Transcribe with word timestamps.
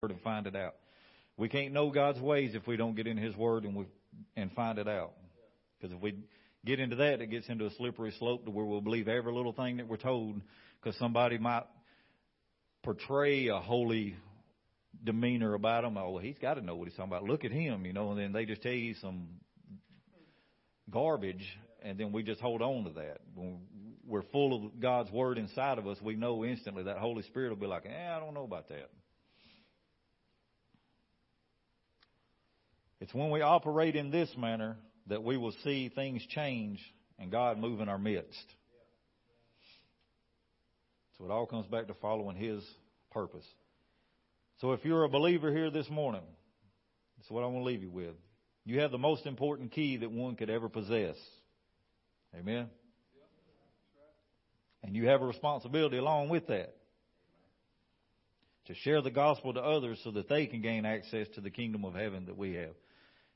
Word 0.00 0.12
and 0.12 0.20
find 0.20 0.46
it 0.46 0.54
out. 0.54 0.76
We 1.36 1.48
can't 1.48 1.72
know 1.72 1.90
God's 1.90 2.20
ways 2.20 2.54
if 2.54 2.68
we 2.68 2.76
don't 2.76 2.94
get 2.94 3.08
in 3.08 3.16
His 3.16 3.34
Word 3.36 3.64
and 3.64 3.74
we 3.74 3.86
and 4.36 4.52
find 4.52 4.78
it 4.78 4.86
out. 4.86 5.10
Because 5.76 5.92
if 5.92 6.00
we 6.00 6.14
get 6.64 6.78
into 6.78 6.94
that, 6.96 7.20
it 7.20 7.30
gets 7.30 7.48
into 7.48 7.66
a 7.66 7.70
slippery 7.74 8.14
slope 8.16 8.44
to 8.44 8.50
where 8.52 8.64
we'll 8.64 8.80
believe 8.80 9.08
every 9.08 9.32
little 9.32 9.52
thing 9.52 9.78
that 9.78 9.88
we're 9.88 9.96
told. 9.96 10.40
Because 10.80 10.96
somebody 11.00 11.38
might 11.38 11.64
portray 12.84 13.48
a 13.48 13.58
holy 13.58 14.14
demeanor 15.02 15.54
about 15.54 15.82
him. 15.82 15.96
Oh, 15.96 16.10
well, 16.10 16.22
he's 16.22 16.38
got 16.38 16.54
to 16.54 16.60
know 16.60 16.76
what 16.76 16.86
he's 16.86 16.96
talking 16.96 17.10
about. 17.10 17.24
Look 17.24 17.44
at 17.44 17.50
him, 17.50 17.84
you 17.84 17.92
know. 17.92 18.12
And 18.12 18.20
then 18.20 18.32
they 18.32 18.44
just 18.44 18.62
tell 18.62 18.70
you 18.70 18.94
some 19.00 19.26
garbage, 20.90 21.44
and 21.82 21.98
then 21.98 22.12
we 22.12 22.22
just 22.22 22.40
hold 22.40 22.62
on 22.62 22.84
to 22.84 22.90
that. 22.90 23.18
When 23.34 23.58
we're 24.06 24.22
full 24.30 24.66
of 24.66 24.80
God's 24.80 25.10
Word 25.10 25.38
inside 25.38 25.78
of 25.78 25.88
us, 25.88 25.98
we 26.00 26.14
know 26.14 26.44
instantly 26.44 26.84
that 26.84 26.98
Holy 26.98 27.24
Spirit 27.24 27.48
will 27.48 27.56
be 27.56 27.66
like, 27.66 27.84
eh, 27.84 28.16
I 28.16 28.20
don't 28.20 28.34
know 28.34 28.44
about 28.44 28.68
that. 28.68 28.90
It's 33.00 33.14
when 33.14 33.30
we 33.30 33.40
operate 33.40 33.94
in 33.94 34.10
this 34.10 34.30
manner 34.36 34.76
that 35.06 35.22
we 35.22 35.36
will 35.36 35.54
see 35.64 35.88
things 35.88 36.24
change 36.26 36.80
and 37.18 37.30
God 37.30 37.58
move 37.58 37.80
in 37.80 37.88
our 37.88 37.98
midst. 37.98 38.44
So 41.16 41.24
it 41.24 41.30
all 41.30 41.46
comes 41.46 41.66
back 41.66 41.88
to 41.88 41.94
following 41.94 42.36
His 42.36 42.62
purpose. 43.10 43.46
So 44.60 44.72
if 44.72 44.84
you're 44.84 45.04
a 45.04 45.08
believer 45.08 45.52
here 45.52 45.70
this 45.70 45.88
morning, 45.88 46.22
that's 47.16 47.30
what 47.30 47.42
I 47.42 47.46
want 47.46 47.64
to 47.64 47.64
leave 47.64 47.82
you 47.82 47.90
with. 47.90 48.14
You 48.64 48.80
have 48.80 48.90
the 48.90 48.98
most 48.98 49.26
important 49.26 49.72
key 49.72 49.96
that 49.98 50.10
one 50.10 50.36
could 50.36 50.50
ever 50.50 50.68
possess. 50.68 51.16
Amen? 52.38 52.68
And 54.82 54.94
you 54.94 55.08
have 55.08 55.22
a 55.22 55.26
responsibility 55.26 55.96
along 55.96 56.28
with 56.28 56.48
that 56.48 56.74
to 58.66 58.74
share 58.74 59.00
the 59.00 59.10
gospel 59.10 59.54
to 59.54 59.60
others 59.60 59.98
so 60.04 60.10
that 60.10 60.28
they 60.28 60.46
can 60.46 60.60
gain 60.60 60.84
access 60.84 61.26
to 61.34 61.40
the 61.40 61.50
kingdom 61.50 61.84
of 61.84 61.94
heaven 61.94 62.26
that 62.26 62.36
we 62.36 62.54
have. 62.54 62.74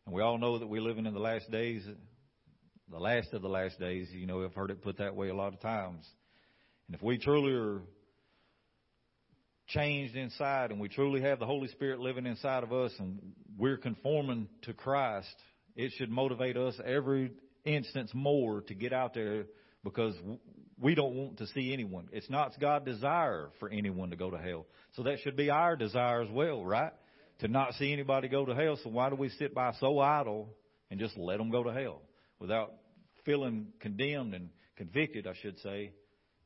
And 0.07 0.15
we 0.15 0.23
all 0.23 0.39
know 0.39 0.59
that 0.59 0.67
we're 0.67 0.83
living 0.83 1.07
in 1.07 1.15
the 1.15 1.21
last 1.21 1.51
days, 1.51 1.87
the 2.91 2.99
last 2.99 3.33
of 3.33 3.43
the 3.43 3.49
last 3.49 3.79
days. 3.79 4.09
You 4.13 4.27
know, 4.27 4.45
I've 4.45 4.55
heard 4.55 4.71
it 4.71 4.83
put 4.83 4.99
that 4.99 5.15
way 5.15 5.29
a 5.29 5.35
lot 5.35 5.55
of 5.55 5.61
times. 5.61 6.07
And 6.87 6.97
if 6.97 7.03
we 7.03 7.19
truly 7.19 7.53
are 7.53 7.81
changed 9.69 10.17
inside 10.17 10.71
and 10.71 10.81
we 10.81 10.89
truly 10.89 11.23
have 11.23 11.39
the 11.39 11.47
Holy 11.47 11.69
Spirit 11.69 12.01
living 12.01 12.27
inside 12.27 12.63
of 12.63 12.73
us 12.73 12.93
and 12.99 13.21
we're 13.57 13.77
conforming 13.77 14.49
to 14.63 14.75
Christ, 14.75 15.35
it 15.77 15.93
should 15.97 16.11
motivate 16.11 16.57
us 16.57 16.75
every 16.85 17.33
instance 17.65 18.11
more 18.13 18.63
to 18.63 18.75
get 18.75 18.93
out 18.93 19.15
there 19.15 19.45
because 19.85 20.15
we 20.81 20.95
don't 20.95 21.15
want 21.15 21.39
to 21.39 21.47
see 21.49 21.73
anyone. 21.73 22.09
It's 22.13 22.29
not 22.29 22.53
God's 22.61 22.85
desire 22.85 23.51
for 23.59 23.69
anyone 23.69 24.11
to 24.11 24.17
go 24.17 24.31
to 24.31 24.39
hell. 24.39 24.67
So 24.95 25.05
that 25.05 25.21
should 25.21 25.37
be 25.37 25.49
our 25.49 25.77
desire 25.77 26.23
as 26.23 26.31
well, 26.31 26.65
right? 26.65 26.93
To 27.43 27.49
not 27.49 27.75
see 27.75 27.93
anybody 27.93 28.29
go 28.29 28.47
to 28.47 28.55
hell. 28.55 28.79
So 28.83 28.91
why 28.91 29.11
do 29.11 29.17
we 29.17 29.29
sit 29.29 29.55
by 29.55 29.73
so 29.81 29.99
idle 29.99 30.49
and 30.91 30.99
just 30.99 31.17
let 31.19 31.39
them 31.39 31.51
go 31.51 31.65
to 31.65 31.73
hell 31.73 32.01
without 32.39 32.73
feeling 33.25 33.67
condemned 33.81 34.35
and 34.35 34.49
convicted, 34.77 35.27
I 35.27 35.35
should 35.43 35.59
say, 35.59 35.93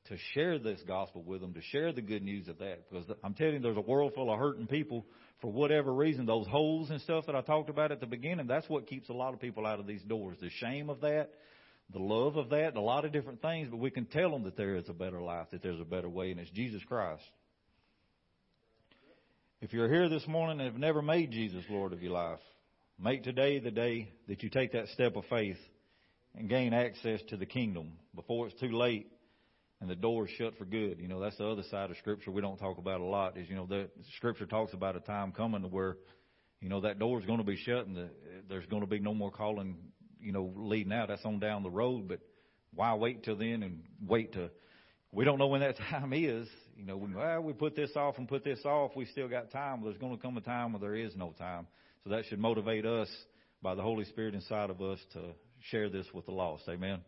to 0.09 0.17
share 0.33 0.59
this 0.59 0.81
gospel 0.87 1.23
with 1.23 1.43
them, 1.43 1.53
to 1.53 1.61
share 1.61 1.93
the 1.93 2.01
good 2.01 2.23
news 2.23 2.49
of 2.49 2.59
that? 2.59 2.91
Because 2.91 3.05
I'm 3.23 3.35
telling 3.35 3.55
you, 3.55 3.61
there's 3.61 3.77
a 3.77 3.81
world 3.81 4.13
full 4.15 4.33
of 4.33 4.39
hurting 4.39 4.69
people 4.69 5.05
for 5.43 5.53
whatever 5.53 5.93
reason. 5.93 6.25
Those 6.25 6.47
holes 6.47 6.89
and 6.89 7.01
stuff 7.03 7.27
that 7.27 7.37
I 7.37 7.43
talked 7.43 7.69
about 7.69 7.93
at 7.93 8.01
the 8.01 8.07
beginning, 8.07 8.47
that's 8.47 8.69
what 8.69 8.87
keeps 8.87 9.11
a 9.11 9.15
lot 9.15 9.35
of 9.35 9.41
people 9.41 9.67
out 9.67 9.79
of 9.79 9.87
these 9.87 10.03
doors. 10.03 10.39
The 10.41 10.49
shame 10.49 10.89
of 10.89 11.03
that, 11.03 11.29
the 11.93 11.99
love 11.99 12.37
of 12.37 12.51
that, 12.51 12.75
a 12.75 12.81
lot 12.81 13.05
of 13.05 13.13
different 13.13 13.43
things, 13.43 13.69
but 13.71 13.79
we 13.79 13.91
can 13.91 14.07
tell 14.07 14.31
them 14.31 14.45
that 14.45 14.57
there 14.57 14.77
is 14.77 14.89
a 14.89 14.95
better 14.95 15.21
life, 15.21 15.49
that 15.53 15.63
there's 15.63 15.81
a 15.81 15.85
better 15.85 16.09
way, 16.09 16.31
and 16.31 16.41
it's 16.41 16.51
Jesus 16.51 16.83
Christ. 16.89 17.23
If 19.67 19.73
you're 19.73 19.89
here 19.89 20.09
this 20.09 20.29
morning 20.29 20.61
and 20.61 20.71
have 20.71 20.79
never 20.79 21.03
made 21.03 21.33
Jesus 21.33 21.65
Lord 21.69 21.93
of 21.93 22.01
your 22.01 22.13
life, 22.13 22.39
make 23.01 23.25
today 23.25 23.59
the 23.59 23.73
day 23.73 24.13
that 24.29 24.45
you 24.45 24.49
take 24.49 24.71
that 24.75 24.87
step 24.91 25.17
of 25.17 25.25
faith 25.25 25.57
and 26.37 26.49
gain 26.49 26.73
access 26.73 27.21
to 27.31 27.37
the 27.37 27.47
kingdom 27.47 27.95
before 28.15 28.47
it's 28.47 28.61
too 28.61 28.71
late 28.71 29.09
and 29.81 29.91
the 29.91 29.97
door 29.97 30.27
is 30.27 30.31
shut 30.39 30.57
for 30.57 30.67
good. 30.67 31.01
You 31.01 31.09
know, 31.09 31.19
that's 31.19 31.37
the 31.37 31.49
other 31.49 31.65
side 31.69 31.91
of 31.91 31.97
Scripture 31.97 32.31
we 32.31 32.43
don't 32.43 32.59
talk 32.59 32.79
about 32.79 33.01
a 33.01 33.05
lot 33.05 33.37
is, 33.37 33.51
you 33.51 33.57
know, 33.57 33.67
the 33.67 33.89
Scripture 34.19 34.47
talks 34.47 34.73
about 34.73 34.95
a 34.95 35.01
time 35.01 35.33
coming 35.33 35.63
to 35.63 35.69
where, 35.69 35.97
you 36.61 36.69
know, 36.69 36.83
that 36.83 37.01
door 37.01 37.19
is 37.19 37.27
going 37.27 37.39
to 37.39 37.45
be 37.45 37.57
shut 37.57 37.89
and 37.89 37.97
the, 37.97 38.09
there's 38.49 38.67
going 38.67 38.83
to 38.83 38.89
be 38.89 39.01
no 39.01 39.15
more 39.15 39.33
calling, 39.33 39.79
you 40.21 40.31
know, 40.31 40.53
leading 40.55 40.93
out. 40.93 41.09
That's 41.09 41.25
on 41.25 41.41
down 41.41 41.65
the 41.65 41.71
road, 41.71 42.07
but 42.07 42.21
why 42.73 42.95
wait 42.95 43.25
till 43.25 43.37
then 43.37 43.65
and 43.65 43.83
wait 44.01 44.35
to, 44.35 44.49
we 45.17 45.25
don't 45.25 45.39
know 45.39 45.47
when 45.47 45.63
that 45.63 45.77
time 45.91 46.13
is. 46.13 46.47
You 46.77 46.85
know, 46.85 46.97
we, 46.99 47.13
well, 47.13 47.41
we 47.41 47.55
put 47.55 47.75
this 47.75 47.91
off 47.97 48.19
and 48.19 48.29
put 48.29 48.45
this 48.45 48.61
off. 48.65 48.93
We 48.95 49.07
still 49.07 49.29
got 49.29 49.51
time. 49.51 49.81
But 49.81 49.87
there's 49.87 49.99
going 49.99 50.15
to 50.15 50.23
come 50.23 50.37
a 50.37 50.43
time 50.43 50.75
where 50.75 50.81
there 50.81 50.95
is 50.95 51.17
no 51.17 51.35
time. 51.39 51.67
So 52.05 52.11
that 52.11 52.27
should 52.27 52.39
motivate 52.39 52.85
us 52.85 53.09
by 53.63 53.75
the 53.75 53.83
Holy 53.83 54.05
Spirit 54.05 54.35
inside 54.35 54.69
of 54.69 54.81
us 54.83 54.99
to 55.15 55.21
share 55.71 55.89
this 55.89 56.07
with 56.13 56.27
the 56.27 56.33
lost. 56.33 56.65
Amen. 56.69 57.01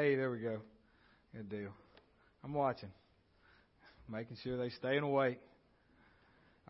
Hey, 0.00 0.14
there 0.14 0.30
we 0.30 0.38
go. 0.38 0.60
Good 1.36 1.50
deal. 1.50 1.72
I'm 2.42 2.54
watching, 2.54 2.88
making 4.10 4.38
sure 4.42 4.56
they 4.56 4.70
staying 4.70 5.02
awake. 5.02 5.38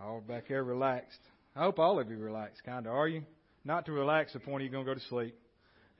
All 0.03 0.21
back 0.21 0.49
here 0.49 0.65
relaxed. 0.65 1.21
I 1.55 1.61
hope 1.61 1.79
all 1.79 2.01
of 2.01 2.11
you 2.11 2.19
relaxed, 2.19 2.65
kind 2.67 2.89
of. 2.89 2.93
Are 2.93 3.07
you? 3.07 3.23
Not 3.65 3.87
to 3.87 3.93
relax 3.93 4.33
the 4.33 4.41
point 4.41 4.65
you're 4.65 4.73
going 4.73 4.85
to 4.85 4.91
go 4.91 4.99
to 4.99 5.07
sleep. 5.07 5.37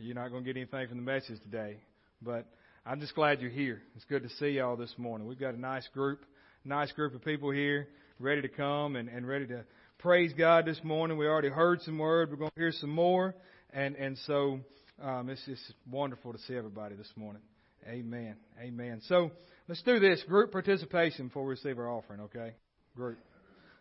You're 0.01 0.17
not 0.17 0.33
going 0.33 0.43
to 0.43 0.53
get 0.53 0.59
anything 0.59 0.89
from 0.89 0.97
the 0.97 1.05
message 1.05 1.41
today. 1.43 1.77
But 2.21 2.47
I'm 2.85 2.99
just 2.99 3.15
glad 3.15 3.41
you're 3.41 3.49
here. 3.49 3.81
It's 3.95 4.05
good 4.07 4.25
to 4.25 4.31
see 4.41 4.49
y'all 4.49 4.75
this 4.75 4.95
morning. 4.99 5.29
We've 5.29 5.39
got 5.39 5.55
a 5.55 5.61
nice 5.61 5.87
group, 5.95 6.25
nice 6.65 6.91
group 6.91 7.15
of 7.15 7.25
people 7.25 7.53
here 7.53 7.87
ready 8.19 8.43
to 8.43 8.49
come 8.49 8.97
and, 8.97 9.09
and 9.09 9.25
ready 9.25 9.47
to 9.47 9.65
praise 9.99 10.33
God 10.37 10.67
this 10.67 10.81
morning. 10.83 11.17
We 11.17 11.29
already 11.29 11.51
heard 11.51 11.81
some 11.83 11.97
word. 11.97 12.31
We're 12.31 12.39
going 12.39 12.51
to 12.57 12.61
hear 12.61 12.73
some 12.73 12.91
more. 12.91 13.37
And, 13.73 13.95
and 13.95 14.19
so 14.27 14.59
um, 15.03 15.29
it's 15.29 15.45
just 15.47 15.63
wonderful 15.91 16.33
to 16.33 16.39
see 16.41 16.55
everybody 16.55 16.95
this 16.95 17.11
morning. 17.17 17.43
Amen. 17.89 18.37
Amen. 18.61 19.01
So 19.07 19.31
let's 19.69 19.83
do 19.83 19.99
this 19.99 20.23
group 20.25 20.53
participation 20.53 21.29
before 21.29 21.45
we 21.45 21.51
receive 21.51 21.79
our 21.79 21.91
offering, 21.91 22.21
okay? 22.21 22.53
Group. 22.95 23.19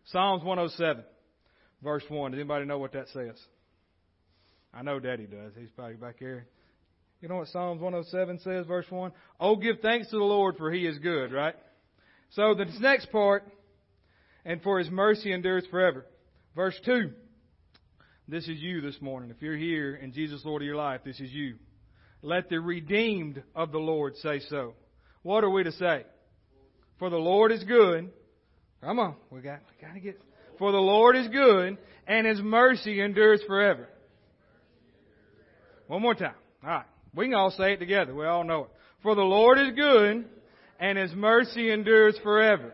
Psalms 0.06 0.44
107, 0.44 1.04
verse 1.84 2.04
1. 2.08 2.32
Does 2.32 2.40
anybody 2.40 2.66
know 2.66 2.78
what 2.78 2.94
that 2.94 3.08
says? 3.10 3.36
I 4.74 4.82
know 4.84 5.00
Daddy 5.00 5.26
does. 5.26 5.54
He's 5.60 5.70
probably 5.76 5.96
back 5.96 6.18
here. 6.20 6.48
You 7.22 7.28
know 7.28 7.38
what 7.38 7.50
Psalms 7.50 7.82
107 7.82 8.40
says, 8.40 8.66
verse 8.66 8.86
1? 8.90 9.12
Oh, 9.40 9.58
give 9.58 9.80
thanks 9.82 10.10
to 10.10 10.18
the 10.18 10.24
Lord, 10.24 10.56
for 10.58 10.72
he 10.72 10.86
is 10.86 10.98
good, 11.00 11.34
right? 11.34 11.56
So 12.32 12.54
this 12.54 12.70
next 12.80 13.12
part, 13.12 13.44
and 14.46 14.62
for 14.62 14.80
his 14.80 14.90
mercy 14.90 15.34
endures 15.34 15.66
forever. 15.70 16.06
Verse 16.56 16.80
2. 16.86 17.12
This 18.30 18.48
is 18.48 18.60
you 18.60 18.80
this 18.80 19.02
morning. 19.02 19.32
If 19.32 19.42
you're 19.42 19.58
here 19.58 19.96
and 19.96 20.14
Jesus 20.14 20.46
Lord 20.46 20.62
of 20.62 20.66
your 20.68 20.76
life, 20.76 21.02
this 21.04 21.20
is 21.20 21.32
you. 21.32 21.56
Let 22.22 22.48
the 22.48 22.60
redeemed 22.60 23.42
of 23.56 23.72
the 23.72 23.80
Lord 23.80 24.16
say 24.18 24.40
so. 24.52 24.76
What 25.24 25.44
are 25.44 25.50
we 25.50 25.64
to 25.64 25.72
say? 25.72 26.04
For 27.00 27.10
the 27.10 27.18
Lord 27.18 27.52
is 27.52 27.64
good. 27.64 28.12
Come 28.84 29.00
on, 29.00 29.16
we 29.32 29.42
got, 29.42 29.62
we 29.62 29.88
got 29.88 29.96
to 29.96 30.00
get. 30.00 30.22
For 30.60 30.72
the 30.72 30.78
Lord 30.78 31.16
is 31.16 31.28
good, 31.30 31.80
and 32.06 32.28
His 32.28 32.40
mercy 32.40 33.02
endures 33.02 33.42
forever. 33.48 33.90
One 35.88 36.04
more 36.04 36.14
time. 36.14 36.36
All 36.64 36.70
right, 36.70 36.86
we 37.16 37.26
can 37.26 37.34
all 37.34 37.50
say 37.50 37.74
it 37.74 37.78
together. 37.78 38.14
We 38.14 38.28
all 38.28 38.44
know 38.44 38.66
it. 38.66 38.70
For 39.02 39.16
the 39.16 39.22
Lord 39.22 39.58
is 39.58 39.72
good, 39.76 40.26
and 40.80 40.98
His 41.00 41.14
mercy 41.14 41.72
endures 41.72 42.16
forever. 42.22 42.74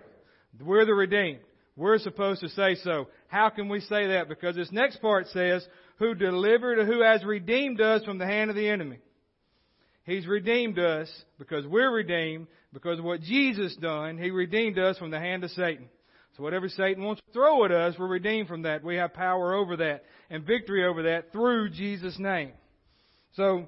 We're 0.60 0.86
the 0.86 0.94
redeemed. 0.94 1.40
We're 1.78 2.00
supposed 2.00 2.42
to 2.42 2.50
say 2.50 2.76
so. 2.84 3.08
How 3.36 3.50
can 3.50 3.68
we 3.68 3.82
say 3.82 4.08
that? 4.08 4.30
Because 4.30 4.56
this 4.56 4.72
next 4.72 5.02
part 5.02 5.28
says, 5.28 5.68
who 5.98 6.16
delivered, 6.16 6.88
who 6.88 7.02
has 7.02 7.22
redeemed 7.26 7.82
us 7.82 8.02
from 8.06 8.18
the 8.18 8.26
hand 8.26 8.50
of 8.50 8.56
the 8.56 8.70
enemy. 8.70 9.00
He's 10.06 10.26
redeemed 10.26 10.80
us 10.80 11.12
because 11.38 11.68
we're 11.68 11.92
redeemed 11.92 12.48
because 12.72 12.98
of 12.98 13.04
what 13.04 13.20
Jesus 13.20 13.76
done. 13.76 14.18
He 14.18 14.32
redeemed 14.32 14.80
us 14.80 14.98
from 14.98 15.12
the 15.12 15.20
hand 15.20 15.44
of 15.44 15.52
Satan. 15.52 15.90
So 16.38 16.44
whatever 16.44 16.70
Satan 16.70 17.04
wants 17.04 17.22
to 17.26 17.34
throw 17.34 17.66
at 17.66 17.74
us, 17.74 17.96
we're 18.00 18.08
redeemed 18.08 18.48
from 18.48 18.62
that. 18.62 18.86
We 18.86 18.96
have 18.96 19.14
power 19.14 19.54
over 19.54 19.76
that 19.76 20.06
and 20.30 20.46
victory 20.46 20.86
over 20.86 21.04
that 21.04 21.34
through 21.34 21.72
Jesus' 21.72 22.18
name. 22.18 22.54
So 23.34 23.68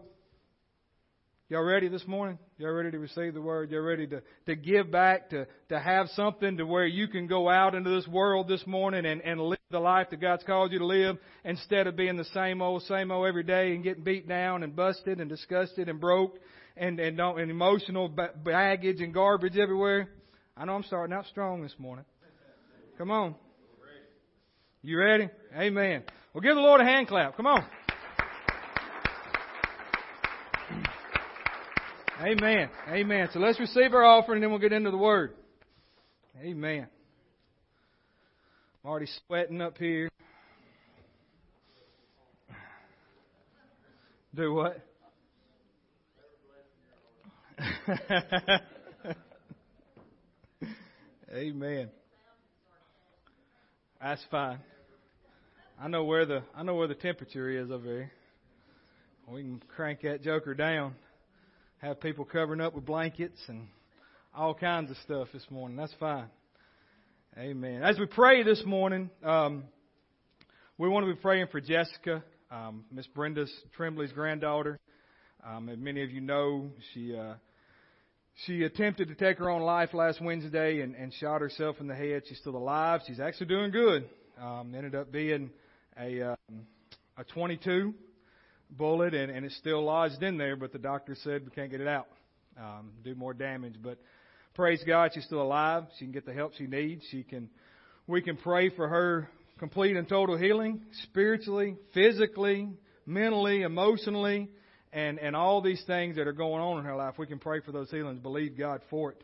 Y'all 1.49 1.63
ready 1.63 1.87
this 1.87 2.05
morning? 2.05 2.37
Y'all 2.57 2.71
ready 2.71 2.91
to 2.91 2.99
receive 2.99 3.33
the 3.33 3.41
word? 3.41 3.71
Y'all 3.71 3.79
ready 3.79 4.05
to, 4.05 4.21
to 4.47 4.55
give 4.57 4.91
back, 4.91 5.29
to, 5.29 5.47
to 5.69 5.79
have 5.79 6.09
something 6.09 6.57
to 6.57 6.65
where 6.65 6.85
you 6.85 7.07
can 7.07 7.25
go 7.25 7.47
out 7.47 7.73
into 7.73 7.89
this 7.89 8.05
world 8.05 8.49
this 8.49 8.67
morning 8.67 9.05
and, 9.05 9.21
and 9.21 9.39
live 9.39 9.56
the 9.69 9.79
life 9.79 10.09
that 10.11 10.21
God's 10.21 10.43
called 10.43 10.71
you 10.71 10.79
to 10.79 10.85
live 10.85 11.17
instead 11.43 11.87
of 11.87 11.97
being 11.97 12.15
the 12.15 12.23
same 12.33 12.61
old, 12.61 12.83
same 12.83 13.11
old 13.11 13.27
every 13.27 13.43
day 13.43 13.75
and 13.75 13.83
getting 13.83 14.03
beat 14.03 14.25
down 14.25 14.63
and 14.63 14.73
busted 14.73 15.19
and 15.19 15.29
disgusted 15.29 15.89
and 15.89 15.99
broke 15.99 16.37
and 16.77 16.97
and 17.01 17.17
don't 17.17 17.37
and 17.37 17.51
emotional 17.51 18.07
baggage 18.07 19.01
and 19.01 19.13
garbage 19.13 19.57
everywhere. 19.57 20.09
I 20.55 20.63
know 20.63 20.73
I'm 20.73 20.83
starting 20.83 21.13
out 21.13 21.25
strong 21.25 21.63
this 21.63 21.75
morning. 21.77 22.05
Come 22.97 23.11
on. 23.11 23.35
You 24.81 24.99
ready? 24.99 25.29
Amen. 25.53 26.03
Well, 26.33 26.41
give 26.41 26.55
the 26.55 26.61
Lord 26.61 26.79
a 26.79 26.85
hand 26.85 27.09
clap. 27.09 27.35
Come 27.35 27.47
on. 27.47 27.65
Amen. 32.21 32.69
Amen. 32.87 33.27
So 33.33 33.39
let's 33.39 33.59
receive 33.59 33.93
our 33.93 34.05
offering 34.05 34.37
and 34.37 34.43
then 34.43 34.51
we'll 34.51 34.61
get 34.61 34.71
into 34.71 34.91
the 34.91 34.97
Word. 34.97 35.33
Amen. 36.41 36.87
I'm 38.87 38.91
already 38.91 39.09
sweating 39.27 39.61
up 39.61 39.77
here. 39.77 40.07
Do 44.33 44.53
what? 44.53 44.81
Amen. 51.33 51.89
That's 54.01 54.23
fine. 54.31 54.59
I 55.77 55.89
know 55.89 56.05
where 56.05 56.25
the 56.25 56.43
I 56.55 56.63
know 56.63 56.75
where 56.75 56.87
the 56.87 56.95
temperature 56.95 57.49
is 57.49 57.69
over 57.69 57.83
here. 57.83 58.09
We 59.27 59.41
can 59.41 59.61
crank 59.75 60.03
that 60.03 60.21
joker 60.23 60.53
down. 60.53 60.95
Have 61.79 61.99
people 61.99 62.23
covering 62.23 62.61
up 62.61 62.73
with 62.73 62.85
blankets 62.85 63.41
and 63.49 63.67
all 64.33 64.53
kinds 64.53 64.91
of 64.91 64.97
stuff 65.03 65.27
this 65.33 65.45
morning. 65.51 65.75
That's 65.75 65.93
fine. 65.99 66.29
Amen. 67.39 67.83
As 67.83 67.99
we 67.99 68.07
pray 68.07 68.41
this 68.41 68.63
morning, 68.65 69.11
um, 69.23 69.65
we 70.79 70.89
want 70.89 71.05
to 71.05 71.13
be 71.13 71.21
praying 71.21 71.45
for 71.51 71.61
Jessica, 71.61 72.23
um, 72.49 72.85
Miss 72.91 73.05
Brenda 73.05 73.45
Trembley's 73.75 74.11
granddaughter. 74.11 74.79
Um, 75.45 75.69
as 75.69 75.77
many 75.77 76.01
of 76.01 76.09
you 76.09 76.19
know, 76.19 76.71
she 76.91 77.15
uh, 77.15 77.35
she 78.45 78.63
attempted 78.63 79.09
to 79.09 79.13
take 79.13 79.37
her 79.37 79.51
own 79.51 79.61
life 79.61 79.93
last 79.93 80.19
Wednesday 80.19 80.81
and, 80.81 80.95
and 80.95 81.13
shot 81.13 81.41
herself 81.41 81.75
in 81.79 81.85
the 81.85 81.93
head. 81.93 82.23
She's 82.27 82.39
still 82.39 82.55
alive. 82.55 83.01
She's 83.05 83.19
actually 83.19 83.47
doing 83.47 83.69
good. 83.69 84.09
Um, 84.41 84.73
ended 84.75 84.95
up 84.95 85.11
being 85.11 85.51
a 85.95 86.31
um, 86.31 86.65
a 87.17 87.23
22 87.23 87.93
bullet, 88.71 89.13
and, 89.13 89.31
and 89.31 89.45
it's 89.45 89.57
still 89.57 89.83
lodged 89.83 90.23
in 90.23 90.39
there. 90.39 90.55
But 90.55 90.71
the 90.71 90.79
doctor 90.79 91.15
said 91.23 91.45
we 91.45 91.51
can't 91.51 91.69
get 91.69 91.81
it 91.81 91.87
out. 91.87 92.07
Um, 92.59 92.93
do 93.03 93.13
more 93.13 93.35
damage. 93.35 93.75
But 93.79 93.99
praise 94.57 94.83
God, 94.85 95.11
she's 95.13 95.23
still 95.23 95.41
alive. 95.41 95.85
She 95.97 96.03
can 96.03 96.11
get 96.11 96.25
the 96.25 96.33
help 96.33 96.51
she 96.57 96.67
needs. 96.67 97.05
She 97.09 97.23
can. 97.23 97.49
We 98.07 98.21
can 98.21 98.35
pray 98.35 98.69
for 98.69 98.89
her 98.89 99.29
complete 99.59 99.95
and 99.95 100.07
total 100.09 100.37
healing, 100.37 100.81
spiritually, 101.03 101.77
physically, 101.93 102.69
mentally, 103.05 103.61
emotionally 103.61 104.49
and 104.93 105.19
and 105.19 105.35
all 105.35 105.61
these 105.61 105.83
things 105.85 106.15
that 106.15 106.27
are 106.27 106.33
going 106.33 106.61
on 106.61 106.79
in 106.79 106.85
her 106.85 106.95
life, 106.95 107.15
we 107.17 107.27
can 107.27 107.39
pray 107.39 107.59
for 107.61 107.71
those 107.71 107.89
healings, 107.91 108.19
believe 108.19 108.57
God 108.57 108.81
for 108.89 109.11
it, 109.11 109.23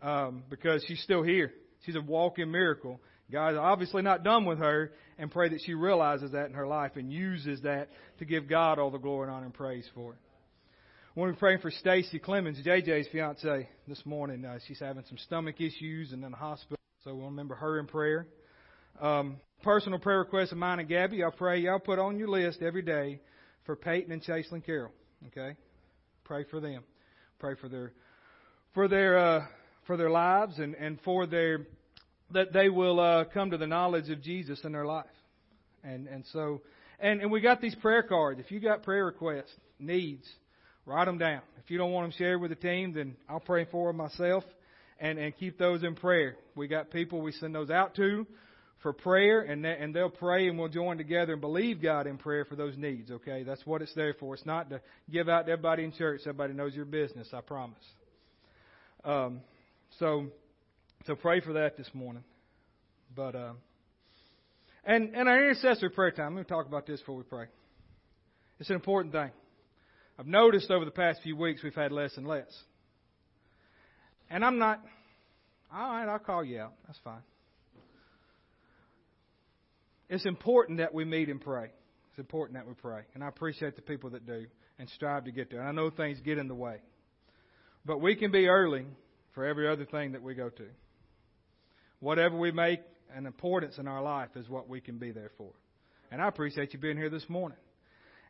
um, 0.00 0.42
because 0.48 0.84
she's 0.86 1.02
still 1.02 1.22
here. 1.22 1.52
She's 1.84 1.96
a 1.96 2.00
walking 2.00 2.50
miracle. 2.50 3.00
God's 3.30 3.56
obviously 3.56 4.02
not 4.02 4.24
done 4.24 4.44
with 4.44 4.58
her, 4.58 4.92
and 5.18 5.30
pray 5.30 5.48
that 5.48 5.60
she 5.64 5.74
realizes 5.74 6.32
that 6.32 6.46
in 6.46 6.54
her 6.54 6.66
life 6.66 6.92
and 6.96 7.12
uses 7.12 7.62
that 7.62 7.88
to 8.18 8.24
give 8.24 8.48
God 8.48 8.78
all 8.78 8.90
the 8.90 8.98
glory 8.98 9.26
and 9.26 9.34
honor 9.34 9.46
and 9.46 9.54
praise 9.54 9.88
for 9.94 10.12
it. 10.12 10.18
We're 11.14 11.34
praying 11.34 11.58
for 11.58 11.70
Stacy 11.70 12.18
Clemens, 12.18 12.58
JJ's 12.64 13.06
fiance, 13.08 13.68
this 13.86 14.00
morning, 14.06 14.46
uh, 14.46 14.58
she's 14.66 14.80
having 14.80 15.04
some 15.06 15.18
stomach 15.18 15.60
issues 15.60 16.10
and 16.12 16.24
in 16.24 16.30
the 16.30 16.36
hospital, 16.38 16.78
so 17.04 17.14
we'll 17.14 17.26
remember 17.26 17.54
her 17.54 17.78
in 17.78 17.86
prayer. 17.86 18.26
Um, 18.98 19.36
personal 19.62 19.98
prayer 19.98 20.20
requests 20.20 20.52
of 20.52 20.58
mine 20.58 20.78
and 20.78 20.88
Gabby, 20.88 21.22
I 21.22 21.28
pray 21.28 21.58
y'all 21.58 21.80
put 21.80 21.98
on 21.98 22.18
your 22.18 22.28
list 22.28 22.62
every 22.62 22.80
day 22.80 23.20
for 23.66 23.76
Peyton 23.76 24.10
and 24.10 24.24
Chaselyn 24.24 24.64
Carroll. 24.64 24.90
Okay, 25.26 25.54
pray 26.24 26.44
for 26.50 26.60
them. 26.60 26.82
Pray 27.38 27.56
for 27.60 27.68
their 27.68 27.92
for 28.72 28.88
their 28.88 29.18
uh, 29.18 29.46
for 29.86 29.98
their 29.98 30.10
lives 30.10 30.58
and 30.58 30.74
and 30.76 30.98
for 31.02 31.26
their 31.26 31.66
that 32.30 32.54
they 32.54 32.70
will 32.70 32.98
uh, 32.98 33.24
come 33.24 33.50
to 33.50 33.58
the 33.58 33.66
knowledge 33.66 34.08
of 34.08 34.22
Jesus 34.22 34.64
in 34.64 34.72
their 34.72 34.86
life. 34.86 35.04
And 35.84 36.08
and 36.08 36.24
so 36.32 36.62
and 36.98 37.20
and 37.20 37.30
we 37.30 37.42
got 37.42 37.60
these 37.60 37.74
prayer 37.74 38.02
cards. 38.02 38.40
If 38.40 38.50
you 38.50 38.60
got 38.60 38.82
prayer 38.82 39.04
requests, 39.04 39.52
needs, 39.78 40.26
write 40.86 41.06
them 41.06 41.18
down. 41.18 41.42
If 41.62 41.70
you 41.70 41.78
don't 41.78 41.92
want 41.92 42.04
them 42.04 42.18
shared 42.18 42.40
with 42.40 42.50
the 42.50 42.56
team, 42.56 42.92
then 42.92 43.16
I'll 43.28 43.40
pray 43.40 43.66
for 43.70 43.88
them 43.88 43.96
myself 43.96 44.44
and 45.00 45.18
and 45.18 45.36
keep 45.36 45.58
those 45.58 45.82
in 45.82 45.94
prayer. 45.94 46.36
We 46.54 46.68
got 46.68 46.90
people 46.90 47.20
we 47.20 47.32
send 47.32 47.54
those 47.54 47.70
out 47.70 47.94
to 47.96 48.26
for 48.82 48.92
prayer, 48.92 49.42
and 49.42 49.64
they, 49.64 49.76
and 49.78 49.94
they'll 49.94 50.10
pray, 50.10 50.48
and 50.48 50.58
we'll 50.58 50.68
join 50.68 50.98
together 50.98 51.32
and 51.32 51.40
believe 51.40 51.80
God 51.80 52.06
in 52.06 52.18
prayer 52.18 52.44
for 52.44 52.56
those 52.56 52.76
needs. 52.76 53.10
Okay, 53.10 53.44
that's 53.44 53.64
what 53.64 53.80
it's 53.80 53.94
there 53.94 54.14
for. 54.14 54.34
It's 54.34 54.44
not 54.44 54.70
to 54.70 54.80
give 55.10 55.28
out 55.28 55.46
to 55.46 55.52
everybody 55.52 55.84
in 55.84 55.92
church. 55.92 56.22
Everybody 56.22 56.52
knows 56.52 56.74
your 56.74 56.84
business. 56.84 57.28
I 57.32 57.40
promise. 57.40 57.84
Um, 59.04 59.40
so, 59.98 60.26
so 61.06 61.14
pray 61.14 61.40
for 61.40 61.54
that 61.54 61.76
this 61.76 61.88
morning. 61.94 62.24
But 63.14 63.34
uh, 63.34 63.52
and 64.84 65.14
and 65.14 65.28
our 65.28 65.36
intercessory 65.36 65.90
prayer 65.90 66.10
time. 66.10 66.26
I'm 66.26 66.32
going 66.34 66.44
to 66.44 66.50
talk 66.50 66.66
about 66.66 66.86
this 66.86 67.00
before 67.00 67.16
we 67.16 67.24
pray. 67.24 67.46
It's 68.58 68.70
an 68.70 68.76
important 68.76 69.12
thing. 69.12 69.30
I've 70.18 70.26
noticed 70.26 70.70
over 70.70 70.84
the 70.84 70.90
past 70.90 71.20
few 71.22 71.36
weeks 71.36 71.62
we've 71.62 71.74
had 71.74 71.92
less 71.92 72.16
and 72.16 72.26
less. 72.26 72.50
And 74.30 74.44
I'm 74.44 74.58
not. 74.58 74.80
All 75.74 75.90
right, 75.90 76.08
I'll 76.08 76.18
call 76.18 76.44
you 76.44 76.60
out. 76.60 76.74
That's 76.86 76.98
fine. 77.02 77.22
It's 80.08 80.26
important 80.26 80.78
that 80.78 80.92
we 80.92 81.04
meet 81.04 81.28
and 81.30 81.40
pray. 81.40 81.70
It's 82.10 82.18
important 82.18 82.58
that 82.58 82.66
we 82.66 82.74
pray. 82.74 83.02
And 83.14 83.24
I 83.24 83.28
appreciate 83.28 83.76
the 83.76 83.82
people 83.82 84.10
that 84.10 84.26
do 84.26 84.44
and 84.78 84.88
strive 84.90 85.24
to 85.24 85.32
get 85.32 85.50
there. 85.50 85.60
And 85.60 85.68
I 85.68 85.72
know 85.72 85.88
things 85.88 86.18
get 86.22 86.36
in 86.36 86.48
the 86.48 86.54
way. 86.54 86.76
But 87.86 88.00
we 88.00 88.14
can 88.14 88.30
be 88.30 88.46
early 88.46 88.84
for 89.34 89.46
every 89.46 89.68
other 89.68 89.86
thing 89.86 90.12
that 90.12 90.22
we 90.22 90.34
go 90.34 90.50
to. 90.50 90.66
Whatever 92.00 92.36
we 92.36 92.52
make 92.52 92.80
an 93.14 93.26
importance 93.26 93.78
in 93.78 93.88
our 93.88 94.02
life 94.02 94.30
is 94.36 94.48
what 94.48 94.68
we 94.68 94.80
can 94.80 94.98
be 94.98 95.10
there 95.12 95.30
for. 95.38 95.50
And 96.10 96.20
I 96.20 96.28
appreciate 96.28 96.74
you 96.74 96.78
being 96.78 96.98
here 96.98 97.10
this 97.10 97.28
morning. 97.28 97.58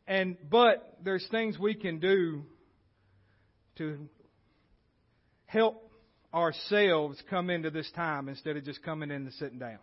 And 0.07 0.37
but 0.51 0.99
there's 1.05 1.27
things 1.31 1.59
we 1.59 1.75
can 1.75 1.99
do 1.99 2.45
to 3.79 4.09
help 5.47 5.91
ourselves 6.35 7.23
come 7.29 7.51
into 7.51 7.71
this 7.71 7.91
time 7.93 8.29
instead 8.29 8.57
of 8.57 8.65
just 8.65 8.83
coming 8.83 9.11
in 9.11 9.23
and 9.23 9.33
sitting 9.35 9.59
down. 9.59 9.79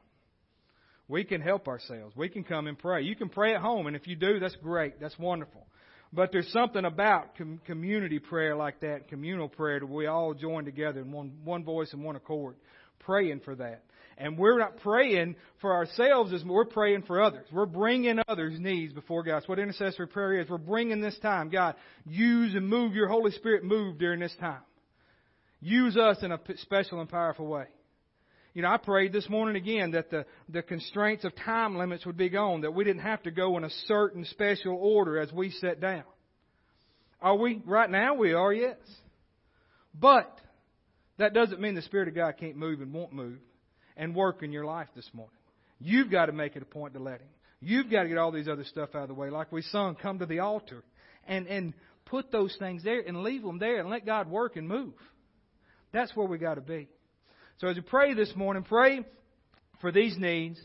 We 1.07 1.23
can 1.23 1.41
help 1.41 1.67
ourselves. 1.67 2.15
We 2.15 2.29
can 2.29 2.43
come 2.43 2.67
and 2.67 2.77
pray. 2.77 3.03
You 3.03 3.15
can 3.15 3.29
pray 3.29 3.55
at 3.55 3.61
home, 3.61 3.87
and 3.87 3.95
if 3.95 4.07
you 4.07 4.15
do, 4.15 4.39
that's 4.39 4.55
great. 4.57 4.99
That's 4.99 5.17
wonderful. 5.17 5.65
But 6.11 6.31
there's 6.31 6.51
something 6.51 6.85
about 6.85 7.35
com- 7.35 7.61
community 7.65 8.19
prayer 8.19 8.55
like 8.55 8.79
that, 8.81 9.07
communal 9.07 9.47
prayer, 9.47 9.79
that 9.79 9.85
we 9.85 10.07
all 10.07 10.33
join 10.33 10.65
together 10.65 11.01
in 11.01 11.11
one, 11.11 11.33
one 11.43 11.63
voice 11.63 11.93
and 11.93 12.03
one 12.03 12.15
accord, 12.15 12.55
praying 12.99 13.41
for 13.45 13.55
that. 13.55 13.83
And 14.19 14.37
we're 14.37 14.59
not 14.59 14.77
praying 14.81 15.37
for 15.61 15.73
ourselves, 15.73 16.33
as 16.33 16.43
we're 16.43 16.65
praying 16.65 17.03
for 17.03 17.21
others. 17.21 17.47
We're 17.53 17.65
bringing 17.65 18.19
others' 18.27 18.59
needs 18.59 18.91
before 18.93 19.23
God. 19.23 19.37
That's 19.37 19.47
what 19.47 19.59
intercessory 19.59 20.07
prayer 20.07 20.41
is. 20.41 20.49
We're 20.49 20.57
bringing 20.57 20.99
this 20.99 21.17
time. 21.19 21.49
God, 21.49 21.75
use 22.05 22.53
and 22.53 22.67
move 22.67 22.93
your 22.93 23.07
Holy 23.07 23.31
Spirit 23.31 23.63
move 23.63 23.97
during 23.97 24.19
this 24.19 24.35
time. 24.37 24.59
Use 25.61 25.95
us 25.95 26.17
in 26.21 26.33
a 26.33 26.39
special 26.57 26.99
and 26.99 27.09
powerful 27.09 27.47
way. 27.47 27.67
You 28.53 28.63
know, 28.63 28.69
I 28.69 28.77
prayed 28.77 29.13
this 29.13 29.29
morning 29.29 29.55
again 29.55 29.91
that 29.91 30.11
the, 30.11 30.25
the 30.49 30.63
constraints 30.63 31.23
of 31.23 31.33
time 31.37 31.77
limits 31.77 32.05
would 32.05 32.17
be 32.17 32.29
gone, 32.29 32.61
that 32.61 32.73
we 32.73 32.83
didn't 32.83 33.03
have 33.03 33.23
to 33.23 33.31
go 33.31 33.55
in 33.57 33.63
a 33.63 33.69
certain 33.87 34.25
special 34.25 34.75
order 34.75 35.17
as 35.17 35.31
we 35.31 35.51
sat 35.51 35.79
down. 35.79 36.03
Are 37.21 37.35
we? 37.35 37.61
Right 37.65 37.89
now 37.89 38.15
we 38.15 38.33
are, 38.33 38.51
yes. 38.51 38.77
But 39.97 40.37
that 41.19 41.33
doesn't 41.33 41.61
mean 41.61 41.75
the 41.75 41.81
Spirit 41.83 42.09
of 42.09 42.15
God 42.15 42.33
can't 42.37 42.57
move 42.57 42.81
and 42.81 42.93
won't 42.93 43.13
move 43.13 43.39
and 43.99 44.15
work 44.15 44.41
in 44.41 44.51
your 44.51 44.65
life 44.65 44.87
this 44.95 45.07
morning. 45.13 45.35
You've 45.79 46.09
got 46.09 46.27
to 46.27 46.31
make 46.31 46.55
it 46.55 46.63
a 46.63 46.65
point 46.65 46.93
to 46.93 46.99
let 46.99 47.19
Him. 47.19 47.27
You've 47.61 47.91
got 47.91 48.03
to 48.03 48.09
get 48.09 48.17
all 48.17 48.31
these 48.31 48.47
other 48.47 48.63
stuff 48.63 48.95
out 48.95 49.03
of 49.03 49.07
the 49.09 49.13
way. 49.13 49.29
Like 49.29 49.51
we 49.51 49.61
sung, 49.61 49.95
come 49.95 50.19
to 50.19 50.25
the 50.25 50.39
altar 50.39 50.83
and, 51.27 51.45
and 51.47 51.73
put 52.05 52.31
those 52.31 52.55
things 52.57 52.83
there 52.83 53.01
and 53.01 53.21
leave 53.21 53.43
them 53.43 53.59
there 53.59 53.79
and 53.79 53.89
let 53.89 54.05
God 54.05 54.29
work 54.29 54.55
and 54.55 54.67
move. 54.67 54.93
That's 55.91 56.15
where 56.15 56.25
we 56.25 56.37
got 56.37 56.55
to 56.55 56.61
be. 56.61 56.87
So 57.59 57.67
as 57.67 57.75
you 57.75 57.81
pray 57.81 58.13
this 58.13 58.33
morning, 58.35 58.63
pray 58.63 59.05
for 59.81 59.91
these 59.91 60.17
needs. 60.17 60.57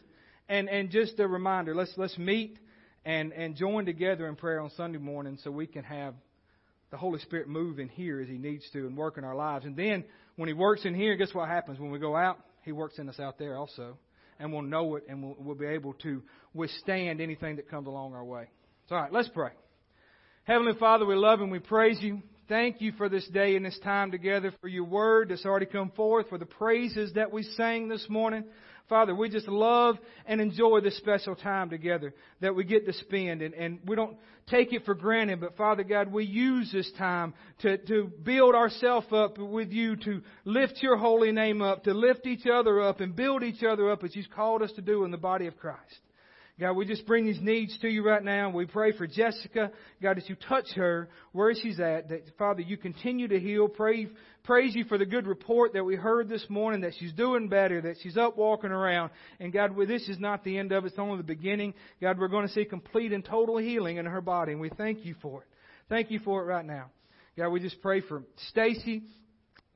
And, 0.48 0.68
and 0.68 0.90
just 0.90 1.18
a 1.18 1.26
reminder, 1.26 1.74
let's, 1.74 1.92
let's 1.96 2.16
meet 2.18 2.58
and, 3.04 3.32
and 3.32 3.56
join 3.56 3.86
together 3.86 4.28
in 4.28 4.36
prayer 4.36 4.60
on 4.60 4.70
Sunday 4.76 4.98
morning 4.98 5.38
so 5.42 5.50
we 5.50 5.66
can 5.66 5.82
have 5.84 6.14
the 6.90 6.98
Holy 6.98 7.18
Spirit 7.20 7.48
move 7.48 7.80
in 7.80 7.88
here 7.88 8.20
as 8.20 8.28
He 8.28 8.38
needs 8.38 8.64
to 8.74 8.86
and 8.86 8.96
work 8.96 9.18
in 9.18 9.24
our 9.24 9.34
lives. 9.34 9.64
And 9.64 9.74
then 9.74 10.04
when 10.36 10.48
He 10.48 10.52
works 10.52 10.84
in 10.84 10.94
here, 10.94 11.16
guess 11.16 11.34
what 11.34 11.48
happens? 11.48 11.80
When 11.80 11.90
we 11.90 11.98
go 11.98 12.14
out, 12.14 12.38
He 12.64 12.72
works 12.72 12.98
in 12.98 13.08
us 13.08 13.20
out 13.20 13.38
there 13.38 13.56
also. 13.56 13.96
And 14.38 14.52
we'll 14.52 14.62
know 14.62 14.96
it 14.96 15.04
and 15.08 15.22
we'll, 15.22 15.36
we'll 15.38 15.54
be 15.54 15.66
able 15.66 15.92
to 16.02 16.22
withstand 16.54 17.20
anything 17.20 17.56
that 17.56 17.70
comes 17.70 17.86
along 17.86 18.14
our 18.14 18.24
way. 18.24 18.48
So, 18.88 18.96
all 18.96 19.02
right, 19.02 19.12
let's 19.12 19.28
pray. 19.28 19.50
Heavenly 20.44 20.74
Father, 20.78 21.06
we 21.06 21.14
love 21.14 21.40
and 21.40 21.50
we 21.50 21.60
praise 21.60 21.98
you. 22.00 22.20
thank 22.48 22.80
you 22.80 22.92
for 22.92 23.08
this 23.08 23.26
day 23.28 23.56
and 23.56 23.64
this 23.64 23.78
time 23.82 24.10
together, 24.10 24.52
for 24.60 24.68
your 24.68 24.84
word 24.84 25.28
that's 25.30 25.46
already 25.46 25.66
come 25.66 25.90
forth, 25.90 26.28
for 26.28 26.36
the 26.36 26.46
praises 26.46 27.12
that 27.14 27.32
we 27.32 27.42
sang 27.42 27.88
this 27.88 28.06
morning. 28.08 28.44
Father, 28.88 29.14
we 29.14 29.30
just 29.30 29.48
love 29.48 29.96
and 30.26 30.40
enjoy 30.40 30.80
this 30.80 30.96
special 30.98 31.34
time 31.34 31.70
together 31.70 32.12
that 32.40 32.54
we 32.54 32.64
get 32.64 32.84
to 32.86 32.92
spend. 32.92 33.40
And, 33.40 33.54
and 33.54 33.78
we 33.86 33.96
don't 33.96 34.16
take 34.46 34.72
it 34.74 34.84
for 34.84 34.94
granted, 34.94 35.40
but 35.40 35.56
Father 35.56 35.84
God, 35.84 36.12
we 36.12 36.24
use 36.26 36.70
this 36.70 36.90
time 36.98 37.32
to, 37.62 37.78
to 37.78 38.10
build 38.22 38.54
ourselves 38.54 39.06
up 39.10 39.38
with 39.38 39.70
you, 39.70 39.96
to 39.96 40.20
lift 40.44 40.82
your 40.82 40.98
holy 40.98 41.32
name 41.32 41.62
up, 41.62 41.84
to 41.84 41.94
lift 41.94 42.26
each 42.26 42.46
other 42.46 42.82
up 42.82 43.00
and 43.00 43.16
build 43.16 43.42
each 43.42 43.62
other 43.62 43.90
up 43.90 44.04
as 44.04 44.14
you've 44.14 44.30
called 44.30 44.60
us 44.60 44.72
to 44.72 44.82
do 44.82 45.04
in 45.04 45.10
the 45.10 45.16
body 45.16 45.46
of 45.46 45.56
Christ. 45.56 46.00
God, 46.60 46.74
we 46.74 46.86
just 46.86 47.04
bring 47.04 47.26
these 47.26 47.40
needs 47.40 47.76
to 47.78 47.88
you 47.88 48.06
right 48.06 48.22
now. 48.22 48.48
We 48.48 48.66
pray 48.66 48.92
for 48.92 49.08
Jessica. 49.08 49.72
God, 50.00 50.16
that 50.18 50.28
you 50.28 50.36
touch 50.36 50.68
her 50.76 51.08
where 51.32 51.52
she's 51.52 51.80
at. 51.80 52.10
That, 52.10 52.22
Father, 52.38 52.60
you 52.60 52.76
continue 52.76 53.26
to 53.26 53.40
heal. 53.40 53.66
Pray, 53.66 54.06
praise 54.44 54.72
you 54.72 54.84
for 54.84 54.96
the 54.96 55.04
good 55.04 55.26
report 55.26 55.72
that 55.72 55.82
we 55.82 55.96
heard 55.96 56.28
this 56.28 56.46
morning 56.48 56.82
that 56.82 56.92
she's 56.96 57.12
doing 57.12 57.48
better, 57.48 57.80
that 57.80 57.96
she's 58.02 58.16
up 58.16 58.36
walking 58.38 58.70
around. 58.70 59.10
And 59.40 59.52
God, 59.52 59.72
this 59.88 60.08
is 60.08 60.20
not 60.20 60.44
the 60.44 60.56
end 60.56 60.70
of 60.70 60.84
it. 60.84 60.88
It's 60.88 60.98
only 60.98 61.16
the 61.16 61.24
beginning. 61.24 61.74
God, 62.00 62.20
we're 62.20 62.28
going 62.28 62.46
to 62.46 62.52
see 62.52 62.64
complete 62.64 63.12
and 63.12 63.24
total 63.24 63.58
healing 63.58 63.96
in 63.96 64.06
her 64.06 64.20
body. 64.20 64.52
And 64.52 64.60
we 64.60 64.70
thank 64.70 65.04
you 65.04 65.16
for 65.20 65.42
it. 65.42 65.48
Thank 65.88 66.12
you 66.12 66.20
for 66.20 66.40
it 66.40 66.44
right 66.44 66.64
now. 66.64 66.90
God, 67.36 67.48
we 67.48 67.58
just 67.58 67.82
pray 67.82 68.00
for 68.00 68.22
Stacy. 68.50 69.02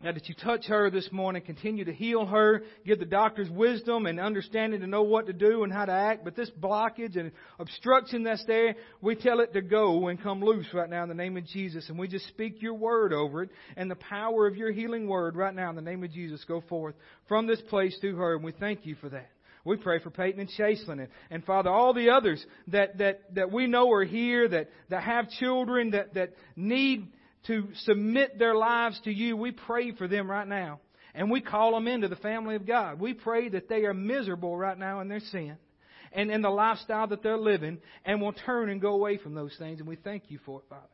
God, 0.00 0.14
that 0.14 0.28
you 0.28 0.34
touch 0.36 0.66
her 0.66 0.90
this 0.90 1.10
morning, 1.10 1.42
continue 1.42 1.84
to 1.84 1.92
heal 1.92 2.24
her, 2.24 2.62
give 2.86 3.00
the 3.00 3.04
doctors 3.04 3.50
wisdom 3.50 4.06
and 4.06 4.20
understanding 4.20 4.80
to 4.80 4.86
know 4.86 5.02
what 5.02 5.26
to 5.26 5.32
do 5.32 5.64
and 5.64 5.72
how 5.72 5.86
to 5.86 5.92
act. 5.92 6.22
But 6.24 6.36
this 6.36 6.50
blockage 6.50 7.18
and 7.18 7.32
obstruction 7.58 8.22
that's 8.22 8.44
there, 8.46 8.76
we 9.00 9.16
tell 9.16 9.40
it 9.40 9.52
to 9.54 9.60
go 9.60 10.06
and 10.06 10.22
come 10.22 10.40
loose 10.40 10.68
right 10.72 10.88
now 10.88 11.02
in 11.02 11.08
the 11.08 11.16
name 11.16 11.36
of 11.36 11.44
Jesus. 11.46 11.88
And 11.88 11.98
we 11.98 12.06
just 12.06 12.28
speak 12.28 12.62
your 12.62 12.74
word 12.74 13.12
over 13.12 13.42
it 13.42 13.50
and 13.76 13.90
the 13.90 13.96
power 13.96 14.46
of 14.46 14.56
your 14.56 14.70
healing 14.70 15.08
word 15.08 15.34
right 15.34 15.54
now 15.54 15.68
in 15.68 15.74
the 15.74 15.82
name 15.82 16.04
of 16.04 16.12
Jesus. 16.12 16.44
Go 16.46 16.62
forth 16.68 16.94
from 17.26 17.48
this 17.48 17.60
place 17.62 17.98
to 18.00 18.14
her, 18.14 18.36
and 18.36 18.44
we 18.44 18.52
thank 18.52 18.86
you 18.86 18.94
for 19.00 19.08
that. 19.08 19.30
We 19.64 19.78
pray 19.78 19.98
for 19.98 20.10
Peyton 20.10 20.38
and 20.38 20.48
Chaslin 20.56 21.00
and, 21.00 21.08
and 21.28 21.44
Father, 21.44 21.70
all 21.70 21.92
the 21.92 22.10
others 22.10 22.44
that, 22.68 22.98
that, 22.98 23.34
that 23.34 23.50
we 23.50 23.66
know 23.66 23.90
are 23.90 24.04
here, 24.04 24.48
that, 24.48 24.70
that 24.90 25.02
have 25.02 25.28
children, 25.28 25.90
that, 25.90 26.14
that 26.14 26.34
need 26.54 27.08
to 27.46 27.68
submit 27.84 28.38
their 28.38 28.54
lives 28.54 29.00
to 29.04 29.12
you, 29.12 29.36
we 29.36 29.52
pray 29.52 29.92
for 29.92 30.08
them 30.08 30.30
right 30.30 30.46
now. 30.46 30.80
And 31.14 31.30
we 31.30 31.40
call 31.40 31.72
them 31.72 31.88
into 31.88 32.08
the 32.08 32.16
family 32.16 32.54
of 32.54 32.66
God. 32.66 33.00
We 33.00 33.14
pray 33.14 33.48
that 33.48 33.68
they 33.68 33.84
are 33.84 33.94
miserable 33.94 34.56
right 34.56 34.78
now 34.78 35.00
in 35.00 35.08
their 35.08 35.20
sin 35.20 35.56
and 36.12 36.30
in 36.30 36.42
the 36.42 36.50
lifestyle 36.50 37.06
that 37.08 37.22
they're 37.22 37.38
living 37.38 37.78
and 38.04 38.20
will 38.20 38.32
turn 38.32 38.70
and 38.70 38.80
go 38.80 38.94
away 38.94 39.16
from 39.16 39.34
those 39.34 39.54
things. 39.58 39.80
And 39.80 39.88
we 39.88 39.96
thank 39.96 40.24
you 40.28 40.38
for 40.44 40.60
it, 40.60 40.66
Father. 40.68 40.86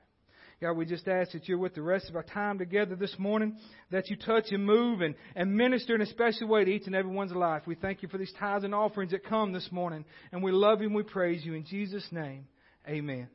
God, 0.61 0.75
we 0.75 0.87
just 0.87 1.07
ask 1.09 1.33
that 1.33 1.49
you're 1.49 1.59
with 1.59 1.75
the 1.75 1.83
rest 1.83 2.09
of 2.09 2.17
our 2.17 2.23
time 2.23 2.59
together 2.59 2.95
this 2.95 3.15
morning, 3.19 3.59
that 3.91 4.09
you 4.09 4.17
touch 4.17 4.47
and 4.51 4.65
move 4.65 5.01
and, 5.01 5.15
and 5.35 5.55
minister 5.55 5.95
in 5.95 6.01
a 6.01 6.07
special 6.07 6.49
way 6.49 6.65
to 6.65 6.71
each 6.71 6.87
and 6.87 6.95
everyone's 6.95 7.33
life. 7.33 7.63
We 7.67 7.75
thank 7.75 8.03
you 8.03 8.09
for 8.09 8.19
these 8.19 8.33
tithes 8.39 8.65
and 8.65 8.75
offerings 8.75 9.11
that 9.11 9.25
come 9.25 9.53
this 9.53 9.69
morning. 9.71 10.05
And 10.33 10.43
we 10.43 10.53
love 10.53 10.81
you 10.81 10.87
and 10.87 10.97
we 10.97 11.03
praise 11.03 11.45
you. 11.45 11.55
In 11.55 11.65
Jesus' 11.65 12.07
name, 12.13 12.47
amen. 12.89 13.29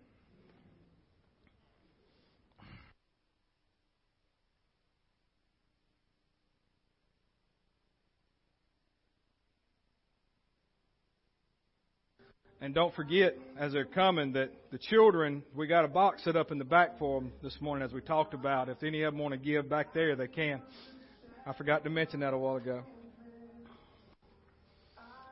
And 12.62 12.76
don't 12.76 12.94
forget, 12.94 13.38
as 13.58 13.72
they're 13.72 13.86
coming, 13.86 14.34
that 14.34 14.52
the 14.70 14.78
children, 14.78 15.44
we 15.56 15.66
got 15.66 15.86
a 15.86 15.88
box 15.88 16.26
set 16.26 16.36
up 16.36 16.52
in 16.52 16.58
the 16.58 16.66
back 16.66 17.00
for 17.00 17.22
them 17.22 17.32
this 17.42 17.56
morning, 17.62 17.86
as 17.86 17.94
we 17.94 18.02
talked 18.02 18.34
about. 18.34 18.68
If 18.68 18.84
any 18.84 19.04
of 19.04 19.14
them 19.14 19.22
want 19.22 19.34
to 19.34 19.38
give 19.40 19.70
back 19.70 19.94
there, 19.94 20.18
they 20.18 20.28
can. 20.28 20.62
I 21.48 21.54
forgot 21.54 21.86
to 21.86 21.90
mention 21.90 22.20
that 22.20 22.34
a 22.34 22.38
while 22.38 22.58
ago. 22.58 22.84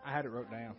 I 0.05 0.11
had 0.11 0.23
it 0.23 0.29
wrote 0.29 0.49
down. 0.49 0.75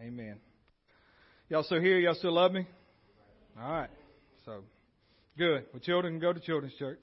Amen. 0.00 0.40
Y'all 1.48 1.62
still 1.62 1.80
here? 1.80 1.98
Y'all 2.00 2.14
still 2.14 2.32
love 2.32 2.52
me? 2.52 2.66
All 3.60 3.70
right. 3.70 3.90
So, 4.44 4.62
good. 5.38 5.64
Well, 5.72 5.80
children 5.80 6.18
go 6.18 6.32
to 6.32 6.40
children's 6.40 6.74
church. 6.74 6.98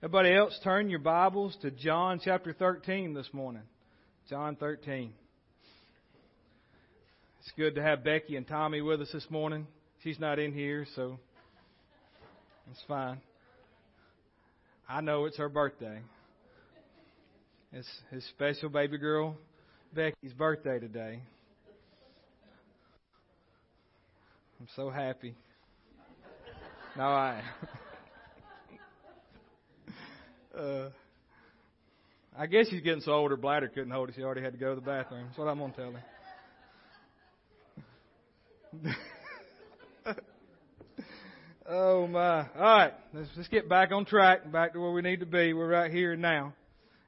Everybody 0.00 0.34
else, 0.34 0.56
turn 0.62 0.90
your 0.90 1.00
Bibles 1.00 1.56
to 1.62 1.70
John 1.72 2.20
chapter 2.22 2.52
13 2.52 3.14
this 3.14 3.28
morning. 3.32 3.62
John 4.28 4.54
13. 4.54 5.12
It's 7.40 7.52
good 7.56 7.74
to 7.74 7.82
have 7.82 8.04
Becky 8.04 8.36
and 8.36 8.46
Tommy 8.46 8.80
with 8.80 9.00
us 9.00 9.10
this 9.12 9.26
morning. 9.28 9.66
She's 10.04 10.20
not 10.20 10.38
in 10.38 10.52
here, 10.52 10.86
so 10.94 11.18
it's 12.70 12.82
fine. 12.86 13.18
I 14.88 15.00
know 15.00 15.24
it's 15.24 15.38
her 15.38 15.48
birthday. 15.48 16.00
It's 17.76 17.88
his 18.12 18.24
special 18.26 18.68
baby 18.68 18.98
girl, 18.98 19.36
Becky's 19.92 20.32
birthday 20.32 20.78
today. 20.78 21.18
I'm 24.60 24.68
so 24.76 24.90
happy. 24.90 25.34
No, 26.96 27.02
I. 27.02 27.42
uh, 30.56 30.90
I 32.38 32.46
guess 32.46 32.68
she's 32.68 32.80
getting 32.80 33.00
so 33.00 33.10
old 33.10 33.32
her 33.32 33.36
bladder 33.36 33.66
couldn't 33.66 33.90
hold 33.90 34.08
it. 34.08 34.14
She 34.14 34.22
already 34.22 34.42
had 34.42 34.52
to 34.52 34.58
go 34.58 34.68
to 34.68 34.76
the 34.76 34.80
bathroom. 34.80 35.24
That's 35.26 35.38
what 35.38 35.48
I'm 35.48 35.58
to 35.58 35.76
tell 35.76 35.94
her. 40.04 40.14
oh 41.68 42.06
my! 42.06 42.38
All 42.38 42.48
right, 42.56 42.92
let's, 43.12 43.30
let's 43.36 43.48
get 43.48 43.68
back 43.68 43.90
on 43.90 44.04
track, 44.04 44.52
back 44.52 44.74
to 44.74 44.80
where 44.80 44.92
we 44.92 45.02
need 45.02 45.18
to 45.20 45.26
be. 45.26 45.52
We're 45.54 45.66
right 45.66 45.90
here 45.90 46.14
now 46.14 46.52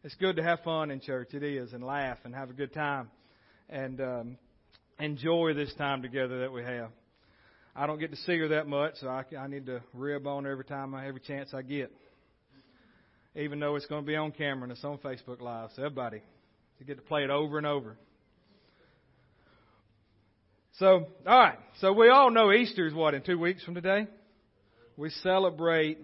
it's 0.07 0.15
good 0.15 0.37
to 0.37 0.43
have 0.45 0.61
fun 0.61 0.93
in 0.93 1.01
church. 1.01 1.35
It 1.35 1.43
is, 1.43 1.73
and 1.73 1.83
laugh 1.83 2.19
and 2.23 2.33
have 2.33 2.49
a 2.49 2.53
good 2.53 2.73
time, 2.73 3.11
and 3.69 4.01
um, 4.01 4.39
enjoy 5.01 5.53
this 5.53 5.75
time 5.75 6.01
together 6.01 6.43
that 6.43 6.53
we 6.53 6.63
have. 6.63 6.91
I 7.75 7.89
don't 7.89 7.99
get 7.99 8.13
to 8.13 8.17
see 8.19 8.39
her 8.39 8.47
that 8.49 8.69
much, 8.69 8.95
so 9.01 9.09
I, 9.09 9.25
I 9.37 9.49
need 9.49 9.67
to 9.67 9.83
rib 9.93 10.29
on 10.29 10.45
her 10.45 10.53
every 10.53 10.65
time, 10.65 10.95
I, 10.95 11.09
every 11.09 11.21
chance 11.21 11.53
I 11.53 11.63
get. 11.63 11.91
Even 13.35 13.59
though 13.59 13.75
it's 13.75 13.87
going 13.87 14.05
to 14.05 14.07
be 14.07 14.15
on 14.15 14.31
camera 14.31 14.63
and 14.63 14.73
it's 14.73 14.85
on 14.85 14.99
Facebook 14.99 15.41
Live, 15.41 15.71
so 15.75 15.83
everybody, 15.83 16.23
you 16.79 16.87
get 16.87 16.99
to 16.99 17.03
play 17.03 17.25
it 17.25 17.31
over 17.31 17.59
and 17.59 17.67
over. 17.67 17.99
So, 20.79 21.09
all 21.27 21.39
right. 21.39 21.59
So 21.81 21.93
we 21.93 22.11
all 22.11 22.31
know 22.31 22.53
Easter 22.53 22.87
is 22.87 22.95
what 22.95 23.15
in 23.15 23.23
two 23.23 23.41
weeks 23.41 23.65
from 23.65 23.75
today. 23.75 24.07
We 24.97 25.11
celebrate 25.11 25.99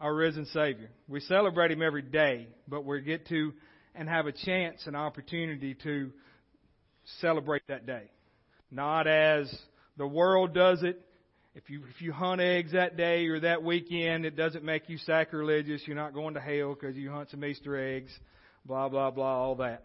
our 0.00 0.14
risen 0.14 0.46
Savior. 0.46 0.90
We 1.08 1.20
celebrate 1.20 1.70
Him 1.70 1.82
every 1.82 2.02
day, 2.02 2.48
but 2.66 2.84
we 2.84 3.00
get 3.00 3.28
to 3.28 3.52
and 3.94 4.08
have 4.08 4.26
a 4.26 4.32
chance 4.32 4.82
and 4.86 4.96
opportunity 4.96 5.74
to 5.82 6.12
celebrate 7.20 7.62
that 7.68 7.86
day. 7.86 8.10
Not 8.70 9.06
as 9.06 9.52
the 9.96 10.06
world 10.06 10.54
does 10.54 10.82
it. 10.82 11.00
If 11.54 11.68
you, 11.70 11.82
if 11.94 12.00
you 12.00 12.12
hunt 12.12 12.40
eggs 12.40 12.72
that 12.72 12.96
day 12.96 13.26
or 13.26 13.40
that 13.40 13.64
weekend, 13.64 14.24
it 14.24 14.36
doesn't 14.36 14.62
make 14.62 14.88
you 14.88 14.98
sacrilegious. 14.98 15.82
You're 15.86 15.96
not 15.96 16.14
going 16.14 16.34
to 16.34 16.40
hell 16.40 16.74
because 16.74 16.96
you 16.96 17.10
hunt 17.10 17.30
some 17.30 17.44
Easter 17.44 17.76
eggs, 17.76 18.12
blah, 18.64 18.88
blah, 18.88 19.10
blah, 19.10 19.38
all 19.38 19.56
that. 19.56 19.84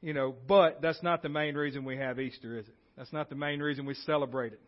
You 0.00 0.14
know, 0.14 0.34
but 0.46 0.80
that's 0.80 1.02
not 1.02 1.22
the 1.22 1.28
main 1.28 1.56
reason 1.56 1.84
we 1.84 1.96
have 1.98 2.18
Easter, 2.18 2.58
is 2.58 2.66
it? 2.66 2.74
That's 2.96 3.12
not 3.12 3.28
the 3.28 3.34
main 3.34 3.60
reason 3.60 3.84
we 3.84 3.94
celebrate 3.94 4.54
it. 4.54 4.60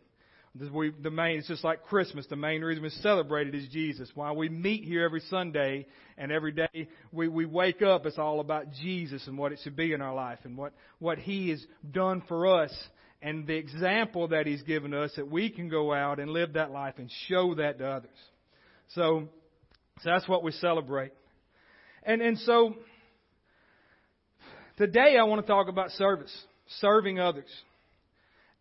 We, 0.73 0.91
the 1.03 1.11
main, 1.11 1.39
it's 1.39 1.49
just 1.49 1.65
like 1.65 1.85
Christmas. 1.85 2.27
The 2.29 2.37
main 2.37 2.63
reason 2.63 2.83
we 2.83 2.91
celebrate 2.91 3.49
it 3.49 3.55
is 3.55 3.69
Jesus. 3.69 4.11
Why 4.15 4.33
we 4.33 4.49
meet 4.49 4.85
here 4.85 5.05
every 5.05 5.21
Sunday 5.29 5.87
and 6.17 6.31
every 6.31 6.53
day 6.53 6.89
we, 7.13 7.29
we 7.29 7.45
wake 7.45 7.83
up, 7.83 8.07
it's 8.07 8.19
all 8.19 8.41
about 8.41 8.73
Jesus 8.73 9.27
and 9.27 9.37
what 9.37 9.53
it 9.53 9.61
should 9.63 9.77
be 9.77 9.93
in 9.93 10.01
our 10.01 10.15
life 10.15 10.39
and 10.45 10.57
what, 10.57 10.73
what 10.99 11.19
He 11.19 11.51
has 11.51 11.65
done 11.91 12.23
for 12.29 12.63
us 12.63 12.73
and 13.21 13.47
the 13.47 13.57
example 13.57 14.29
that 14.29 14.47
He's 14.47 14.63
given 14.63 14.95
us 14.95 15.13
that 15.17 15.31
we 15.31 15.51
can 15.51 15.69
go 15.69 15.93
out 15.93 16.21
and 16.21 16.31
live 16.31 16.55
that 16.55 16.71
life 16.71 16.95
and 16.99 17.11
show 17.27 17.55
that 17.57 17.79
to 17.79 17.87
others. 17.87 18.11
So, 18.95 19.29
so 20.01 20.11
that's 20.11 20.29
what 20.29 20.43
we 20.43 20.53
celebrate. 20.53 21.13
And, 22.03 22.23
and 22.23 22.39
so, 22.39 22.77
today 24.77 25.17
I 25.19 25.25
want 25.25 25.41
to 25.41 25.47
talk 25.47 25.69
about 25.69 25.91
service, 25.93 26.35
serving 26.81 27.19
others. 27.19 27.49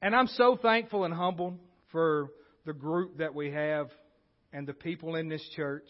And 0.01 0.15
I'm 0.15 0.27
so 0.27 0.57
thankful 0.61 1.05
and 1.05 1.13
humbled 1.13 1.57
for 1.95 2.29
the 2.65 2.73
group 2.73 3.19
that 3.19 3.33
we 3.33 3.51
have 3.51 3.87
and 4.51 4.67
the 4.67 4.73
people 4.73 5.15
in 5.15 5.29
this 5.29 5.41
church 5.55 5.87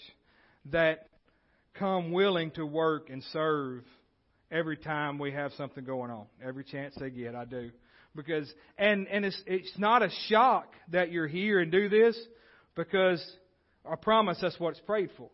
that 0.65 1.07
come 1.73 2.11
willing 2.11 2.51
to 2.51 2.63
work 2.63 3.09
and 3.09 3.23
serve 3.33 3.83
every 4.51 4.77
time 4.77 5.17
we 5.17 5.31
have 5.31 5.51
something 5.53 5.83
going 5.83 6.11
on. 6.11 6.27
Every 6.45 6.63
chance 6.63 6.93
they 6.99 7.09
get, 7.09 7.33
I 7.33 7.45
do. 7.45 7.71
Because, 8.15 8.47
and, 8.77 9.07
and 9.07 9.25
it's, 9.25 9.41
it's 9.47 9.73
not 9.79 10.03
a 10.03 10.09
shock 10.29 10.75
that 10.91 11.11
you're 11.11 11.25
here 11.25 11.59
and 11.59 11.71
do 11.71 11.89
this 11.89 12.15
because 12.75 13.25
I 13.83 13.95
promise 13.95 14.37
that's 14.39 14.59
what 14.59 14.75
it's 14.75 14.79
prayed 14.81 15.09
for. 15.17 15.31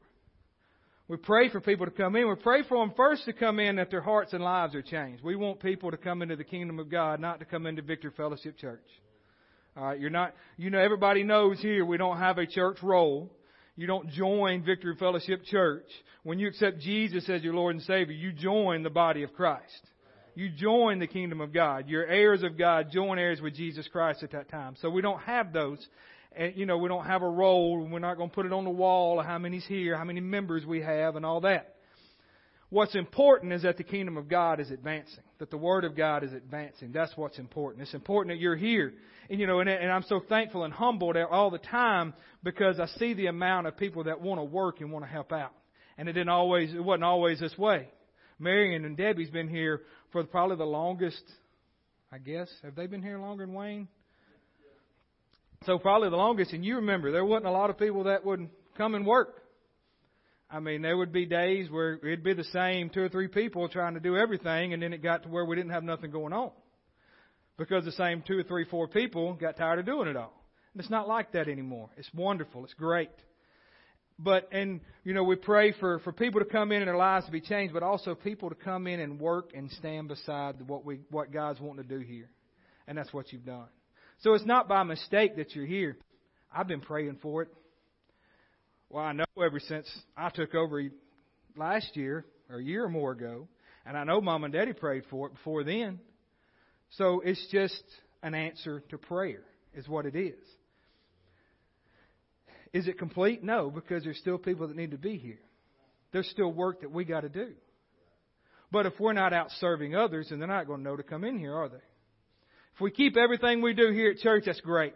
We 1.10 1.18
pray 1.18 1.50
for 1.50 1.60
people 1.60 1.86
to 1.86 1.92
come 1.92 2.16
in. 2.16 2.30
We 2.30 2.36
pray 2.36 2.64
for 2.64 2.78
them 2.78 2.94
first 2.96 3.26
to 3.26 3.34
come 3.34 3.60
in 3.60 3.76
that 3.76 3.92
their 3.92 4.00
hearts 4.00 4.32
and 4.32 4.42
lives 4.42 4.74
are 4.74 4.82
changed. 4.82 5.22
We 5.22 5.36
want 5.36 5.60
people 5.60 5.92
to 5.92 5.98
come 5.98 6.22
into 6.22 6.38
the 6.38 6.46
kingdom 6.46 6.80
of 6.80 6.90
God, 6.90 7.20
not 7.20 7.40
to 7.40 7.46
come 7.46 7.66
into 7.66 7.82
Victory 7.82 8.12
Fellowship 8.16 8.58
Church. 8.58 8.88
All 9.78 9.86
right, 9.86 10.00
you're 10.00 10.10
not, 10.10 10.34
you 10.58 10.70
know, 10.70 10.80
everybody 10.80 11.24
knows 11.24 11.60
here 11.60 11.86
we 11.86 11.98
don't 11.98 12.18
have 12.18 12.38
a 12.38 12.46
church 12.46 12.78
roll. 12.84 13.32
You 13.76 13.88
don't 13.88 14.10
join 14.10 14.64
Victory 14.64 14.96
Fellowship 15.00 15.44
Church. 15.46 15.88
When 16.24 16.40
you 16.40 16.48
accept 16.48 16.80
Jesus 16.80 17.28
as 17.30 17.42
your 17.42 17.54
Lord 17.54 17.76
and 17.76 17.84
Savior, 17.84 18.14
you 18.14 18.34
join 18.34 18.84
the 18.84 18.90
body 18.90 19.24
of 19.24 19.34
Christ. 19.34 19.82
You 20.36 20.50
join 20.50 21.00
the 21.00 21.08
kingdom 21.08 21.42
of 21.42 21.54
God. 21.54 21.88
You're 21.88 22.06
heirs 22.06 22.44
of 22.44 22.58
God, 22.58 22.88
joint 22.92 23.20
heirs 23.20 23.42
with 23.42 23.56
Jesus 23.56 23.88
Christ 23.88 24.24
at 24.24 24.32
that 24.32 24.50
time. 24.50 24.76
So 24.82 24.90
we 24.90 25.02
don't 25.02 25.22
have 25.22 25.54
those 25.54 25.86
and 26.34 26.56
you 26.56 26.66
know, 26.66 26.78
we 26.78 26.88
don't 26.88 27.06
have 27.06 27.22
a 27.22 27.26
and 27.26 27.92
we're 27.92 28.00
not 28.00 28.18
going 28.18 28.30
to 28.30 28.34
put 28.34 28.46
it 28.46 28.54
on 28.54 28.64
the 28.64 28.70
wall 28.70 29.20
of 29.20 29.26
how 29.26 29.38
many's 29.38 29.66
here, 29.66 29.98
how 29.98 30.06
many 30.06 30.22
members 30.22 30.66
we 30.66 30.82
have, 30.82 31.16
and 31.16 31.26
all 31.26 31.42
that. 31.42 31.76
What's 32.72 32.96
important 32.96 33.52
is 33.52 33.64
that 33.64 33.76
the 33.76 33.84
kingdom 33.84 34.16
of 34.16 34.30
God 34.30 34.62
is 34.62 34.72
advancing, 34.72 35.24
that 35.40 35.52
the 35.52 35.58
word 35.58 35.84
of 35.84 35.94
God 35.94 36.24
is 36.24 36.32
advancing. 36.32 36.94
That's 36.94 37.12
what's 37.18 37.38
important. 37.38 37.84
It's 37.84 37.94
important 37.94 38.34
that 38.34 38.42
you're 38.42 38.56
here, 38.56 38.94
and 39.30 39.42
you 39.42 39.46
know, 39.46 39.60
and, 39.60 39.70
and 39.70 39.92
I'm 39.92 40.04
so 40.04 40.22
thankful 40.28 40.64
and 40.64 40.74
humbled 40.74 41.18
all 41.18 41.52
the 41.52 41.58
time 41.58 42.14
because 42.44 42.80
I 42.80 42.86
see 42.98 43.14
the 43.14 43.28
amount 43.28 43.68
of 43.68 43.76
people 43.76 44.06
that 44.06 44.22
want 44.22 44.40
to 44.40 44.46
work 44.46 44.80
and 44.80 44.90
want 44.90 45.04
to 45.04 45.12
help 45.12 45.34
out, 45.34 45.52
and 45.98 46.08
it 46.08 46.14
didn't 46.14 46.30
always, 46.30 46.74
it 46.74 46.82
wasn't 46.82 47.04
always 47.04 47.42
this 47.42 47.58
way. 47.58 47.90
Marion 48.40 48.86
and 48.86 48.96
Debbie's 48.96 49.30
been 49.30 49.50
here 49.50 49.82
for 50.14 50.24
probably 50.24 50.56
the 50.56 50.64
longest, 50.64 51.22
I 52.10 52.20
guess. 52.20 52.50
Have 52.64 52.76
they 52.76 52.88
been 52.88 53.04
here 53.04 53.20
longer 53.20 53.46
than 53.46 53.54
Wayne? 53.54 53.90
So 55.66 55.78
probably 55.78 56.10
the 56.10 56.16
longest, 56.16 56.54
and 56.54 56.64
you 56.64 56.78
remember, 56.78 57.12
there 57.12 57.26
wasn't 57.26 57.48
a 57.48 57.52
lot 57.52 57.70
of 57.70 57.78
people 57.78 58.06
that 58.06 58.26
would 58.26 58.48
come 58.78 58.96
and 58.96 59.06
work. 59.06 59.41
I 60.52 60.60
mean, 60.60 60.82
there 60.82 60.98
would 60.98 61.14
be 61.14 61.26
days 61.26 61.70
where 61.70 61.94
it'd 61.94 62.24
be 62.24 62.34
the 62.34 62.44
same 62.46 62.90
two 62.90 63.02
or 63.02 63.10
three 63.10 63.30
people 63.30 63.70
trying 63.70 63.94
to 63.94 64.02
do 64.02 64.18
everything, 64.18 64.74
and 64.74 64.84
then 64.84 64.92
it 64.92 65.02
got 65.02 65.24
to 65.24 65.30
where 65.30 65.46
we 65.46 65.56
didn't 65.56 65.72
have 65.72 65.84
nothing 65.84 66.12
going 66.12 66.34
on. 66.34 66.52
Because 67.58 67.86
the 67.86 67.92
same 67.94 68.22
two 68.26 68.40
or 68.40 68.44
three, 68.44 68.66
four 68.66 68.88
people 68.88 69.34
got 69.34 69.56
tired 69.56 69.80
of 69.80 69.86
doing 69.86 70.10
it 70.10 70.18
all. 70.18 70.34
And 70.74 70.82
it's 70.82 70.90
not 70.90 71.08
like 71.08 71.32
that 71.34 71.48
anymore. 71.48 71.90
It's 71.96 72.10
wonderful. 72.14 72.66
It's 72.66 72.74
great. 72.74 73.12
But, 74.20 74.50
and, 74.52 74.82
you 75.04 75.14
know, 75.14 75.24
we 75.24 75.36
pray 75.36 75.72
for, 75.72 76.00
for 76.00 76.12
people 76.12 76.42
to 76.42 76.46
come 76.46 76.72
in 76.72 76.82
and 76.82 76.88
their 76.88 76.98
lives 76.98 77.26
to 77.28 77.32
be 77.32 77.42
changed, 77.42 77.74
but 77.74 77.82
also 77.82 78.14
people 78.14 78.50
to 78.50 78.56
come 78.56 78.88
in 78.88 79.00
and 79.00 79.20
work 79.20 79.52
and 79.56 79.72
stand 79.72 80.10
beside 80.10 80.62
what 80.68 80.86
we, 80.86 81.00
what 81.10 81.32
God's 81.32 81.60
wanting 81.60 81.84
to 81.88 81.90
do 81.90 82.04
here. 82.04 82.30
And 82.88 82.98
that's 82.98 83.14
what 83.14 83.32
you've 83.32 83.46
done. 83.46 83.68
So 84.20 84.34
it's 84.34 84.46
not 84.46 84.68
by 84.68 84.84
mistake 84.84 85.38
that 85.38 85.56
you're 85.56 85.66
here. 85.66 85.98
I've 86.54 86.68
been 86.68 86.82
praying 86.82 87.20
for 87.22 87.44
it. 87.44 87.54
Well, 88.94 89.06
I 89.06 89.14
know 89.14 89.24
ever 89.42 89.62
since 89.62 89.90
I 90.18 90.30
took 90.32 90.54
over 90.54 90.84
last 91.56 91.96
year 91.96 92.26
or 92.50 92.58
a 92.58 92.64
year 92.64 92.84
or 92.84 92.90
more 92.90 93.14
ago, 93.14 93.48
and 93.86 93.98
I 93.98 94.04
know 94.04 94.20
Mom 94.20 94.44
and 94.44 94.52
Daddy 94.52 94.74
prayed 94.74 95.04
for 95.10 95.28
it 95.28 95.34
before 95.34 95.64
then. 95.64 96.02
So 96.98 97.22
it's 97.24 97.42
just 97.54 97.82
an 98.22 98.36
answer 98.36 98.84
to 98.90 98.98
prayer, 98.98 99.44
is 99.74 99.88
what 99.88 100.06
it 100.06 100.18
is. 100.18 100.44
Is 102.74 102.90
it 102.90 103.00
complete? 103.00 103.42
No, 103.46 103.70
because 103.70 104.04
there's 104.04 104.18
still 104.18 104.38
people 104.38 104.68
that 104.68 104.76
need 104.76 104.92
to 104.92 104.98
be 104.98 105.16
here. 105.16 105.40
There's 106.12 106.28
still 106.28 106.52
work 106.52 106.82
that 106.82 106.92
we 106.92 107.06
got 107.06 107.22
to 107.22 107.30
do. 107.30 107.54
But 108.74 108.88
if 108.88 109.00
we're 109.00 109.14
not 109.14 109.32
out 109.32 109.52
serving 109.62 109.96
others, 109.96 110.28
then 110.30 110.40
they're 110.40 110.50
not 110.50 110.68
going 110.68 110.80
to 110.80 110.84
know 110.84 110.98
to 110.98 111.04
come 111.04 111.24
in 111.24 111.40
here, 111.40 111.56
are 111.56 111.70
they? 111.70 111.76
If 112.76 112.82
we 112.82 112.92
keep 112.92 113.16
everything 113.16 113.62
we 113.62 113.74
do 113.74 113.92
here 113.92 114.12
at 114.12 114.18
church, 114.18 114.44
that's 114.48 114.60
great. 114.60 114.96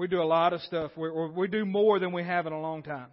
We 0.00 0.08
do 0.08 0.22
a 0.22 0.24
lot 0.24 0.54
of 0.54 0.62
stuff. 0.62 0.92
We, 0.96 1.10
we 1.10 1.46
do 1.46 1.66
more 1.66 1.98
than 1.98 2.12
we 2.12 2.24
have 2.24 2.46
in 2.46 2.54
a 2.54 2.60
long 2.60 2.82
time. 2.82 3.08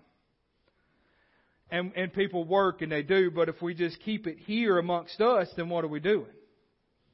And, 1.69 1.91
and 1.97 2.13
people 2.13 2.45
work 2.45 2.81
and 2.81 2.89
they 2.89 3.03
do, 3.03 3.29
but 3.29 3.49
if 3.49 3.61
we 3.61 3.73
just 3.73 3.99
keep 4.05 4.25
it 4.25 4.37
here 4.45 4.77
amongst 4.77 5.19
us, 5.19 5.49
then 5.57 5.67
what 5.67 5.83
are 5.83 5.89
we 5.89 5.99
doing? 5.99 6.31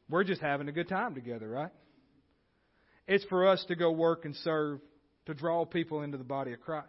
We're 0.08 0.26
just 0.26 0.42
having 0.42 0.70
a 0.70 0.72
good 0.72 0.88
time 0.88 1.16
together, 1.16 1.50
right? 1.50 1.72
It's 3.08 3.26
for 3.26 3.48
us 3.48 3.66
to 3.68 3.76
go 3.76 3.90
work 3.90 4.26
and 4.26 4.36
serve 4.44 4.80
to 5.26 5.34
draw 5.34 5.66
people 5.66 6.04
into 6.04 6.20
the 6.20 6.24
body 6.24 6.54
of 6.54 6.62
Christ. 6.62 6.88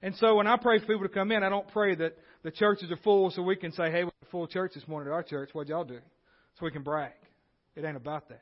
And 0.00 0.16
so 0.16 0.36
when 0.36 0.46
I 0.46 0.56
pray 0.56 0.78
for 0.78 0.86
people 0.86 1.06
to 1.06 1.12
come 1.12 1.32
in, 1.32 1.42
I 1.42 1.50
don't 1.50 1.68
pray 1.68 1.94
that 1.96 2.16
the 2.44 2.50
churches 2.50 2.90
are 2.92 3.00
full 3.04 3.30
so 3.30 3.42
we 3.42 3.56
can 3.56 3.72
say, 3.72 3.90
hey, 3.90 4.04
we're 4.04 4.08
a 4.22 4.30
full 4.30 4.46
church 4.46 4.72
this 4.74 4.88
morning 4.88 5.12
at 5.12 5.14
our 5.14 5.22
church. 5.22 5.50
What'd 5.52 5.68
y'all 5.68 5.84
do? 5.84 6.00
So 6.58 6.64
we 6.64 6.70
can 6.70 6.82
brag. 6.82 7.12
It 7.76 7.84
ain't 7.84 7.98
about 7.98 8.30
that. 8.30 8.40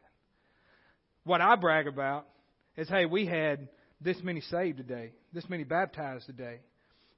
What 1.25 1.41
I 1.41 1.57
brag 1.57 1.89
about 1.89 2.29
is, 2.77 2.89
hey, 2.89 3.07
we 3.07 3.27
had 3.27 3.69
this 4.01 4.17
many 4.23 4.41
saved 4.41 4.79
today, 4.79 5.13
this 5.33 5.49
many 5.49 5.65
baptized 5.65 6.27
today. 6.27 6.61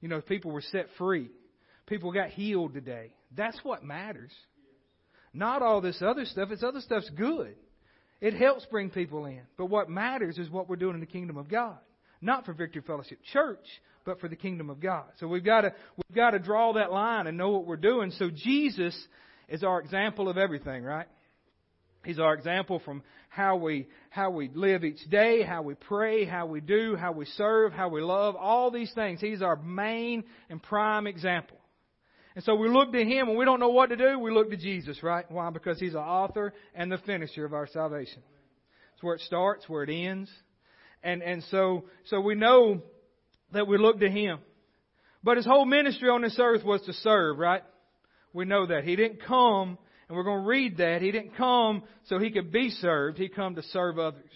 You 0.01 0.09
know, 0.09 0.21
people 0.21 0.51
were 0.51 0.61
set 0.61 0.87
free. 0.97 1.29
People 1.87 2.11
got 2.11 2.29
healed 2.29 2.73
today. 2.73 3.13
That's 3.35 3.57
what 3.63 3.83
matters. 3.83 4.31
Not 5.33 5.61
all 5.61 5.81
this 5.81 6.01
other 6.01 6.25
stuff. 6.25 6.49
This 6.49 6.63
other 6.63 6.81
stuff's 6.81 7.09
good. 7.09 7.55
It 8.21 8.33
helps 8.33 8.65
bring 8.67 8.89
people 8.89 9.25
in. 9.25 9.41
But 9.57 9.67
what 9.67 9.89
matters 9.89 10.37
is 10.37 10.49
what 10.49 10.69
we're 10.69 10.77
doing 10.77 10.95
in 10.95 10.99
the 11.01 11.05
kingdom 11.05 11.37
of 11.37 11.49
God. 11.49 11.77
Not 12.21 12.45
for 12.45 12.53
Victory 12.53 12.81
Fellowship 12.81 13.19
Church, 13.33 13.65
but 14.05 14.19
for 14.19 14.29
the 14.29 14.35
kingdom 14.35 14.69
of 14.69 14.79
God. 14.79 15.05
So 15.19 15.27
we've 15.27 15.43
got 15.43 15.61
to, 15.61 15.73
we've 15.97 16.15
got 16.15 16.31
to 16.31 16.39
draw 16.39 16.73
that 16.73 16.91
line 16.91 17.27
and 17.27 17.37
know 17.37 17.49
what 17.51 17.65
we're 17.65 17.75
doing. 17.75 18.11
So 18.11 18.29
Jesus 18.33 18.97
is 19.49 19.63
our 19.63 19.81
example 19.81 20.29
of 20.29 20.37
everything, 20.37 20.83
right? 20.83 21.07
He's 22.05 22.19
our 22.19 22.33
example 22.33 22.79
from 22.85 23.03
how 23.29 23.57
we, 23.57 23.87
how 24.09 24.29
we 24.29 24.49
live 24.53 24.83
each 24.83 25.03
day, 25.09 25.41
how 25.41 25.61
we 25.61 25.73
pray, 25.73 26.25
how 26.25 26.45
we 26.45 26.61
do, 26.61 26.95
how 26.95 27.11
we 27.11 27.25
serve, 27.25 27.73
how 27.73 27.89
we 27.89 28.01
love, 28.01 28.35
all 28.35 28.71
these 28.71 28.93
things. 28.93 29.19
He's 29.19 29.41
our 29.41 29.55
main 29.55 30.23
and 30.49 30.61
prime 30.61 31.07
example. 31.07 31.57
And 32.35 32.43
so 32.43 32.55
we 32.55 32.69
look 32.69 32.91
to 32.93 33.03
Him 33.03 33.29
and 33.29 33.37
we 33.37 33.45
don't 33.45 33.59
know 33.59 33.69
what 33.69 33.89
to 33.89 33.95
do, 33.95 34.19
we 34.19 34.31
look 34.31 34.51
to 34.51 34.57
Jesus, 34.57 35.01
right? 35.01 35.29
Why? 35.29 35.49
Because 35.49 35.79
He's 35.79 35.93
the 35.93 35.99
author 35.99 36.53
and 36.73 36.91
the 36.91 36.97
finisher 36.99 37.45
of 37.45 37.53
our 37.53 37.67
salvation. 37.67 38.21
It's 38.93 39.03
where 39.03 39.15
it 39.15 39.21
starts, 39.21 39.67
where 39.67 39.83
it 39.83 39.89
ends. 39.89 40.29
And, 41.03 41.21
and 41.21 41.43
so, 41.49 41.85
so 42.05 42.21
we 42.21 42.35
know 42.35 42.81
that 43.51 43.67
we 43.67 43.77
look 43.77 43.99
to 43.99 44.09
Him. 44.09 44.39
But 45.23 45.37
His 45.37 45.45
whole 45.45 45.65
ministry 45.65 46.09
on 46.09 46.21
this 46.21 46.37
earth 46.39 46.63
was 46.63 46.81
to 46.83 46.93
serve, 46.93 47.37
right? 47.37 47.63
We 48.33 48.45
know 48.45 48.65
that. 48.67 48.83
He 48.83 48.95
didn't 48.95 49.23
come 49.25 49.77
and 50.07 50.17
we're 50.17 50.23
going 50.23 50.43
to 50.43 50.47
read 50.47 50.77
that. 50.77 51.01
He 51.01 51.11
didn't 51.11 51.35
come 51.35 51.83
so 52.05 52.19
he 52.19 52.31
could 52.31 52.51
be 52.51 52.69
served. 52.69 53.17
He 53.17 53.27
come 53.27 53.55
to 53.55 53.63
serve 53.63 53.97
others. 53.97 54.31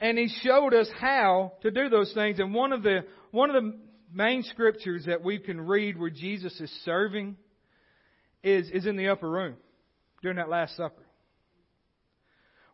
And 0.00 0.16
he 0.16 0.28
showed 0.42 0.74
us 0.74 0.88
how 0.98 1.54
to 1.62 1.70
do 1.70 1.88
those 1.88 2.12
things. 2.14 2.38
And 2.38 2.54
one 2.54 2.72
of 2.72 2.82
the, 2.82 3.04
one 3.32 3.50
of 3.50 3.62
the 3.62 3.78
main 4.12 4.42
scriptures 4.44 5.04
that 5.06 5.22
we 5.22 5.38
can 5.38 5.60
read 5.60 5.98
where 5.98 6.10
Jesus 6.10 6.58
is 6.60 6.70
serving 6.84 7.36
is, 8.42 8.70
is 8.70 8.86
in 8.86 8.96
the 8.96 9.08
upper 9.08 9.28
room 9.28 9.56
during 10.22 10.36
that 10.36 10.48
Last 10.48 10.76
Supper. 10.76 11.02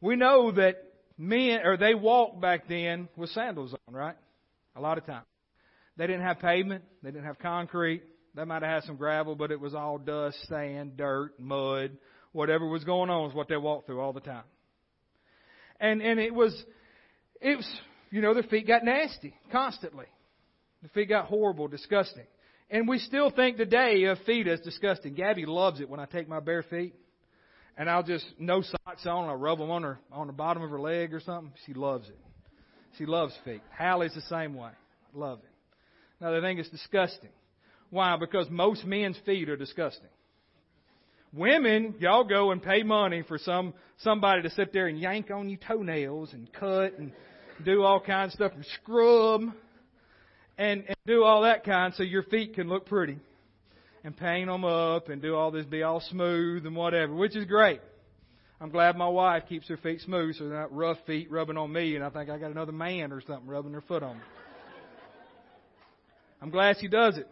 We 0.00 0.16
know 0.16 0.52
that 0.52 0.76
men, 1.16 1.60
or 1.64 1.76
they 1.76 1.94
walked 1.94 2.40
back 2.40 2.68
then 2.68 3.08
with 3.16 3.30
sandals 3.30 3.74
on, 3.88 3.94
right? 3.94 4.16
A 4.76 4.80
lot 4.80 4.98
of 4.98 5.06
times. 5.06 5.26
They 5.96 6.06
didn't 6.06 6.22
have 6.22 6.40
pavement. 6.40 6.84
They 7.02 7.10
didn't 7.10 7.24
have 7.24 7.38
concrete. 7.38 8.02
They 8.34 8.44
might 8.44 8.62
have 8.62 8.72
had 8.72 8.84
some 8.84 8.96
gravel, 8.96 9.36
but 9.36 9.50
it 9.50 9.60
was 9.60 9.74
all 9.74 9.98
dust, 9.98 10.36
sand, 10.48 10.96
dirt, 10.96 11.38
mud, 11.38 11.96
whatever 12.32 12.66
was 12.66 12.84
going 12.84 13.10
on 13.10 13.30
is 13.30 13.34
what 13.34 13.48
they 13.48 13.56
walked 13.56 13.86
through 13.86 14.00
all 14.00 14.12
the 14.12 14.20
time. 14.20 14.44
And 15.80 16.02
and 16.02 16.18
it 16.18 16.34
was 16.34 16.54
it 17.40 17.56
was 17.56 17.80
you 18.14 18.20
know, 18.20 18.32
their 18.32 18.44
feet 18.44 18.68
got 18.68 18.84
nasty 18.84 19.34
constantly. 19.50 20.06
The 20.84 20.88
feet 20.90 21.08
got 21.08 21.26
horrible, 21.26 21.66
disgusting. 21.66 22.26
And 22.70 22.86
we 22.86 22.98
still 22.98 23.30
think 23.30 23.56
today 23.56 24.04
of 24.04 24.18
feet 24.24 24.46
as 24.46 24.60
disgusting. 24.60 25.14
Gabby 25.14 25.46
loves 25.46 25.80
it 25.80 25.90
when 25.90 25.98
I 25.98 26.04
take 26.04 26.28
my 26.28 26.38
bare 26.38 26.62
feet 26.62 26.94
and 27.76 27.90
I'll 27.90 28.04
just 28.04 28.24
no 28.38 28.62
socks 28.62 29.04
on, 29.04 29.28
I'll 29.28 29.34
rub 29.34 29.58
them 29.58 29.70
on 29.70 29.82
her 29.82 29.98
on 30.12 30.28
the 30.28 30.32
bottom 30.32 30.62
of 30.62 30.70
her 30.70 30.80
leg 30.80 31.12
or 31.12 31.18
something. 31.18 31.52
She 31.66 31.74
loves 31.74 32.08
it. 32.08 32.16
She 32.98 33.04
loves 33.04 33.34
feet. 33.44 33.62
Hallie's 33.76 34.14
the 34.14 34.20
same 34.22 34.54
way. 34.54 34.70
Love 35.12 35.40
it. 35.40 36.22
Now 36.22 36.30
they 36.30 36.40
think 36.40 36.60
it's 36.60 36.68
disgusting. 36.68 37.30
Why? 37.94 38.16
Because 38.16 38.50
most 38.50 38.85
men's 38.85 39.16
feet 39.24 39.48
are 39.48 39.57
disgusting. 39.57 40.09
Women, 41.33 41.94
y'all 42.00 42.24
go 42.24 42.50
and 42.50 42.61
pay 42.61 42.83
money 42.83 43.22
for 43.22 43.38
some 43.38 43.72
somebody 43.98 44.42
to 44.42 44.50
sit 44.50 44.72
there 44.72 44.88
and 44.88 44.98
yank 44.98 45.30
on 45.30 45.48
your 45.48 45.61
toenails 45.64 46.33
and 46.33 46.52
cut 46.52 46.98
and 46.98 47.12
do 47.64 47.85
all 47.85 48.00
kinds 48.00 48.33
of 48.33 48.38
stuff 48.38 48.52
and 48.57 48.66
scrub 48.83 49.42
and, 50.59 50.85
and 50.88 50.96
do 51.07 51.22
all 51.22 51.42
that 51.42 51.62
kind 51.62 51.94
so 51.94 52.02
your 52.02 52.24
feet 52.24 52.57
can 52.57 52.68
look 52.68 52.87
pretty 52.87 53.16
and 54.02 54.16
paint 54.16 54.48
them 54.48 54.64
up 54.64 55.09
and 55.09 55.22
do 55.22 55.37
all 55.37 55.52
this, 55.52 55.64
be 55.64 55.85
all 55.85 56.00
smooth 56.00 56.66
and 56.66 56.74
whatever, 56.74 57.14
which 57.14 57.37
is 57.37 57.44
great. 57.44 57.80
I'm 58.61 58.70
glad 58.70 58.96
my 58.96 59.07
wife 59.07 59.44
keeps 59.48 59.68
her 59.68 59.76
feet 59.76 60.00
smooth 60.00 60.35
so 60.35 60.48
they're 60.48 60.59
not 60.59 60.74
rough 60.74 60.98
feet 61.07 61.30
rubbing 61.30 61.57
on 61.57 61.72
me 61.72 61.94
and 61.94 62.04
I 62.04 62.11
think 62.11 62.28
I 62.28 62.38
got 62.38 62.50
another 62.50 62.72
man 62.72 63.12
or 63.12 63.20
something 63.20 63.46
rubbing 63.46 63.70
their 63.70 63.83
foot 63.83 64.02
on 64.02 64.16
me. 64.16 64.24
I'm 66.42 66.50
glad 66.50 66.78
she 66.80 66.88
does 66.88 67.18
it. 67.18 67.28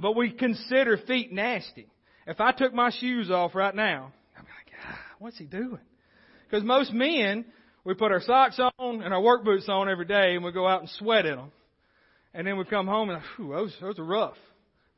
But 0.00 0.16
we 0.16 0.30
consider 0.30 0.96
feet 0.96 1.32
nasty. 1.32 1.88
If 2.26 2.40
I 2.40 2.52
took 2.52 2.72
my 2.72 2.90
shoes 2.90 3.30
off 3.30 3.54
right 3.54 3.74
now, 3.74 4.12
I'd 4.36 4.42
be 4.42 4.48
like, 4.48 4.80
ah, 4.86 4.98
what's 5.18 5.38
he 5.38 5.44
doing? 5.44 5.80
Because 6.44 6.64
most 6.64 6.92
men, 6.92 7.44
we 7.84 7.94
put 7.94 8.12
our 8.12 8.20
socks 8.20 8.60
on 8.78 9.02
and 9.02 9.12
our 9.12 9.20
work 9.20 9.44
boots 9.44 9.68
on 9.68 9.88
every 9.88 10.04
day 10.04 10.34
and 10.34 10.44
we 10.44 10.52
go 10.52 10.66
out 10.66 10.80
and 10.80 10.90
sweat 10.90 11.26
in 11.26 11.36
them. 11.36 11.52
And 12.34 12.46
then 12.46 12.58
we 12.58 12.64
come 12.64 12.86
home 12.86 13.10
and, 13.10 13.22
whew, 13.36 13.52
those, 13.52 13.74
those 13.80 13.98
are 13.98 14.04
rough. 14.04 14.36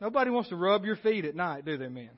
Nobody 0.00 0.30
wants 0.30 0.48
to 0.48 0.56
rub 0.56 0.84
your 0.84 0.96
feet 0.96 1.24
at 1.24 1.34
night, 1.34 1.64
do 1.64 1.76
they, 1.78 1.88
men? 1.88 2.10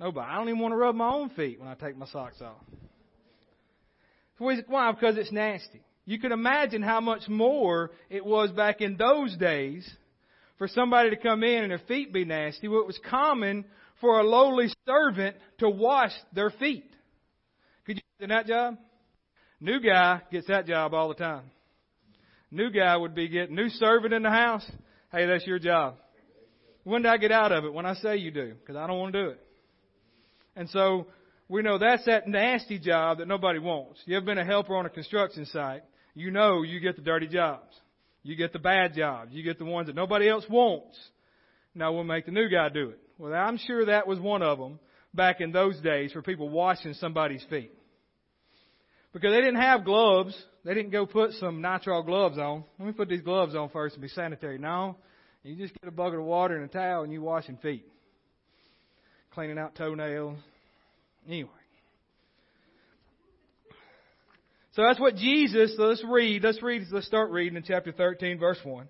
Nobody. 0.00 0.30
I 0.30 0.36
don't 0.36 0.48
even 0.48 0.60
want 0.60 0.72
to 0.72 0.76
rub 0.76 0.94
my 0.94 1.10
own 1.10 1.30
feet 1.30 1.60
when 1.60 1.68
I 1.68 1.74
take 1.74 1.96
my 1.96 2.06
socks 2.06 2.40
off. 2.40 2.56
Why? 4.38 4.92
Because 4.92 5.16
it's 5.16 5.32
nasty. 5.32 5.82
You 6.04 6.18
can 6.18 6.32
imagine 6.32 6.82
how 6.82 7.00
much 7.00 7.28
more 7.28 7.90
it 8.08 8.24
was 8.24 8.50
back 8.52 8.80
in 8.80 8.96
those 8.96 9.36
days 9.36 9.88
for 10.58 10.68
somebody 10.68 11.10
to 11.10 11.16
come 11.16 11.42
in 11.42 11.62
and 11.62 11.70
their 11.70 11.80
feet 11.86 12.12
be 12.12 12.24
nasty. 12.24 12.68
Well, 12.68 12.80
it 12.80 12.86
was 12.86 13.00
common 13.08 13.64
for 14.00 14.20
a 14.20 14.24
lowly 14.24 14.68
servant 14.86 15.36
to 15.58 15.68
wash 15.68 16.12
their 16.32 16.50
feet. 16.50 16.90
Could 17.86 17.96
you 17.96 18.02
do 18.20 18.26
that 18.28 18.46
job? 18.46 18.76
New 19.60 19.80
guy 19.80 20.20
gets 20.30 20.46
that 20.48 20.66
job 20.66 20.94
all 20.94 21.08
the 21.08 21.14
time. 21.14 21.50
New 22.50 22.70
guy 22.70 22.96
would 22.96 23.14
be 23.14 23.28
getting 23.28 23.56
new 23.56 23.68
servant 23.68 24.14
in 24.14 24.22
the 24.22 24.30
house. 24.30 24.64
Hey, 25.10 25.26
that's 25.26 25.46
your 25.46 25.58
job. 25.58 25.96
When 26.84 27.02
do 27.02 27.08
I 27.08 27.18
get 27.18 27.32
out 27.32 27.52
of 27.52 27.64
it? 27.64 27.72
When 27.72 27.86
I 27.86 27.94
say 27.94 28.16
you 28.16 28.30
do, 28.30 28.54
because 28.54 28.76
I 28.76 28.86
don't 28.86 28.98
want 28.98 29.12
to 29.12 29.22
do 29.22 29.28
it. 29.30 29.40
And 30.56 30.68
so 30.70 31.06
we 31.48 31.62
know 31.62 31.78
that's 31.78 32.04
that 32.06 32.26
nasty 32.26 32.78
job 32.78 33.18
that 33.18 33.28
nobody 33.28 33.58
wants. 33.58 34.00
You 34.06 34.16
ever 34.16 34.26
been 34.26 34.38
a 34.38 34.44
helper 34.44 34.74
on 34.76 34.86
a 34.86 34.90
construction 34.90 35.44
site? 35.46 35.82
You 36.14 36.30
know 36.30 36.62
you 36.62 36.80
get 36.80 36.96
the 36.96 37.02
dirty 37.02 37.28
jobs. 37.28 37.74
You 38.28 38.36
get 38.36 38.52
the 38.52 38.58
bad 38.58 38.92
jobs. 38.92 39.32
You 39.32 39.42
get 39.42 39.58
the 39.58 39.64
ones 39.64 39.86
that 39.86 39.96
nobody 39.96 40.28
else 40.28 40.44
wants. 40.50 40.98
Now 41.74 41.94
we'll 41.94 42.04
make 42.04 42.26
the 42.26 42.30
new 42.30 42.50
guy 42.50 42.68
do 42.68 42.90
it. 42.90 42.98
Well, 43.16 43.32
I'm 43.32 43.56
sure 43.56 43.86
that 43.86 44.06
was 44.06 44.20
one 44.20 44.42
of 44.42 44.58
them 44.58 44.78
back 45.14 45.40
in 45.40 45.50
those 45.50 45.80
days 45.80 46.12
for 46.12 46.20
people 46.20 46.50
washing 46.50 46.92
somebody's 46.92 47.42
feet. 47.48 47.72
Because 49.14 49.32
they 49.32 49.40
didn't 49.40 49.62
have 49.62 49.82
gloves. 49.82 50.36
They 50.62 50.74
didn't 50.74 50.90
go 50.90 51.06
put 51.06 51.32
some 51.40 51.62
nitrile 51.62 52.04
gloves 52.04 52.36
on. 52.36 52.64
Let 52.78 52.86
me 52.86 52.92
put 52.92 53.08
these 53.08 53.22
gloves 53.22 53.54
on 53.54 53.70
first 53.70 53.94
and 53.94 54.02
be 54.02 54.08
sanitary. 54.08 54.58
No. 54.58 54.96
You 55.42 55.56
just 55.56 55.72
get 55.80 55.88
a 55.88 55.90
bucket 55.90 56.18
of 56.18 56.26
water 56.26 56.54
and 56.54 56.66
a 56.66 56.68
towel 56.68 57.04
and 57.04 57.12
you 57.12 57.22
washing 57.22 57.56
feet 57.56 57.86
cleaning 59.32 59.58
out 59.58 59.74
toenails. 59.74 60.36
Anyway. 61.26 61.48
So 64.78 64.84
that's 64.84 65.00
what 65.00 65.16
Jesus, 65.16 65.74
let's 65.76 66.04
read, 66.08 66.44
let's 66.44 66.62
read, 66.62 66.84
let's 66.92 67.08
start 67.08 67.32
reading 67.32 67.56
in 67.56 67.64
chapter 67.64 67.90
13, 67.90 68.38
verse 68.38 68.60
1. 68.62 68.88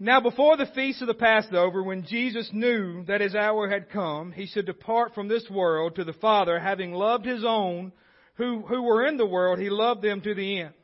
Now 0.00 0.20
before 0.20 0.56
the 0.56 0.66
feast 0.74 1.00
of 1.02 1.06
the 1.06 1.14
Passover, 1.14 1.84
when 1.84 2.04
Jesus 2.04 2.50
knew 2.52 3.04
that 3.04 3.20
his 3.20 3.36
hour 3.36 3.68
had 3.68 3.90
come, 3.90 4.32
he 4.32 4.46
should 4.46 4.66
depart 4.66 5.14
from 5.14 5.28
this 5.28 5.48
world 5.48 5.94
to 5.94 6.02
the 6.02 6.14
Father, 6.14 6.58
having 6.58 6.90
loved 6.90 7.26
his 7.26 7.44
own 7.46 7.92
who, 8.34 8.62
who 8.62 8.82
were 8.82 9.06
in 9.06 9.18
the 9.18 9.24
world, 9.24 9.60
he 9.60 9.70
loved 9.70 10.02
them 10.02 10.20
to 10.22 10.34
the 10.34 10.62
end. 10.62 10.74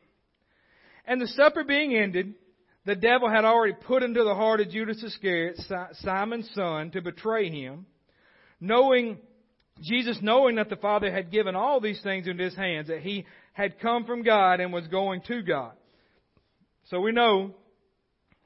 And 1.04 1.20
the 1.20 1.26
supper 1.26 1.64
being 1.64 1.92
ended, 1.92 2.34
the 2.86 2.94
devil 2.94 3.28
had 3.28 3.44
already 3.44 3.74
put 3.84 4.04
into 4.04 4.22
the 4.22 4.36
heart 4.36 4.60
of 4.60 4.70
Judas 4.70 5.02
Iscariot, 5.02 5.58
Simon's 6.02 6.48
son, 6.54 6.92
to 6.92 7.02
betray 7.02 7.50
him, 7.50 7.86
knowing, 8.60 9.18
Jesus 9.80 10.18
knowing 10.22 10.56
that 10.56 10.68
the 10.68 10.76
Father 10.76 11.10
had 11.10 11.30
given 11.30 11.56
all 11.56 11.80
these 11.80 12.00
things 12.02 12.26
into 12.26 12.44
his 12.44 12.54
hands, 12.54 12.88
that 12.88 13.00
he 13.00 13.26
had 13.52 13.80
come 13.80 14.04
from 14.04 14.22
God 14.22 14.60
and 14.60 14.72
was 14.72 14.86
going 14.86 15.22
to 15.22 15.42
God. 15.42 15.72
So 16.90 17.00
we 17.00 17.12
know, 17.12 17.54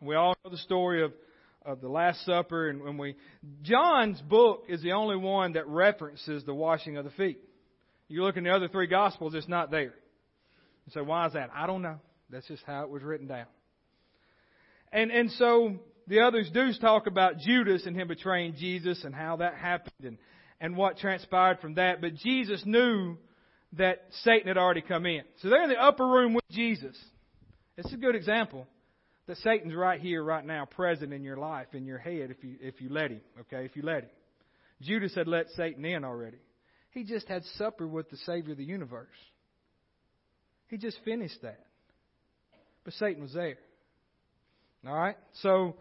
we 0.01 0.15
all 0.15 0.37
know 0.45 0.51
the 0.51 0.59
story 0.59 1.03
of, 1.03 1.13
of 1.65 1.81
the 1.81 1.89
Last 1.89 2.25
Supper, 2.25 2.71
and 2.71 2.83
when 2.83 2.97
we, 2.97 3.17
John's 3.63 4.21
book 4.23 4.65
is 4.69 4.83
the 4.83 4.93
only 4.93 5.17
one 5.17 5.53
that 5.53 5.67
references 5.67 6.45
the 6.45 6.55
washing 6.55 6.97
of 6.97 7.05
the 7.05 7.11
feet. 7.11 7.39
You 8.09 8.23
look 8.23 8.37
in 8.37 8.45
the 8.45 8.51
other 8.51 8.69
three 8.69 8.87
Gospels, 8.87 9.35
it's 9.35 9.49
not 9.49 9.71
there. 9.71 9.95
You 10.87 10.93
say, 10.95 11.03
why 11.03 11.27
is 11.27 11.35
that? 11.35 11.51
I 11.55 11.67
don't 11.67 11.83
know. 11.83 11.99
That's 12.31 12.47
just 12.49 12.63
how 12.67 12.85
it 12.85 12.91
was 12.91 13.03
written 13.03 13.27
down. 13.27 13.47
And, 14.91 15.11
and 15.11 15.31
so 15.33 15.77
the 16.07 16.21
others 16.21 16.49
do 16.53 16.73
talk 16.81 17.07
about 17.07 17.39
Judas 17.39 17.85
and 17.85 17.95
him 17.95 18.09
betraying 18.09 18.55
Jesus 18.57 19.05
and 19.05 19.15
how 19.15 19.37
that 19.37 19.55
happened 19.55 19.93
and, 20.03 20.19
and 20.61 20.77
what 20.77 20.99
transpired 20.99 21.61
from 21.61 21.75
that. 21.75 22.01
But 22.01 22.15
Jesus 22.15 22.63
knew 22.65 23.17
that 23.75 24.03
Satan 24.23 24.49
had 24.49 24.57
already 24.57 24.81
come 24.81 25.07
in. 25.07 25.23
So 25.43 25.49
they're 25.49 25.63
in 25.63 25.69
the 25.69 25.81
upper 25.81 26.07
room 26.07 26.35
with 26.35 26.45
Jesus. 26.51 26.97
It's 27.77 27.93
a 27.93 27.97
good 27.97 28.15
example 28.15 28.67
that 29.27 29.37
Satan's 29.39 29.75
right 29.75 30.01
here, 30.01 30.23
right 30.25 30.45
now, 30.45 30.65
present 30.65 31.13
in 31.13 31.23
your 31.23 31.37
life, 31.37 31.69
in 31.75 31.85
your 31.85 31.99
head, 31.99 32.31
if 32.31 32.43
you, 32.43 32.57
if 32.61 32.81
you 32.81 32.89
let 32.89 33.11
him, 33.11 33.21
okay, 33.41 33.65
if 33.65 33.77
you 33.77 33.83
let 33.83 34.05
him. 34.05 34.11
Judas 34.81 35.15
had 35.15 35.29
let 35.29 35.49
Satan 35.51 35.85
in 35.85 36.05
already. 36.05 36.39
He 36.93 37.05
just 37.05 37.29
had 37.29 37.45
supper 37.57 37.87
with 37.87 38.11
the 38.11 38.17
Savior 38.19 38.53
of 38.53 38.59
the 38.59 38.65
universe. 38.65 39.07
He 40.69 40.79
just 40.79 40.99
finished 41.05 41.43
that. 41.43 41.61
But 42.85 42.95
Satan 42.95 43.23
was 43.23 43.35
there. 43.35 43.59
All 44.87 44.95
right? 44.95 45.17
So, 45.43 45.77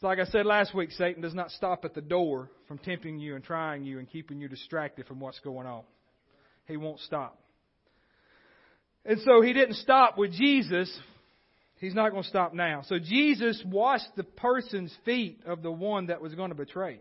like 0.00 0.18
I 0.18 0.24
said 0.24 0.46
last 0.46 0.74
week, 0.74 0.90
Satan 0.92 1.22
does 1.22 1.34
not 1.34 1.50
stop 1.50 1.84
at 1.84 1.94
the 1.94 2.00
door 2.00 2.50
from 2.70 2.78
tempting 2.78 3.18
you 3.18 3.34
and 3.34 3.42
trying 3.42 3.82
you 3.82 3.98
and 3.98 4.08
keeping 4.08 4.40
you 4.40 4.46
distracted 4.46 5.04
from 5.04 5.18
what's 5.18 5.40
going 5.40 5.66
on. 5.66 5.82
He 6.66 6.76
won't 6.76 7.00
stop. 7.00 7.36
And 9.04 9.18
so 9.22 9.40
he 9.40 9.52
didn't 9.52 9.74
stop 9.74 10.16
with 10.16 10.30
Jesus. 10.30 10.88
He's 11.80 11.96
not 11.96 12.12
going 12.12 12.22
to 12.22 12.28
stop 12.28 12.54
now. 12.54 12.82
So 12.86 13.00
Jesus 13.00 13.60
washed 13.66 14.14
the 14.14 14.22
person's 14.22 14.96
feet 15.04 15.40
of 15.46 15.62
the 15.62 15.70
one 15.72 16.06
that 16.06 16.22
was 16.22 16.32
going 16.36 16.50
to 16.50 16.54
betray. 16.54 17.00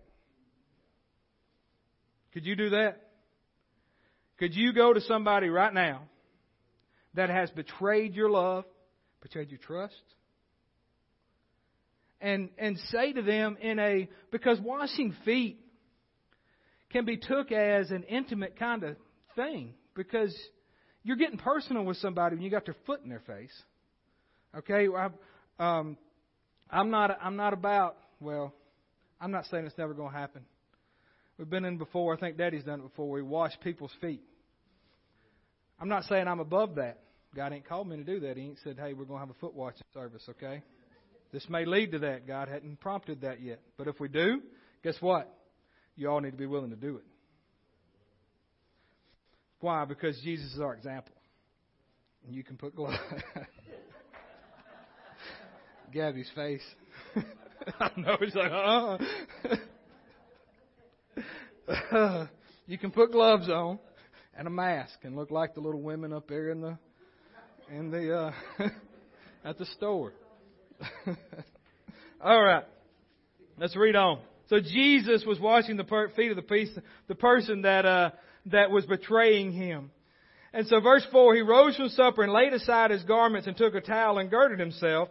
Could 2.33 2.47
you 2.47 2.55
do 2.55 2.71
that? 2.71 3.03
Could 4.39 4.55
you 4.55 4.73
go 4.73 4.91
to 4.91 5.01
somebody 5.01 5.49
right 5.49 5.71
now 5.71 6.01
that 7.13 7.29
has 7.29 7.51
betrayed 7.51 8.15
your 8.15 8.31
love, 8.31 8.65
betrayed 9.21 9.51
your 9.51 9.59
trust, 9.59 10.01
and, 12.21 12.49
and 12.57 12.77
say 12.91 13.13
to 13.13 13.21
them 13.21 13.57
in 13.61 13.79
a, 13.79 14.09
because 14.31 14.59
washing 14.59 15.15
feet 15.25 15.59
can 16.91 17.05
be 17.05 17.17
took 17.17 17.51
as 17.51 17.91
an 17.91 18.03
intimate 18.03 18.57
kind 18.57 18.83
of 18.83 18.95
thing 19.35 19.73
because 19.95 20.35
you're 21.03 21.17
getting 21.17 21.37
personal 21.37 21.83
with 21.83 21.97
somebody 21.97 22.35
when 22.35 22.43
you 22.43 22.51
got 22.51 22.65
their 22.65 22.75
foot 22.85 23.01
in 23.03 23.09
their 23.09 23.21
face. 23.21 23.53
Okay, 24.57 24.87
I, 24.87 25.09
um, 25.59 25.97
I'm 26.69 26.89
not. 26.89 27.17
I'm 27.21 27.35
not 27.35 27.53
about. 27.53 27.97
Well, 28.19 28.53
I'm 29.21 29.31
not 29.31 29.45
saying 29.45 29.65
it's 29.65 29.77
never 29.77 29.93
going 29.93 30.11
to 30.11 30.17
happen. 30.17 30.43
We've 31.37 31.49
been 31.49 31.65
in 31.65 31.77
before. 31.77 32.15
I 32.15 32.19
think 32.19 32.37
Daddy's 32.37 32.63
done 32.63 32.79
it 32.79 32.83
before. 32.83 33.09
We 33.09 33.21
wash 33.21 33.51
people's 33.63 33.91
feet. 34.01 34.21
I'm 35.79 35.87
not 35.87 36.03
saying 36.05 36.27
I'm 36.27 36.39
above 36.39 36.75
that. 36.75 36.99
God 37.35 37.53
ain't 37.53 37.67
called 37.67 37.87
me 37.87 37.97
to 37.97 38.03
do 38.03 38.19
that. 38.21 38.37
He 38.37 38.43
ain't 38.43 38.57
said, 38.63 38.77
"Hey, 38.79 38.93
we're 38.93 39.05
going 39.05 39.21
to 39.21 39.27
have 39.27 39.29
a 39.29 39.39
foot 39.39 39.53
washing 39.53 39.85
service." 39.93 40.23
Okay. 40.29 40.63
This 41.31 41.47
may 41.49 41.65
lead 41.65 41.91
to 41.91 41.99
that. 41.99 42.27
God 42.27 42.47
hadn't 42.47 42.79
prompted 42.79 43.21
that 43.21 43.41
yet. 43.41 43.59
But 43.77 43.87
if 43.87 43.99
we 43.99 44.07
do, 44.07 44.41
guess 44.83 44.95
what? 44.99 45.31
You 45.95 46.09
all 46.09 46.21
need 46.21 46.31
to 46.31 46.37
be 46.37 46.45
willing 46.45 46.71
to 46.71 46.75
do 46.75 46.97
it. 46.97 47.03
Why? 49.59 49.85
Because 49.85 50.19
Jesus 50.21 50.53
is 50.53 50.59
our 50.59 50.73
example. 50.73 51.13
And 52.25 52.35
you 52.35 52.43
can 52.43 52.57
put 52.57 52.75
gloves. 52.75 52.97
Gabby's 55.93 56.29
face. 56.35 56.63
I 57.79 57.91
know 57.97 58.17
he's 58.19 58.35
like, 58.35 58.51
uh 58.51 58.97
you 62.67 62.77
can 62.77 62.91
put 62.91 63.11
gloves 63.11 63.49
on 63.49 63.79
and 64.37 64.47
a 64.47 64.51
mask 64.51 64.99
and 65.03 65.15
look 65.15 65.31
like 65.31 65.53
the 65.53 65.61
little 65.61 65.81
women 65.81 66.13
up 66.13 66.27
there 66.27 66.49
in 66.49 66.61
the 66.61 66.77
in 67.69 67.91
the 67.91 68.15
uh 68.15 68.31
at 69.43 69.57
the 69.57 69.65
store. 69.65 70.13
All 72.21 72.41
right. 72.41 72.65
Let's 73.57 73.75
read 73.75 73.95
on. 73.95 74.19
So 74.47 74.59
Jesus 74.59 75.23
was 75.25 75.39
washing 75.39 75.77
the 75.77 76.09
feet 76.15 76.31
of 76.31 76.35
the, 76.35 76.41
piece, 76.41 76.69
the 77.07 77.15
person 77.15 77.63
that, 77.63 77.85
uh, 77.85 78.11
that 78.47 78.71
was 78.71 78.85
betraying 78.85 79.51
him. 79.51 79.91
And 80.53 80.65
so 80.67 80.79
verse 80.79 81.05
4, 81.11 81.35
he 81.35 81.41
rose 81.41 81.75
from 81.75 81.89
supper 81.89 82.23
and 82.23 82.33
laid 82.33 82.53
aside 82.53 82.91
his 82.91 83.03
garments 83.03 83.47
and 83.47 83.55
took 83.55 83.75
a 83.75 83.81
towel 83.81 84.17
and 84.17 84.31
girded 84.31 84.59
himself. 84.59 85.09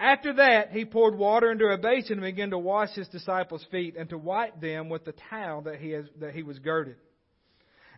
After 0.00 0.32
that, 0.34 0.72
he 0.72 0.84
poured 0.84 1.16
water 1.16 1.52
into 1.52 1.66
a 1.66 1.78
basin 1.78 2.14
and 2.14 2.22
began 2.22 2.50
to 2.50 2.58
wash 2.58 2.90
his 2.94 3.06
disciples' 3.08 3.64
feet 3.70 3.96
and 3.96 4.08
to 4.08 4.18
wipe 4.18 4.60
them 4.60 4.88
with 4.88 5.04
the 5.04 5.14
towel 5.28 5.62
that 5.62 5.76
he, 5.76 5.90
has, 5.90 6.06
that 6.20 6.34
he 6.34 6.42
was 6.42 6.58
girded. 6.58 6.96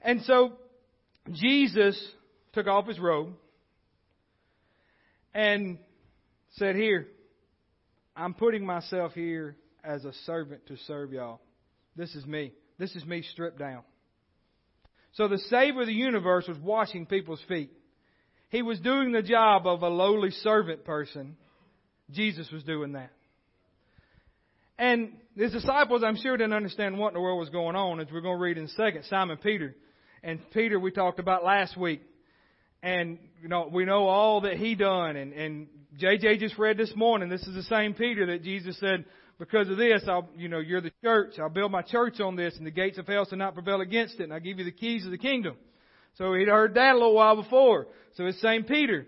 And 0.02 0.20
so, 0.22 0.54
Jesus 1.30 1.98
took 2.52 2.66
off 2.66 2.88
his 2.88 2.98
robe 2.98 3.34
and 5.32 5.78
said, 6.52 6.76
Here, 6.76 7.08
I'm 8.16 8.34
putting 8.34 8.64
myself 8.64 9.12
here 9.12 9.56
as 9.84 10.04
a 10.04 10.12
servant 10.26 10.66
to 10.66 10.76
serve 10.86 11.12
y'all. 11.12 11.40
This 11.96 12.14
is 12.14 12.26
me. 12.26 12.52
This 12.78 12.94
is 12.94 13.04
me 13.04 13.22
stripped 13.22 13.58
down. 13.58 13.82
So 15.12 15.28
the 15.28 15.38
Savior 15.38 15.82
of 15.82 15.86
the 15.86 15.92
universe 15.92 16.46
was 16.48 16.58
washing 16.58 17.06
people's 17.06 17.42
feet. 17.48 17.70
He 18.48 18.62
was 18.62 18.80
doing 18.80 19.12
the 19.12 19.22
job 19.22 19.66
of 19.66 19.82
a 19.82 19.88
lowly 19.88 20.30
servant 20.30 20.84
person. 20.84 21.36
Jesus 22.10 22.50
was 22.50 22.62
doing 22.64 22.92
that. 22.92 23.10
And 24.78 25.12
his 25.36 25.52
disciples, 25.52 26.02
I'm 26.04 26.16
sure, 26.16 26.36
didn't 26.36 26.52
understand 26.54 26.98
what 26.98 27.08
in 27.08 27.14
the 27.14 27.20
world 27.20 27.38
was 27.38 27.50
going 27.50 27.76
on, 27.76 28.00
as 28.00 28.08
we're 28.12 28.20
going 28.20 28.38
to 28.38 28.42
read 28.42 28.58
in 28.58 28.64
a 28.64 28.68
second. 28.68 29.04
Simon 29.08 29.36
Peter 29.36 29.74
and 30.22 30.40
Peter 30.52 30.78
we 30.78 30.90
talked 30.90 31.18
about 31.18 31.44
last 31.44 31.76
week. 31.76 32.02
And 32.82 33.18
you 33.40 33.48
know, 33.48 33.68
we 33.72 33.84
know 33.84 34.06
all 34.06 34.42
that 34.42 34.56
he 34.56 34.74
done 34.74 35.16
and, 35.16 35.32
and 35.32 35.66
JJ 36.00 36.40
just 36.40 36.58
read 36.58 36.78
this 36.78 36.92
morning, 36.96 37.28
this 37.28 37.42
is 37.42 37.54
the 37.54 37.62
same 37.64 37.94
Peter 37.94 38.26
that 38.26 38.42
Jesus 38.42 38.78
said, 38.80 39.04
because 39.38 39.68
of 39.68 39.76
this, 39.76 40.02
I'll, 40.06 40.28
you 40.36 40.48
know, 40.48 40.58
you're 40.58 40.80
the 40.80 40.92
church. 41.02 41.34
I'll 41.38 41.48
build 41.48 41.72
my 41.72 41.82
church 41.82 42.20
on 42.20 42.36
this 42.36 42.56
and 42.56 42.66
the 42.66 42.70
gates 42.70 42.98
of 42.98 43.06
hell 43.06 43.26
shall 43.28 43.38
not 43.38 43.54
prevail 43.54 43.80
against 43.80 44.20
it 44.20 44.24
and 44.24 44.32
I'll 44.32 44.40
give 44.40 44.58
you 44.58 44.64
the 44.64 44.72
keys 44.72 45.04
of 45.04 45.10
the 45.10 45.18
kingdom. 45.18 45.56
So 46.14 46.34
he'd 46.34 46.48
heard 46.48 46.74
that 46.74 46.92
a 46.92 46.94
little 46.94 47.14
while 47.14 47.36
before. 47.36 47.88
So 48.14 48.26
it's 48.26 48.40
same 48.40 48.64
Peter. 48.64 49.06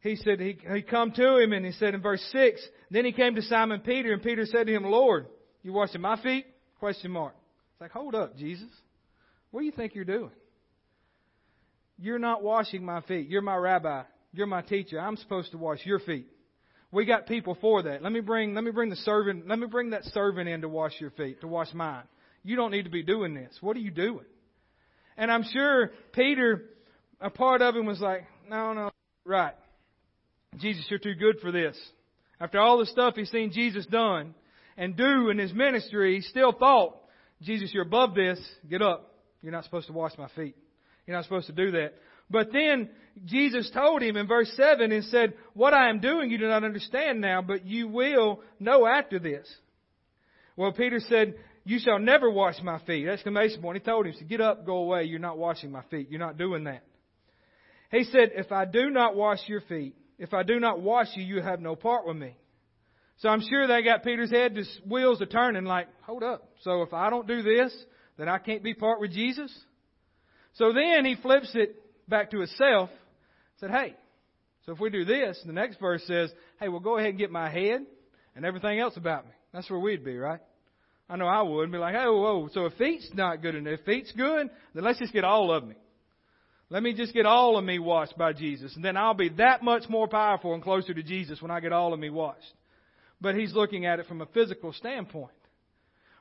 He 0.00 0.16
said, 0.16 0.38
he, 0.38 0.58
he 0.72 0.82
come 0.82 1.12
to 1.12 1.38
him 1.38 1.52
and 1.52 1.64
he 1.64 1.72
said 1.72 1.94
in 1.94 2.02
verse 2.02 2.22
6, 2.32 2.60
then 2.90 3.04
he 3.04 3.12
came 3.12 3.34
to 3.36 3.42
Simon 3.42 3.80
Peter 3.80 4.12
and 4.12 4.22
Peter 4.22 4.44
said 4.44 4.66
to 4.66 4.72
him, 4.72 4.84
Lord, 4.84 5.26
you 5.62 5.72
washing 5.72 6.02
my 6.02 6.20
feet? 6.22 6.46
Question 6.78 7.10
mark. 7.10 7.34
It's 7.72 7.80
like, 7.80 7.92
hold 7.92 8.14
up, 8.14 8.36
Jesus. 8.36 8.68
What 9.50 9.60
do 9.60 9.66
you 9.66 9.72
think 9.72 9.94
you're 9.94 10.04
doing? 10.04 10.30
You're 11.98 12.18
not 12.18 12.42
washing 12.42 12.84
my 12.84 13.00
feet. 13.02 13.28
You're 13.28 13.42
my 13.42 13.56
rabbi. 13.56 14.02
You're 14.32 14.46
my 14.46 14.62
teacher. 14.62 14.98
I'm 14.98 15.16
supposed 15.16 15.52
to 15.52 15.58
wash 15.58 15.78
your 15.84 16.00
feet. 16.00 16.26
We 16.90 17.04
got 17.04 17.26
people 17.26 17.56
for 17.60 17.82
that. 17.82 18.02
Let 18.02 18.12
me 18.12 18.20
bring 18.20 18.54
let 18.54 18.62
me 18.62 18.70
bring 18.70 18.90
the 18.90 18.96
servant 18.96 19.48
let 19.48 19.58
me 19.58 19.66
bring 19.66 19.90
that 19.90 20.04
servant 20.04 20.48
in 20.48 20.60
to 20.60 20.68
wash 20.68 20.92
your 21.00 21.10
feet, 21.10 21.40
to 21.40 21.48
wash 21.48 21.72
mine. 21.74 22.04
You 22.44 22.56
don't 22.56 22.70
need 22.70 22.84
to 22.84 22.90
be 22.90 23.02
doing 23.02 23.34
this. 23.34 23.52
What 23.60 23.76
are 23.76 23.80
you 23.80 23.90
doing? 23.90 24.26
And 25.16 25.30
I'm 25.30 25.44
sure 25.44 25.92
Peter, 26.12 26.64
a 27.20 27.30
part 27.30 27.62
of 27.62 27.74
him 27.74 27.86
was 27.86 28.00
like, 28.00 28.26
No, 28.48 28.72
no, 28.72 28.90
right. 29.24 29.54
Jesus, 30.58 30.84
you're 30.88 31.00
too 31.00 31.14
good 31.14 31.40
for 31.40 31.50
this. 31.50 31.76
After 32.40 32.60
all 32.60 32.78
the 32.78 32.86
stuff 32.86 33.14
he's 33.16 33.30
seen 33.30 33.52
Jesus 33.52 33.86
done 33.86 34.34
and 34.76 34.96
do 34.96 35.30
in 35.30 35.38
his 35.38 35.52
ministry, 35.52 36.16
he 36.16 36.20
still 36.20 36.52
thought, 36.52 36.96
Jesus, 37.42 37.70
you're 37.72 37.84
above 37.84 38.14
this. 38.14 38.38
Get 38.68 38.82
up. 38.82 39.14
You're 39.42 39.52
not 39.52 39.64
supposed 39.64 39.88
to 39.88 39.92
wash 39.92 40.12
my 40.18 40.28
feet. 40.36 40.56
You're 41.06 41.16
not 41.16 41.24
supposed 41.24 41.46
to 41.46 41.52
do 41.52 41.72
that. 41.72 41.94
But 42.30 42.52
then 42.52 42.90
Jesus 43.24 43.70
told 43.72 44.02
him 44.02 44.16
in 44.16 44.26
verse 44.26 44.50
7 44.56 44.90
and 44.90 45.04
said, 45.04 45.34
What 45.52 45.74
I 45.74 45.90
am 45.90 46.00
doing 46.00 46.30
you 46.30 46.38
do 46.38 46.48
not 46.48 46.64
understand 46.64 47.20
now, 47.20 47.42
but 47.42 47.66
you 47.66 47.88
will 47.88 48.40
know 48.58 48.86
after 48.86 49.18
this. 49.18 49.46
Well, 50.56 50.72
Peter 50.72 51.00
said, 51.00 51.34
You 51.64 51.78
shall 51.78 51.98
never 51.98 52.30
wash 52.30 52.56
my 52.62 52.78
feet. 52.80 53.06
Exclamation 53.06 53.60
point. 53.60 53.78
He 53.78 53.84
told 53.84 54.06
him, 54.06 54.14
said, 54.16 54.28
Get 54.28 54.40
up, 54.40 54.64
go 54.64 54.78
away. 54.78 55.04
You're 55.04 55.18
not 55.18 55.38
washing 55.38 55.70
my 55.70 55.82
feet. 55.90 56.08
You're 56.10 56.20
not 56.20 56.38
doing 56.38 56.64
that. 56.64 56.82
He 57.90 58.04
said, 58.04 58.30
If 58.34 58.50
I 58.52 58.64
do 58.64 58.90
not 58.90 59.14
wash 59.14 59.40
your 59.46 59.60
feet, 59.62 59.94
if 60.18 60.32
I 60.32 60.42
do 60.42 60.58
not 60.58 60.80
wash 60.80 61.08
you, 61.14 61.22
you 61.22 61.42
have 61.42 61.60
no 61.60 61.76
part 61.76 62.06
with 62.06 62.16
me. 62.16 62.36
So 63.18 63.28
I'm 63.28 63.40
sure 63.40 63.66
they 63.66 63.82
got 63.82 64.02
Peter's 64.02 64.30
head, 64.30 64.56
his 64.56 64.80
wheels 64.86 65.22
are 65.22 65.26
turning 65.26 65.64
like, 65.64 65.88
hold 66.02 66.22
up. 66.22 66.48
So 66.62 66.82
if 66.82 66.92
I 66.92 67.10
don't 67.10 67.28
do 67.28 67.42
this, 67.42 67.74
then 68.18 68.28
I 68.28 68.38
can't 68.38 68.62
be 68.62 68.74
part 68.74 69.00
with 69.00 69.12
Jesus? 69.12 69.52
So 70.54 70.72
then 70.72 71.04
he 71.04 71.16
flips 71.16 71.50
it 71.54 71.76
back 72.08 72.30
to 72.30 72.38
himself, 72.38 72.90
said, 73.58 73.70
hey, 73.70 73.94
so 74.66 74.72
if 74.72 74.80
we 74.80 74.90
do 74.90 75.04
this, 75.04 75.40
the 75.44 75.52
next 75.52 75.78
verse 75.78 76.02
says, 76.06 76.32
hey, 76.60 76.68
well 76.68 76.80
go 76.80 76.96
ahead 76.96 77.10
and 77.10 77.18
get 77.18 77.30
my 77.30 77.50
head 77.50 77.84
and 78.34 78.44
everything 78.44 78.78
else 78.78 78.96
about 78.96 79.26
me. 79.26 79.32
That's 79.52 79.68
where 79.70 79.80
we'd 79.80 80.04
be, 80.04 80.16
right? 80.16 80.40
I 81.08 81.16
know 81.16 81.26
I 81.26 81.42
would 81.42 81.70
be 81.70 81.78
like, 81.78 81.94
oh, 81.98 82.20
whoa, 82.20 82.48
so 82.52 82.66
if 82.66 82.74
feet's 82.74 83.10
not 83.14 83.42
good 83.42 83.54
enough, 83.54 83.80
if 83.80 83.84
feet's 83.84 84.12
good, 84.12 84.48
then 84.74 84.84
let's 84.84 84.98
just 84.98 85.12
get 85.12 85.24
all 85.24 85.52
of 85.52 85.66
me. 85.66 85.74
Let 86.70 86.82
me 86.82 86.94
just 86.94 87.12
get 87.12 87.26
all 87.26 87.58
of 87.58 87.64
me 87.64 87.78
washed 87.78 88.16
by 88.16 88.32
Jesus, 88.32 88.74
and 88.74 88.84
then 88.84 88.96
I'll 88.96 89.14
be 89.14 89.28
that 89.36 89.62
much 89.62 89.88
more 89.88 90.08
powerful 90.08 90.54
and 90.54 90.62
closer 90.62 90.94
to 90.94 91.02
Jesus 91.02 91.42
when 91.42 91.50
I 91.50 91.60
get 91.60 91.72
all 91.72 91.92
of 91.92 92.00
me 92.00 92.08
washed. 92.08 92.40
But 93.20 93.34
he's 93.34 93.52
looking 93.52 93.84
at 93.84 94.00
it 94.00 94.06
from 94.06 94.22
a 94.22 94.26
physical 94.26 94.72
standpoint. 94.72 95.34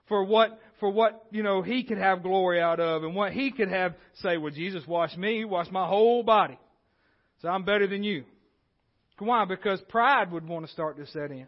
For 0.07 0.23
what, 0.23 0.59
for 0.79 0.89
what, 0.89 1.25
you 1.31 1.43
know, 1.43 1.61
he 1.61 1.83
could 1.83 1.97
have 1.97 2.23
glory 2.23 2.61
out 2.61 2.79
of 2.79 3.03
and 3.03 3.15
what 3.15 3.31
he 3.31 3.51
could 3.51 3.69
have 3.69 3.95
say, 4.15 4.37
well, 4.37 4.51
Jesus 4.51 4.85
washed 4.85 5.17
me, 5.17 5.37
he 5.37 5.45
washed 5.45 5.71
my 5.71 5.87
whole 5.87 6.23
body. 6.23 6.59
So 7.41 7.47
I'm 7.47 7.63
better 7.63 7.87
than 7.87 8.03
you. 8.03 8.25
Why? 9.19 9.45
Because 9.45 9.79
pride 9.87 10.31
would 10.31 10.47
want 10.47 10.65
to 10.65 10.71
start 10.71 10.97
to 10.97 11.07
set 11.07 11.31
in. 11.31 11.47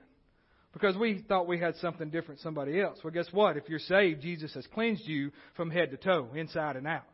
Because 0.72 0.98
we 0.98 1.24
thought 1.28 1.48
we 1.48 1.60
had 1.60 1.76
something 1.78 2.10
different 2.10 2.41
somebody 2.41 2.82
else. 2.82 3.00
Well, 3.04 3.13
guess 3.13 3.28
what? 3.32 3.58
If 3.58 3.70
you're 3.70 3.80
saved, 3.80 4.22
Jesus 4.22 4.54
has 4.54 4.68
cleansed 4.68 5.08
you 5.08 5.32
from 5.56 5.70
head 5.70 5.91
to 5.91 5.98
toe, 5.98 6.30
inside 6.36 6.76
and 6.76 6.86
out. 6.86 7.06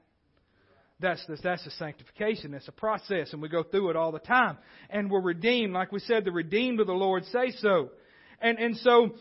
That's 0.99 1.23
the, 1.25 1.37
that's 1.41 1.63
the 1.63 1.71
sanctification. 1.71 2.51
That's 2.51 2.67
a 2.67 2.71
process, 2.71 3.33
and 3.33 3.41
we 3.41 3.49
go 3.49 3.63
through 3.63 3.89
it 3.89 3.95
all 3.95 4.11
the 4.11 4.19
time. 4.19 4.57
And 4.89 5.09
we're 5.09 5.21
redeemed, 5.21 5.73
like 5.73 5.91
we 5.91 5.99
said, 5.99 6.25
the 6.25 6.31
redeemed 6.31 6.79
of 6.79 6.87
the 6.87 6.93
Lord 6.93 7.25
say 7.25 7.51
so. 7.57 7.89
And 8.39 8.59
and 8.59 8.77
so 8.77 9.11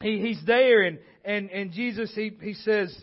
he, 0.00 0.18
he's 0.20 0.42
there, 0.46 0.82
and 0.82 0.98
and 1.24 1.50
and 1.50 1.72
Jesus 1.72 2.12
he 2.14 2.32
he 2.40 2.54
says. 2.54 2.96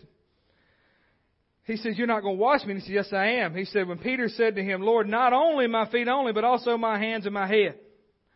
He 1.66 1.78
says, 1.78 1.96
You're 1.96 2.06
not 2.06 2.20
going 2.20 2.36
to 2.36 2.42
wash 2.42 2.62
me. 2.64 2.72
And 2.72 2.82
he 2.82 2.86
says, 2.86 2.94
Yes, 2.94 3.12
I 3.14 3.26
am. 3.36 3.54
He 3.54 3.64
said, 3.64 3.88
When 3.88 3.96
Peter 3.96 4.28
said 4.28 4.56
to 4.56 4.62
him, 4.62 4.82
Lord, 4.82 5.08
not 5.08 5.32
only 5.32 5.66
my 5.66 5.90
feet 5.90 6.08
only, 6.08 6.34
but 6.34 6.44
also 6.44 6.76
my 6.76 6.98
hands 6.98 7.24
and 7.24 7.32
my 7.32 7.46
head. 7.46 7.76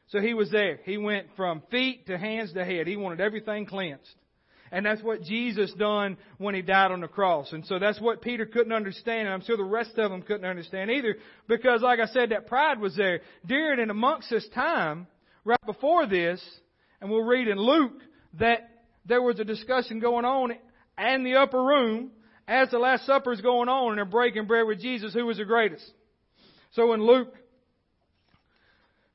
So 0.06 0.20
he 0.20 0.32
was 0.32 0.50
there. 0.50 0.80
He 0.84 0.96
went 0.96 1.26
from 1.36 1.62
feet 1.70 2.06
to 2.06 2.16
hands 2.16 2.54
to 2.54 2.64
head. 2.64 2.86
He 2.86 2.96
wanted 2.96 3.20
everything 3.20 3.66
cleansed. 3.66 4.14
And 4.70 4.84
that's 4.84 5.02
what 5.02 5.22
Jesus 5.22 5.72
done 5.74 6.16
when 6.38 6.54
he 6.54 6.62
died 6.62 6.90
on 6.90 7.00
the 7.00 7.08
cross. 7.08 7.52
And 7.52 7.64
so 7.66 7.78
that's 7.78 8.00
what 8.00 8.22
Peter 8.22 8.46
couldn't 8.46 8.72
understand, 8.72 9.26
and 9.26 9.30
I'm 9.30 9.42
sure 9.42 9.56
the 9.56 9.64
rest 9.64 9.96
of 9.96 10.10
them 10.10 10.22
couldn't 10.22 10.44
understand 10.44 10.90
either, 10.90 11.16
because 11.46 11.80
like 11.80 12.00
I 12.00 12.06
said, 12.06 12.30
that 12.30 12.46
pride 12.46 12.78
was 12.78 12.94
there. 12.96 13.20
During 13.46 13.80
and 13.80 13.90
amongst 13.90 14.30
this 14.30 14.46
time, 14.54 15.06
right 15.44 15.64
before 15.64 16.06
this, 16.06 16.42
and 17.00 17.10
we'll 17.10 17.22
read 17.22 17.48
in 17.48 17.58
Luke 17.58 18.00
that 18.34 18.68
there 19.06 19.22
was 19.22 19.40
a 19.40 19.44
discussion 19.44 20.00
going 20.00 20.24
on 20.24 20.52
in 20.98 21.24
the 21.24 21.36
upper 21.36 21.62
room 21.62 22.10
as 22.46 22.70
the 22.70 22.78
Last 22.78 23.04
Supper 23.06 23.32
is 23.32 23.40
going 23.40 23.68
on, 23.68 23.90
and 23.90 23.98
they're 23.98 24.04
breaking 24.04 24.46
bread 24.46 24.66
with 24.66 24.80
Jesus, 24.80 25.12
who 25.12 25.26
was 25.26 25.36
the 25.36 25.44
greatest. 25.44 25.84
So 26.72 26.92
in 26.94 27.02
Luke, 27.02 27.34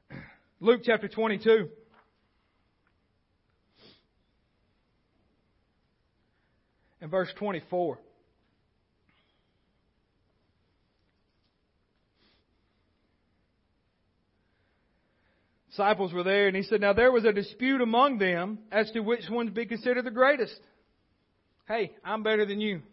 Luke 0.60 0.82
chapter 0.84 1.08
22, 1.08 1.70
and 7.02 7.12
verse 7.12 7.30
24. 7.38 7.98
Disciples 15.74 16.14
were 16.14 16.22
there, 16.22 16.46
and 16.48 16.56
he 16.56 16.62
said, 16.62 16.82
Now 16.82 16.94
there 16.94 17.12
was 17.12 17.26
a 17.26 17.34
dispute 17.34 17.82
among 17.82 18.20
them 18.20 18.60
as 18.72 18.92
to 18.92 19.00
which 19.00 19.28
one 19.28 19.48
to 19.48 19.52
be 19.52 19.66
considered 19.66 20.06
the 20.06 20.12
greatest. 20.12 20.60
Hey, 21.68 21.94
I'm 22.06 22.22
better 22.22 22.46
than 22.46 22.62
you. 22.62 22.84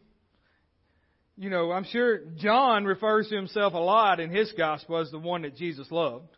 You 1.37 1.51
know, 1.51 1.73
I'm 1.73 1.85
sure 1.85 2.21
John 2.39 2.87
refers 2.87 3.29
to 3.29 3.37
himself 3.37 3.75
a 3.75 3.79
lot 3.79 4.19
in 4.19 4.31
his 4.31 4.51
gospel 4.57 4.97
as 4.97 5.11
the 5.11 5.19
one 5.19 5.43
that 5.43 5.57
Jesus 5.57 5.91
loved. 5.91 6.31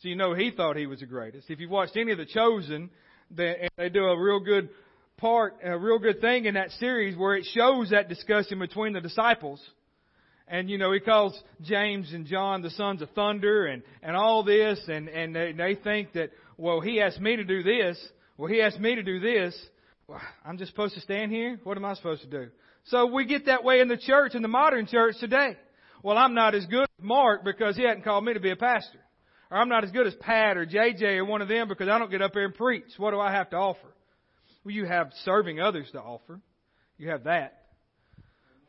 So 0.00 0.08
you 0.08 0.16
know 0.16 0.32
he 0.32 0.50
thought 0.50 0.78
he 0.78 0.86
was 0.86 1.00
the 1.00 1.06
greatest. 1.06 1.50
If 1.50 1.60
you've 1.60 1.70
watched 1.70 1.96
any 1.98 2.12
of 2.12 2.16
The 2.16 2.24
Chosen, 2.24 2.88
they, 3.30 3.68
they 3.76 3.90
do 3.90 4.04
a 4.04 4.18
real 4.18 4.40
good 4.40 4.70
part, 5.18 5.58
a 5.62 5.76
real 5.76 5.98
good 5.98 6.22
thing 6.22 6.46
in 6.46 6.54
that 6.54 6.70
series 6.72 7.18
where 7.18 7.34
it 7.34 7.46
shows 7.52 7.90
that 7.90 8.08
discussion 8.08 8.58
between 8.60 8.94
the 8.94 9.02
disciples. 9.02 9.60
And 10.48 10.70
you 10.70 10.78
know, 10.78 10.92
he 10.92 11.00
calls 11.00 11.38
James 11.62 12.12
and 12.12 12.26
John 12.26 12.62
the 12.62 12.70
sons 12.70 13.02
of 13.02 13.10
thunder 13.10 13.66
and, 13.66 13.82
and 14.02 14.16
all 14.16 14.44
this 14.44 14.80
and, 14.88 15.08
and 15.08 15.34
they, 15.34 15.52
they 15.52 15.74
think 15.74 16.12
that, 16.12 16.30
well, 16.56 16.80
he 16.80 17.00
asked 17.00 17.20
me 17.20 17.36
to 17.36 17.44
do 17.44 17.62
this. 17.62 17.98
Well, 18.38 18.48
he 18.48 18.62
asked 18.62 18.78
me 18.78 18.94
to 18.94 19.02
do 19.02 19.18
this. 19.18 19.58
Well, 20.06 20.20
I'm 20.44 20.56
just 20.56 20.70
supposed 20.70 20.94
to 20.94 21.00
stand 21.00 21.32
here? 21.32 21.58
What 21.64 21.76
am 21.76 21.84
I 21.84 21.94
supposed 21.94 22.22
to 22.22 22.28
do? 22.28 22.50
So 22.84 23.06
we 23.06 23.24
get 23.24 23.46
that 23.46 23.64
way 23.64 23.80
in 23.80 23.88
the 23.88 23.96
church, 23.96 24.34
in 24.36 24.42
the 24.42 24.48
modern 24.48 24.86
church 24.86 25.16
today. 25.18 25.56
Well, 26.02 26.16
I'm 26.16 26.34
not 26.34 26.54
as 26.54 26.64
good 26.66 26.82
as 26.82 27.04
Mark 27.04 27.44
because 27.44 27.76
he 27.76 27.82
hadn't 27.82 28.04
called 28.04 28.24
me 28.24 28.34
to 28.34 28.40
be 28.40 28.50
a 28.50 28.56
pastor. 28.56 29.00
Or 29.50 29.58
I'm 29.58 29.68
not 29.68 29.82
as 29.82 29.90
good 29.90 30.06
as 30.06 30.14
Pat 30.14 30.56
or 30.56 30.64
JJ 30.64 31.18
or 31.18 31.24
one 31.24 31.42
of 31.42 31.48
them 31.48 31.66
because 31.66 31.88
I 31.88 31.98
don't 31.98 32.10
get 32.10 32.22
up 32.22 32.32
there 32.34 32.44
and 32.44 32.54
preach. 32.54 32.84
What 32.96 33.10
do 33.10 33.18
I 33.18 33.32
have 33.32 33.50
to 33.50 33.56
offer? 33.56 33.88
Well, 34.64 34.74
you 34.74 34.84
have 34.84 35.10
serving 35.24 35.60
others 35.60 35.88
to 35.92 36.00
offer. 36.00 36.40
You 36.98 37.10
have 37.10 37.24
that. 37.24 37.65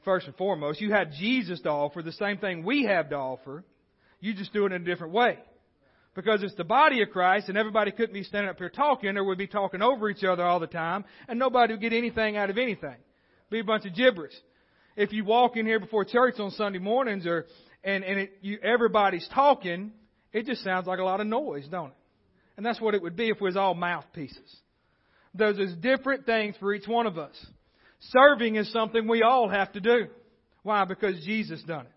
First 0.06 0.28
and 0.28 0.36
foremost, 0.36 0.80
you 0.80 0.92
have 0.92 1.12
Jesus 1.12 1.62
to 1.62 1.70
offer, 1.70 2.02
the 2.02 2.12
same 2.14 2.38
thing 2.38 2.64
we 2.64 2.86
have 2.86 3.10
to 3.10 3.16
offer. 3.16 3.64
You 4.20 4.34
just 4.34 4.54
do 4.54 4.66
it 4.66 4.72
in 4.72 4.82
a 4.82 4.86
different 4.86 5.14
way. 5.14 5.38
Because 6.16 6.42
it's 6.42 6.56
the 6.56 6.64
body 6.64 7.02
of 7.04 7.10
Christ, 7.10 7.50
and 7.50 7.58
everybody 7.58 7.92
couldn't 7.92 8.14
be 8.14 8.24
standing 8.24 8.50
up 8.50 8.58
here 8.58 8.70
talking, 8.70 9.18
or 9.18 9.24
we'd 9.24 9.38
be 9.38 9.48
talking 9.48 9.82
over 9.82 10.10
each 10.10 10.24
other 10.24 10.44
all 10.44 10.60
the 10.60 10.66
time, 10.66 11.06
and 11.28 11.38
nobody 11.38 11.74
would 11.74 11.82
get 11.82 11.94
anything 11.94 12.38
out 12.38 12.50
of 12.50 12.58
anything. 12.58 12.96
Be 13.50 13.60
a 13.60 13.64
bunch 13.64 13.86
of 13.86 13.94
gibberish. 13.94 14.34
If 14.96 15.14
you 15.14 15.24
walk 15.24 15.58
in 15.58 15.66
here 15.66 15.80
before 15.80 16.06
church 16.06 16.40
on 16.40 16.50
Sunday 16.52 16.80
mornings, 16.80 17.28
or 17.28 17.46
and 17.84 18.04
and 18.04 18.20
it, 18.22 18.32
you, 18.42 18.58
everybody's 18.64 19.28
talking, 19.34 19.92
it 20.34 20.48
just 20.48 20.64
sounds 20.64 20.88
like 20.88 21.00
a 21.00 21.04
lot 21.04 21.22
of 21.22 21.28
noise, 21.28 21.68
don't 21.70 21.90
it? 21.90 21.98
And 22.58 22.66
that's 22.66 22.82
what 22.82 22.96
it 22.96 23.02
would 23.04 23.16
be 23.16 23.30
if 23.30 23.38
it 23.38 23.42
was 23.42 23.56
all 23.56 23.76
mouthpieces. 23.76 24.56
There's 25.36 25.60
is 25.60 25.76
different 25.76 26.26
things 26.26 26.56
for 26.60 26.74
each 26.74 26.88
one 26.88 27.06
of 27.06 27.20
us. 27.20 27.36
Serving 28.00 28.56
is 28.56 28.72
something 28.72 29.08
we 29.08 29.24
all 29.24 29.50
have 29.50 29.72
to 29.74 29.80
do. 29.80 30.08
Why? 30.64 30.86
Because 30.86 31.24
Jesus 31.26 31.62
done 31.64 31.86
it. 31.86 31.92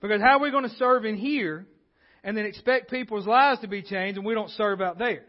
Because 0.00 0.20
how 0.20 0.38
are 0.38 0.40
we 0.40 0.50
going 0.50 0.68
to 0.68 0.76
serve 0.76 1.04
in 1.04 1.16
here 1.16 1.66
and 2.22 2.36
then 2.36 2.44
expect 2.44 2.90
people's 2.90 3.26
lives 3.26 3.60
to 3.60 3.68
be 3.68 3.82
changed 3.82 4.16
and 4.16 4.26
we 4.26 4.34
don't 4.34 4.50
serve 4.50 4.80
out 4.80 4.98
there? 4.98 5.24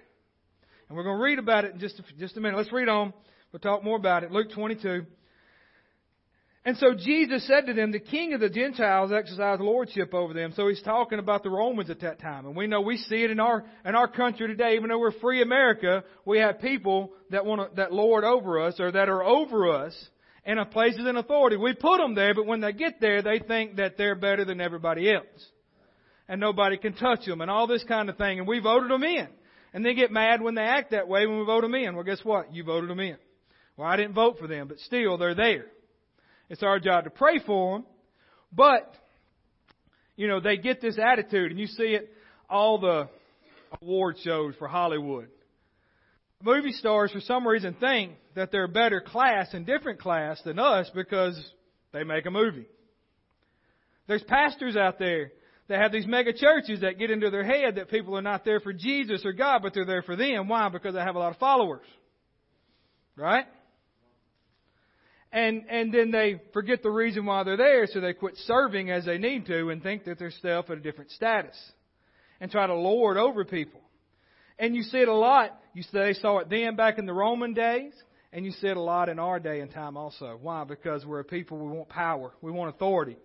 And 0.88 0.98
we're 0.98 1.04
going 1.04 1.18
to 1.18 1.24
read 1.24 1.40
about 1.40 1.66
it 1.66 1.74
in 1.74 1.80
just 1.80 2.00
a, 2.00 2.04
just 2.20 2.38
a 2.38 2.40
minute. 2.40 2.58
Let's 2.58 2.72
read 2.72 2.90
on. 2.90 3.14
We'll 3.52 3.60
talk 3.60 3.84
more 3.84 3.98
about 3.98 4.24
it. 4.24 4.32
Luke 4.32 4.52
22. 4.54 5.06
And 6.68 6.76
so 6.80 6.94
Jesus 6.94 7.48
said 7.48 7.68
to 7.68 7.74
them, 7.74 7.94
the 7.94 8.00
king 8.02 8.34
of 8.34 8.42
the 8.42 8.50
Gentiles 8.50 9.14
exercised 9.14 9.62
lordship 9.62 10.14
over 10.14 10.34
them. 10.34 10.52
So 10.54 10.68
he's 10.68 10.82
talking 10.82 11.18
about 11.18 11.42
the 11.44 11.50
Romans 11.50 11.90
at 11.90 12.02
that 12.02 12.20
time. 12.20 12.46
And 12.46 12.58
we 12.58 12.68
know 12.68 12.82
we 12.82 12.98
see 12.98 13.24
it 13.24 13.32
in 13.32 13.40
our, 13.40 13.64
in 13.86 13.96
our 13.96 14.10
country 14.10 14.48
today. 14.48 14.76
Even 14.76 14.90
though 14.90 15.00
we're 15.00 15.18
free 15.18 15.42
America, 15.42 16.04
we 16.26 16.40
have 16.40 16.60
people 16.60 17.14
that 17.30 17.46
want 17.46 17.62
to, 17.62 17.76
that 17.78 17.94
lord 17.94 18.26
over 18.26 18.60
us 18.62 18.82
or 18.82 18.92
that 18.92 19.08
are 19.08 19.24
over 19.24 19.72
us 19.72 19.96
in 20.46 20.58
a 20.58 20.66
places 20.66 21.08
in 21.08 21.16
authority. 21.16 21.56
We 21.56 21.74
put 21.74 22.00
them 22.00 22.16
there, 22.16 22.36
but 22.36 22.46
when 22.46 22.60
they 22.60 22.74
get 22.74 23.00
there, 23.00 23.22
they 23.22 23.40
think 23.40 23.78
that 23.78 23.98
they're 23.98 24.16
better 24.16 24.44
than 24.44 24.60
everybody 24.60 25.10
else. 25.10 25.26
And 26.28 26.42
nobody 26.42 26.76
can 26.76 26.96
touch 26.96 27.26
them 27.26 27.40
and 27.40 27.50
all 27.50 27.68
this 27.68 27.86
kind 27.86 28.10
of 28.10 28.18
thing. 28.18 28.40
And 28.40 28.48
we 28.48 28.60
voted 28.60 28.92
them 28.92 29.04
in. 29.04 29.30
And 29.74 29.86
they 29.86 29.94
get 29.94 30.12
mad 30.12 30.42
when 30.42 30.56
they 30.56 30.64
act 30.64 30.92
that 30.92 31.08
way 31.08 31.28
when 31.28 31.40
we 31.40 31.46
vote 31.46 31.62
them 31.62 31.76
in. 31.76 31.96
Well, 31.96 32.04
guess 32.04 32.26
what? 32.26 32.54
You 32.54 32.66
voted 32.66 32.90
them 32.90 33.00
in. 33.00 33.16
Well, 33.78 33.88
I 33.88 33.96
didn't 33.96 34.16
vote 34.16 34.38
for 34.38 34.48
them, 34.48 34.68
but 34.68 34.80
still, 34.80 35.18
they're 35.18 35.34
there. 35.34 35.68
It's 36.50 36.64
our 36.64 36.80
job 36.80 37.04
to 37.04 37.10
pray 37.10 37.40
for 37.46 37.78
them. 37.78 37.86
But, 38.54 38.94
you 40.16 40.28
know, 40.28 40.40
they 40.40 40.58
get 40.58 40.82
this 40.82 40.98
attitude, 40.98 41.52
and 41.52 41.60
you 41.60 41.68
see 41.68 41.96
it 41.96 42.12
all 42.50 42.80
the 42.80 43.10
award 43.82 44.18
shows 44.24 44.56
for 44.58 44.68
Hollywood. 44.68 45.28
Movie 46.44 46.72
stars, 46.72 47.12
for 47.12 47.20
some 47.22 47.48
reason, 47.48 47.76
think 47.80 48.14
that 48.36 48.52
they're 48.52 48.66
a 48.66 48.70
better 48.70 49.02
class 49.02 49.54
and 49.54 49.66
different 49.66 50.00
class 50.00 50.40
than 50.46 50.60
us 50.60 50.90
because 50.94 51.38
they 51.92 52.04
make 52.04 52.26
a 52.26 52.32
movie. 52.32 52.68
There's 54.08 54.24
pastors 54.24 54.78
out 54.78 55.00
there 55.00 55.32
that 55.68 55.82
have 55.82 55.92
these 55.92 56.08
mega 56.08 56.32
churches 56.32 56.82
that 56.82 56.98
get 56.98 57.12
into 57.12 57.30
their 57.30 57.44
head 57.44 57.76
that 57.76 57.90
people 57.90 58.16
are 58.16 58.22
not 58.22 58.46
there 58.46 58.60
for 58.60 58.72
Jesus 58.72 59.26
or 59.26 59.34
God, 59.34 59.62
but 59.62 59.74
they're 59.74 59.86
there 59.86 60.04
for 60.04 60.16
them. 60.16 60.48
Why? 60.48 60.70
Because 60.70 60.94
they 60.94 61.02
have 61.02 61.16
a 61.16 61.20
lot 61.20 61.34
of 61.34 61.40
followers. 61.40 61.86
Right? 63.18 63.46
And, 65.32 65.64
and 65.70 65.94
then 65.94 66.12
they 66.12 66.42
forget 66.54 66.82
the 66.82 66.90
reason 66.90 67.26
why 67.26 67.44
they're 67.44 67.58
there, 67.58 67.86
so 67.88 68.00
they 68.00 68.14
quit 68.14 68.38
serving 68.46 68.90
as 68.90 69.06
they 69.06 69.18
need 69.18 69.46
to 69.48 69.70
and 69.70 69.84
think 69.84 70.06
that 70.06 70.18
they're 70.18 70.32
still 70.32 70.60
at 70.60 70.70
a 70.70 70.80
different 70.80 71.12
status 71.12 71.56
and 72.40 72.50
try 72.50 72.66
to 72.66 72.76
lord 72.76 73.18
over 73.18 73.44
people. 73.44 73.82
And 74.60 74.76
you 74.76 74.84
see 74.84 75.00
it 75.00 75.08
a 75.08 75.14
lot. 75.14 75.58
You 75.74 75.84
they 75.92 76.14
saw 76.14 76.40
it 76.40 76.50
then 76.50 76.76
back 76.76 76.98
in 76.98 77.06
the 77.06 77.14
Roman 77.14 77.54
days, 77.54 77.94
and 78.34 78.46
you 78.46 78.52
see 78.52 78.68
it 78.68 78.78
a 78.78 78.82
lot 78.82 79.10
in 79.10 79.20
our 79.20 79.40
day 79.40 79.60
and 79.60 79.70
time 79.72 79.98
also. 79.98 80.38
Why? 80.42 80.64
Because 80.64 81.06
we're 81.06 81.20
a 81.20 81.26
people, 81.26 81.58
we 81.58 81.72
want 81.72 81.90
power, 81.90 82.32
we 82.42 82.52
want 82.52 82.74
authority. 82.74 83.18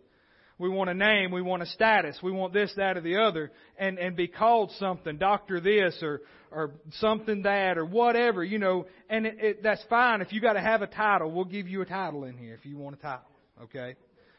We 0.59 0.69
want 0.69 0.91
a 0.91 0.95
name, 0.95 1.33
we 1.33 1.43
want 1.43 1.63
a 1.63 1.67
status, 1.67 2.19
we 2.23 2.31
want 2.31 2.53
this, 2.53 2.73
that, 2.77 2.97
or 2.97 3.01
the 3.01 3.17
other, 3.17 3.51
and, 3.79 3.99
and 3.99 4.15
be 4.15 4.29
called 4.29 4.71
something, 4.79 5.17
doctor 5.17 5.61
this, 5.61 5.99
or, 6.03 6.21
or 6.51 6.73
something 6.99 7.43
that, 7.43 7.79
or 7.79 7.85
whatever, 7.85 8.45
you 8.45 8.59
know, 8.59 8.87
and 9.09 9.27
it, 9.27 9.37
it, 9.41 9.63
that's 9.63 9.83
fine. 9.89 10.21
If 10.21 10.33
you 10.33 10.41
got 10.41 10.53
to 10.53 10.61
have 10.61 10.83
a 10.83 10.87
title, 10.87 11.31
we'll 11.31 11.47
give 11.47 11.69
you 11.69 11.81
a 11.81 11.87
title 11.87 12.25
in 12.25 12.37
here 12.37 12.55
if 12.55 12.67
you 12.67 12.77
want 12.77 12.97
a 12.97 13.01
title, 13.01 13.31
okay? 13.65 13.97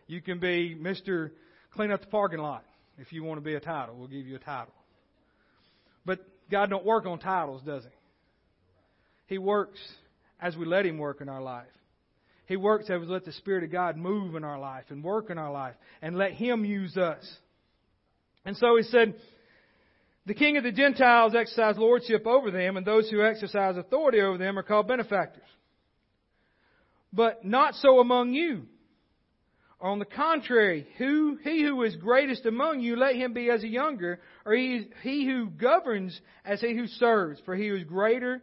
You 0.08 0.21
can 0.21 0.39
be 0.39 0.76
Mr. 0.80 1.32
Clean 1.73 1.91
Up 1.91 2.02
the 2.02 2.08
Parking 2.08 2.39
Lot 2.39 2.63
if 2.97 3.12
you 3.12 3.23
want 3.23 3.39
to 3.39 3.43
be 3.43 3.56
a 3.56 3.60
title. 3.60 3.95
We'll 3.97 4.08
give 4.08 4.28
you 4.28 4.36
a 4.36 4.39
title. 4.39 4.73
But 6.06 6.19
God 6.52 6.69
don't 6.69 6.86
work 6.86 7.06
on 7.06 7.19
titles, 7.19 7.62
does 7.65 7.84
He? 7.84 9.36
He 9.36 9.38
works 9.39 9.80
as 10.39 10.56
we 10.56 10.65
let 10.65 10.86
Him 10.86 10.97
work 10.97 11.21
in 11.21 11.30
our 11.30 11.41
life. 11.41 11.65
He 12.45 12.58
works 12.58 12.89
as 12.89 13.01
let 13.08 13.25
the 13.25 13.32
Spirit 13.34 13.63
of 13.63 13.71
God 13.71 13.97
move 13.97 14.36
in 14.36 14.43
our 14.43 14.60
life 14.60 14.86
and 14.89 15.03
work 15.03 15.29
in 15.29 15.38
our 15.38 15.51
life 15.51 15.75
and 16.01 16.17
let 16.17 16.34
Him 16.34 16.65
use 16.65 16.97
us. 16.97 17.23
And 18.45 18.58
so 18.58 18.75
he 18.75 18.84
said, 18.84 19.15
the 20.25 20.34
king 20.34 20.58
of 20.58 20.63
the 20.63 20.71
Gentiles 20.71 21.36
exercise 21.36 21.77
lordship 21.77 22.25
over 22.25 22.49
them, 22.49 22.77
and 22.77 22.86
those 22.86 23.10
who 23.10 23.23
exercise 23.23 23.75
authority 23.75 24.21
over 24.21 24.38
them 24.38 24.58
are 24.58 24.63
called 24.63 24.88
benefactors. 24.88 25.43
But 27.12 27.43
not 27.45 27.75
so 27.75 27.99
among 27.99 28.34
you. 28.34 28.63
On 29.82 29.99
the 29.99 30.06
contrary, 30.06 30.88
who, 30.97 31.38
he 31.43 31.62
who 31.62 31.84
is 31.84 31.97
greatest 31.97 32.45
among 32.45 32.79
you, 32.79 32.95
let 32.95 33.17
him 33.17 33.34
be 33.34 33.49
as 33.49 33.63
a 33.63 33.67
younger, 33.67 34.21
or 34.45 34.53
he, 34.53 34.88
he 35.01 35.25
who 35.25 35.49
governs 35.49 36.19
as 36.45 36.62
he 36.62 36.73
who 36.73 36.88
serves. 36.88 37.41
For 37.43 37.53
he 37.53 37.67
who 37.67 37.75
is 37.75 37.84
greater 37.84 38.41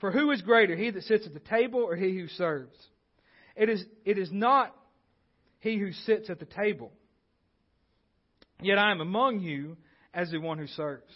for 0.00 0.10
who 0.10 0.30
is 0.30 0.42
greater, 0.42 0.76
he 0.76 0.90
that 0.90 1.04
sits 1.04 1.26
at 1.26 1.34
the 1.34 1.40
table 1.40 1.80
or 1.80 1.96
he 1.96 2.16
who 2.16 2.28
serves? 2.28 2.76
It 3.54 3.68
is, 3.68 3.84
it 4.04 4.18
is 4.18 4.30
not 4.30 4.74
he 5.60 5.78
who 5.78 5.92
sits 5.92 6.28
at 6.28 6.38
the 6.38 6.46
table. 6.46 6.92
Yet 8.60 8.78
I 8.78 8.90
am 8.90 9.00
among 9.00 9.40
you 9.40 9.76
as 10.12 10.30
the 10.30 10.38
one 10.38 10.58
who 10.58 10.66
serves. 10.66 11.12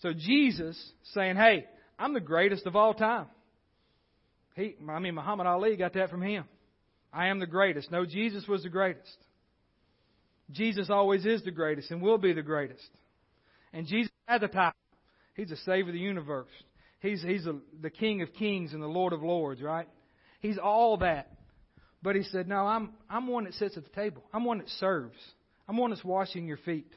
So 0.00 0.12
Jesus 0.12 0.92
saying, 1.14 1.36
hey, 1.36 1.66
I'm 1.98 2.14
the 2.14 2.20
greatest 2.20 2.66
of 2.66 2.76
all 2.76 2.94
time. 2.94 3.26
He, 4.54 4.74
I 4.88 4.98
mean, 4.98 5.14
Muhammad 5.14 5.46
Ali 5.46 5.76
got 5.76 5.94
that 5.94 6.10
from 6.10 6.22
him. 6.22 6.44
I 7.12 7.28
am 7.28 7.40
the 7.40 7.46
greatest. 7.46 7.90
No, 7.90 8.04
Jesus 8.04 8.46
was 8.46 8.62
the 8.62 8.68
greatest. 8.68 9.16
Jesus 10.50 10.90
always 10.90 11.26
is 11.26 11.42
the 11.44 11.50
greatest 11.50 11.90
and 11.90 12.00
will 12.00 12.18
be 12.18 12.32
the 12.32 12.42
greatest. 12.42 12.88
And 13.72 13.86
Jesus 13.86 14.12
had 14.26 14.40
the 14.40 14.48
title. 14.48 14.72
He's 15.34 15.48
the 15.48 15.56
Savior 15.56 15.88
of 15.88 15.92
the 15.92 16.00
universe. 16.00 16.48
He's, 17.00 17.22
he's 17.22 17.46
a, 17.46 17.56
the 17.80 17.90
King 17.90 18.22
of 18.22 18.32
Kings 18.32 18.72
and 18.72 18.82
the 18.82 18.86
Lord 18.86 19.12
of 19.12 19.22
Lords, 19.22 19.60
right? 19.60 19.88
He's 20.40 20.58
all 20.58 20.96
that. 20.98 21.30
But 22.02 22.16
he 22.16 22.22
said, 22.22 22.48
No, 22.48 22.66
I'm, 22.66 22.90
I'm 23.10 23.26
one 23.26 23.44
that 23.44 23.54
sits 23.54 23.76
at 23.76 23.84
the 23.84 23.90
table. 23.90 24.22
I'm 24.32 24.44
one 24.44 24.58
that 24.58 24.68
serves. 24.80 25.18
I'm 25.68 25.76
one 25.76 25.90
that's 25.90 26.04
washing 26.04 26.46
your 26.46 26.58
feet. 26.58 26.90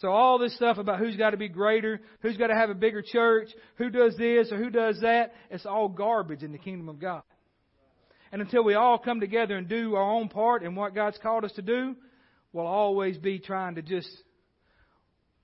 So 0.00 0.08
all 0.08 0.38
this 0.38 0.54
stuff 0.54 0.78
about 0.78 1.00
who's 1.00 1.16
got 1.16 1.30
to 1.30 1.36
be 1.36 1.48
greater, 1.48 2.00
who's 2.20 2.36
got 2.36 2.46
to 2.48 2.54
have 2.54 2.70
a 2.70 2.74
bigger 2.74 3.02
church, 3.02 3.48
who 3.76 3.90
does 3.90 4.16
this 4.16 4.50
or 4.52 4.56
who 4.56 4.70
does 4.70 5.00
that, 5.00 5.34
it's 5.50 5.66
all 5.66 5.88
garbage 5.88 6.42
in 6.42 6.52
the 6.52 6.58
kingdom 6.58 6.88
of 6.88 7.00
God. 7.00 7.22
And 8.30 8.40
until 8.40 8.62
we 8.62 8.74
all 8.74 8.98
come 8.98 9.20
together 9.20 9.56
and 9.56 9.68
do 9.68 9.96
our 9.96 10.10
own 10.10 10.28
part 10.28 10.62
in 10.62 10.74
what 10.74 10.94
God's 10.94 11.18
called 11.20 11.44
us 11.44 11.52
to 11.52 11.62
do, 11.62 11.96
we'll 12.52 12.66
always 12.66 13.18
be 13.18 13.38
trying 13.40 13.74
to 13.74 13.82
just 13.82 14.08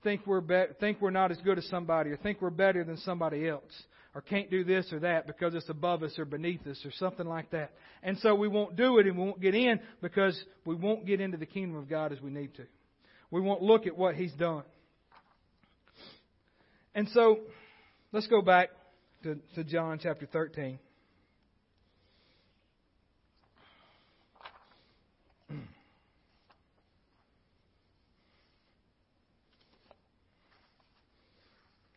think 0.05 0.25
we're 0.27 0.39
be- 0.39 0.67
think 0.79 1.01
we're 1.01 1.09
not 1.09 1.31
as 1.31 1.37
good 1.39 1.57
as 1.57 1.67
somebody 1.67 2.11
or 2.11 2.17
think 2.17 2.39
we're 2.39 2.51
better 2.51 2.85
than 2.85 2.95
somebody 2.97 3.49
else 3.49 3.73
or 4.13 4.21
can't 4.21 4.49
do 4.49 4.63
this 4.63 4.93
or 4.93 4.99
that 4.99 5.27
because 5.27 5.53
it's 5.55 5.67
above 5.67 6.03
us 6.03 6.17
or 6.17 6.23
beneath 6.23 6.65
us 6.67 6.79
or 6.85 6.91
something 6.91 7.25
like 7.25 7.49
that. 7.51 7.71
And 8.03 8.17
so 8.19 8.35
we 8.35 8.47
won't 8.47 8.77
do 8.77 8.99
it 8.99 9.07
and 9.07 9.17
we 9.17 9.23
won't 9.25 9.41
get 9.41 9.55
in 9.55 9.79
because 10.01 10.39
we 10.63 10.75
won't 10.75 11.05
get 11.07 11.19
into 11.19 11.37
the 11.37 11.47
kingdom 11.47 11.75
of 11.75 11.89
God 11.89 12.13
as 12.13 12.21
we 12.21 12.29
need 12.29 12.55
to. 12.55 12.63
We 13.31 13.41
won't 13.41 13.63
look 13.63 13.87
at 13.87 13.97
what 13.97 14.15
He's 14.15 14.31
done. 14.33 14.63
And 16.93 17.09
so 17.09 17.39
let's 18.13 18.27
go 18.27 18.41
back 18.41 18.69
to, 19.23 19.37
to 19.55 19.63
John 19.63 19.99
chapter 20.01 20.27
13. 20.27 20.77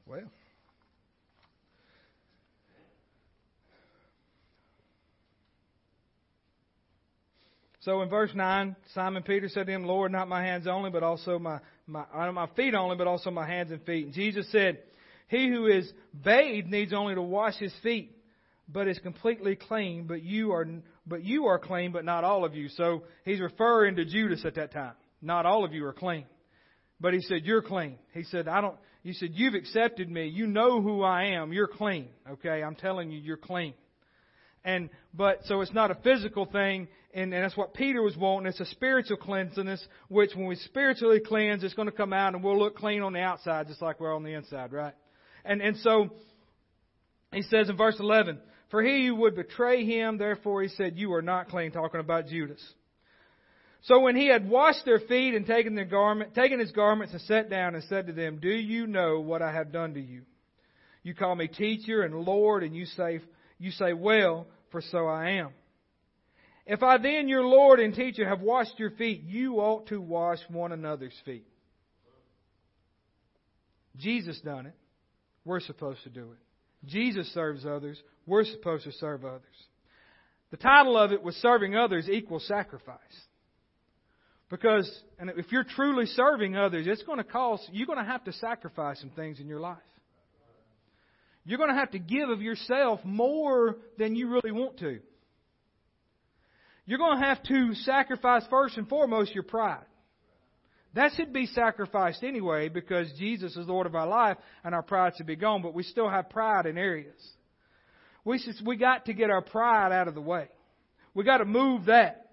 Well, 0.09 0.21
so 7.81 8.01
in 8.01 8.09
verse 8.09 8.31
9, 8.35 8.75
Simon 8.95 9.23
Peter 9.23 9.51
said 9.51 9.67
to 9.67 9.73
him, 9.73 9.85
Lord, 9.85 10.11
not 10.11 10.27
my 10.27 10.43
hands 10.43 10.67
only, 10.67 10.89
but 10.91 11.03
also 11.03 11.39
my, 11.39 11.59
my, 11.87 12.31
my 12.31 12.47
feet 12.57 12.73
only, 12.75 12.97
but 12.97 13.07
also 13.07 13.31
my 13.31 13.47
hands 13.47 13.71
and 13.71 13.85
feet. 13.85 14.07
And 14.07 14.15
Jesus 14.15 14.51
said, 14.51 14.79
He 15.29 15.51
who 15.51 15.67
is 15.67 15.93
bathed 16.25 16.69
needs 16.69 16.95
only 16.95 17.15
to 17.15 17.21
wash 17.21 17.57
his 17.57 17.75
feet, 17.83 18.17
but 18.67 18.89
is 18.89 18.99
completely 19.01 19.57
clean, 19.57 20.07
but 20.07 20.23
you 20.23 20.53
are, 20.53 20.67
but 21.07 21.23
you 21.23 21.49
are 21.49 21.59
clean, 21.59 21.93
but 21.93 22.07
not 22.07 22.25
all 22.25 22.47
of 22.47 22.55
you. 22.55 22.71
So 22.71 23.03
he's 23.27 23.41
referring 23.41 23.97
to 23.97 24.07
Judas 24.07 24.43
at 24.47 24.55
that 24.55 24.73
time. 24.73 24.95
Not 25.21 25.45
all 25.45 25.67
of 25.67 25.75
you 25.75 25.85
are 25.85 25.93
clean. 25.93 26.25
But 26.99 27.13
he 27.13 27.21
said, 27.21 27.45
You're 27.45 27.63
clean. 27.63 27.99
He 28.15 28.23
said, 28.23 28.49
I 28.49 28.63
don't, 28.63 28.77
he 29.09 29.15
said, 29.15 29.31
You've 29.33 29.55
accepted 29.55 30.11
me. 30.11 30.29
You 30.29 30.47
know 30.47 30.83
who 30.83 31.03
I 31.03 31.37
am. 31.37 31.53
You're 31.53 31.67
clean. 31.67 32.09
Okay? 32.31 32.63
I'm 32.63 32.75
telling 32.75 33.11
you, 33.11 33.19
you're 33.19 33.39
clean. 33.39 33.73
And, 34.65 34.91
but, 35.15 35.41
so 35.45 35.63
it's 35.63 35.73
not 35.73 35.91
a 35.91 35.95
physical 35.95 36.45
thing, 36.45 36.89
and, 37.15 37.33
and 37.33 37.45
that's 37.45 37.57
what 37.57 37.73
Peter 37.73 38.03
was 38.03 38.17
wanting. 38.17 38.49
It's 38.49 38.61
a 38.61 38.67
spiritual 38.67 39.17
cleanliness, 39.17 39.83
which 40.09 40.35
when 40.35 40.47
we 40.47 40.57
spiritually 40.57 41.21
cleanse, 41.25 41.65
it's 41.65 41.75
going 41.75 41.87
to 41.87 41.93
come 41.93 42.13
out 42.13 42.35
and 42.35 42.45
we'll 42.45 42.59
look 42.59 42.77
clean 42.77 43.01
on 43.01 43.15
the 43.15 43.21
outside, 43.21 43.69
just 43.69 43.81
like 43.81 43.99
we're 43.99 44.15
on 44.15 44.25
the 44.25 44.35
inside, 44.35 44.73
right? 44.73 44.95
And, 45.45 45.63
and 45.63 45.77
so, 45.79 46.11
he 47.33 47.43
says 47.43 47.71
in 47.71 47.79
verse 47.79 47.97
11, 47.99 48.41
For 48.71 48.83
he 48.83 49.07
who 49.07 49.15
would 49.17 49.37
betray 49.37 49.87
him, 49.87 50.19
therefore 50.19 50.63
he 50.63 50.69
said, 50.69 50.99
You 50.99 51.15
are 51.15 51.23
not 51.23 51.49
clean, 51.49 51.71
talking 51.71 52.01
about 52.01 52.27
Judas. 52.27 52.63
So 53.83 54.01
when 54.01 54.17
he 54.17 54.27
had 54.27 54.49
washed 54.49 54.85
their 54.85 55.01
feet 55.01 55.35
and 55.35 55.47
taken 55.47 55.75
their 55.75 55.85
garment, 55.85 56.35
taken 56.35 56.59
his 56.59 56.73
garments 56.73 57.13
and 57.13 57.23
sat 57.23 57.49
down 57.49 57.75
and 57.75 57.85
said 57.85 58.09
to 58.09 58.13
them, 58.13 58.39
Do 58.41 58.51
you 58.51 58.87
know 58.87 59.21
what 59.21 59.43
I 59.43 59.53
have 59.53 59.73
done 59.73 59.95
to 59.95 60.01
you? 60.01 60.23
You 61.03 61.15
call 61.15 61.35
me 61.37 61.49
teacher 61.49 62.03
and 62.03 62.15
Lord, 62.15 62.65
and 62.65 62.75
you 62.75 62.87
say, 62.87 63.21
you 63.59 63.71
say, 63.71 63.93
Well, 63.93 64.47
for 64.71 64.83
so 64.83 65.07
I 65.07 65.31
am. 65.31 65.51
If 66.67 66.83
I 66.83 66.99
then, 66.99 67.29
your 67.29 67.45
Lord 67.45 67.81
and 67.81 67.95
teacher, 67.95 68.29
have 68.29 68.43
washed 68.43 68.79
your 68.79 68.91
feet, 68.91 69.23
you 69.25 69.55
ought 69.57 69.87
to 69.87 70.01
wash 70.01 70.39
one 70.51 70.73
another's 70.73 71.15
feet. 71.25 71.47
Jesus 73.97 74.39
done 74.41 74.67
it. 74.67 74.75
We're 75.45 75.61
supposed 75.61 76.03
to 76.03 76.11
do 76.11 76.33
it. 76.33 76.87
Jesus 76.87 77.33
serves 77.33 77.65
others. 77.65 78.01
We're 78.27 78.45
supposed 78.45 78.85
to 78.85 78.93
serve 78.93 79.25
others. 79.25 79.43
The 80.51 80.59
title 80.59 80.97
of 80.97 81.13
it 81.13 81.23
was 81.23 81.35
Serving 81.37 81.75
Others 81.75 82.09
Equals 82.09 82.47
Sacrifice. 82.47 82.99
Because, 84.51 84.91
and 85.19 85.31
if 85.31 85.53
you're 85.53 85.65
truly 85.65 86.07
serving 86.07 86.57
others, 86.57 86.87
it's 86.87 87.03
going 87.03 87.19
to 87.19 87.25
cost, 87.25 87.69
you're 87.73 87.87
going 87.87 87.99
to 87.99 88.05
have 88.05 88.25
to 88.25 88.33
sacrifice 88.33 89.01
some 89.01 89.11
things 89.11 89.41
in 89.41 89.47
your 89.47 89.61
life. 89.61 89.77
You're 91.45 91.59
going 91.59 91.71
to 91.71 91.77
have 91.77 91.91
to 91.93 91.99
give 91.99 92.29
of 92.31 92.41
yourself 92.43 93.01
more 93.05 93.77
than 93.99 94.15
you 94.15 94.31
really 94.31 94.53
want 94.53 94.79
to. 94.79 95.01
You're 96.87 96.99
going 96.99 97.21
to 97.21 97.25
have 97.25 97.43
to 97.45 97.75
sacrifice 97.75 98.43
first 98.49 98.79
and 98.79 98.89
foremost 98.89 99.35
your 99.35 99.43
pride. 99.43 99.85
That 100.95 101.13
should 101.17 101.33
be 101.33 101.47
sacrificed 101.47 102.23
anyway 102.23 102.71
because 102.71 103.13
Jesus 103.19 103.55
is 103.57 103.67
Lord 103.67 103.87
of 103.87 103.95
our 103.95 104.07
life 104.07 104.39
and 104.65 104.75
our 104.75 104.83
pride 104.83 105.13
should 105.17 105.27
be 105.27 105.37
gone, 105.37 105.61
but 105.61 105.75
we 105.75 105.83
still 105.83 106.09
have 106.09 106.31
pride 106.31 106.65
in 106.65 106.79
areas. 106.79 107.21
We, 108.25 108.39
should, 108.39 108.55
we 108.67 108.77
got 108.77 109.05
to 109.07 109.13
get 109.13 109.31
our 109.31 109.43
pride 109.43 109.93
out 109.93 110.09
of 110.09 110.15
the 110.15 110.21
way. 110.21 110.49
We 111.15 111.25
got 111.25 111.39
to 111.39 111.45
move 111.45 111.87
that. 111.87 112.29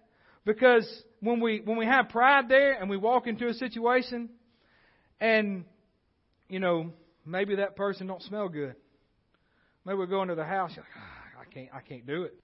Because 0.45 0.87
when 1.25 1.39
we, 1.39 1.61
when 1.63 1.77
we 1.77 1.85
have 1.85 2.09
pride 2.09 2.47
there 2.49 2.73
and 2.73 2.89
we 2.89 2.97
walk 2.97 3.27
into 3.27 3.47
a 3.47 3.53
situation 3.53 4.29
and, 5.19 5.65
you 6.49 6.59
know, 6.59 6.91
maybe 7.25 7.55
that 7.55 7.75
person 7.75 8.07
don't 8.07 8.21
smell 8.23 8.47
good. 8.47 8.75
Maybe 9.85 9.97
we 9.97 10.07
go 10.07 10.21
into 10.21 10.35
the 10.35 10.45
house, 10.45 10.71
like, 10.75 10.85
ah, 10.97 11.41
I 11.41 11.53
can't, 11.53 11.69
I 11.73 11.81
can't 11.81 12.07
do 12.07 12.23
it. 12.23 12.35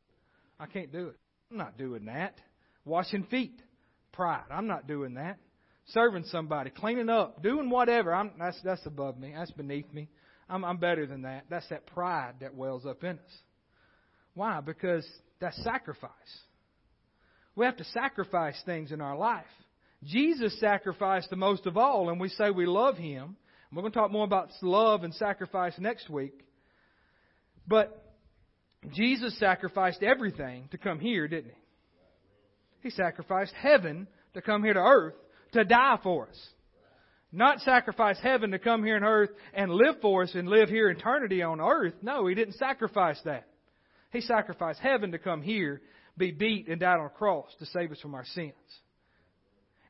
I 0.59 0.65
can't 0.65 0.91
do 0.91 1.07
it. 1.07 1.15
I'm 1.49 1.57
not 1.57 1.77
doing 1.77 2.05
that. 2.05 2.35
Washing 2.85 3.23
feet. 3.23 3.61
Pride. 4.11 4.43
I'm 4.51 4.67
not 4.67 4.87
doing 4.87 5.15
that. 5.15 5.37
Serving 5.87 6.25
somebody, 6.25 6.69
cleaning 6.69 7.09
up, 7.09 7.41
doing 7.41 7.69
whatever. 7.69 8.13
I'm, 8.13 8.31
that's, 8.37 8.59
that's 8.63 8.85
above 8.85 9.17
me. 9.17 9.33
That's 9.35 9.51
beneath 9.51 9.91
me. 9.91 10.09
I'm, 10.49 10.63
I'm 10.63 10.77
better 10.77 11.05
than 11.05 11.23
that. 11.23 11.45
That's 11.49 11.67
that 11.69 11.87
pride 11.87 12.35
that 12.41 12.53
wells 12.53 12.85
up 12.85 13.03
in 13.03 13.17
us. 13.17 13.31
Why? 14.33 14.61
Because 14.61 15.07
that's 15.39 15.61
sacrifice. 15.63 16.11
We 17.55 17.65
have 17.65 17.77
to 17.77 17.83
sacrifice 17.85 18.59
things 18.65 18.91
in 18.91 19.01
our 19.01 19.17
life. 19.17 19.45
Jesus 20.03 20.59
sacrificed 20.59 21.29
the 21.29 21.35
most 21.35 21.65
of 21.65 21.77
all, 21.77 22.09
and 22.09 22.19
we 22.19 22.29
say 22.29 22.49
we 22.49 22.65
love 22.65 22.97
Him. 22.97 23.35
We're 23.71 23.83
going 23.83 23.93
to 23.93 23.99
talk 23.99 24.11
more 24.11 24.25
about 24.25 24.49
love 24.61 25.03
and 25.03 25.13
sacrifice 25.13 25.73
next 25.79 26.09
week. 26.09 26.33
But 27.67 28.03
Jesus 28.93 29.37
sacrificed 29.39 30.03
everything 30.03 30.67
to 30.71 30.77
come 30.77 30.99
here, 30.99 31.27
didn't 31.27 31.51
he? 31.51 31.57
He 32.81 32.89
sacrificed 32.89 33.53
heaven 33.53 34.07
to 34.33 34.41
come 34.41 34.63
here 34.63 34.73
to 34.73 34.79
earth 34.79 35.13
to 35.53 35.63
die 35.63 35.99
for 36.01 36.27
us. 36.27 36.47
Not 37.31 37.59
sacrifice 37.59 38.17
heaven 38.21 38.51
to 38.51 38.59
come 38.59 38.83
here 38.83 38.97
on 38.97 39.03
earth 39.03 39.29
and 39.53 39.71
live 39.71 39.95
for 40.01 40.23
us 40.23 40.35
and 40.35 40.49
live 40.49 40.67
here 40.67 40.89
eternity 40.89 41.41
on 41.41 41.61
earth. 41.61 41.93
No, 42.01 42.27
he 42.27 42.35
didn't 42.35 42.55
sacrifice 42.55 43.19
that. 43.23 43.47
He 44.11 44.19
sacrificed 44.21 44.79
heaven 44.79 45.11
to 45.13 45.17
come 45.17 45.41
here, 45.41 45.81
be 46.17 46.31
beat, 46.31 46.67
and 46.67 46.79
died 46.79 46.99
on 46.99 47.05
a 47.05 47.09
cross 47.09 47.47
to 47.59 47.65
save 47.67 47.91
us 47.91 47.99
from 47.99 48.15
our 48.15 48.25
sins. 48.25 48.53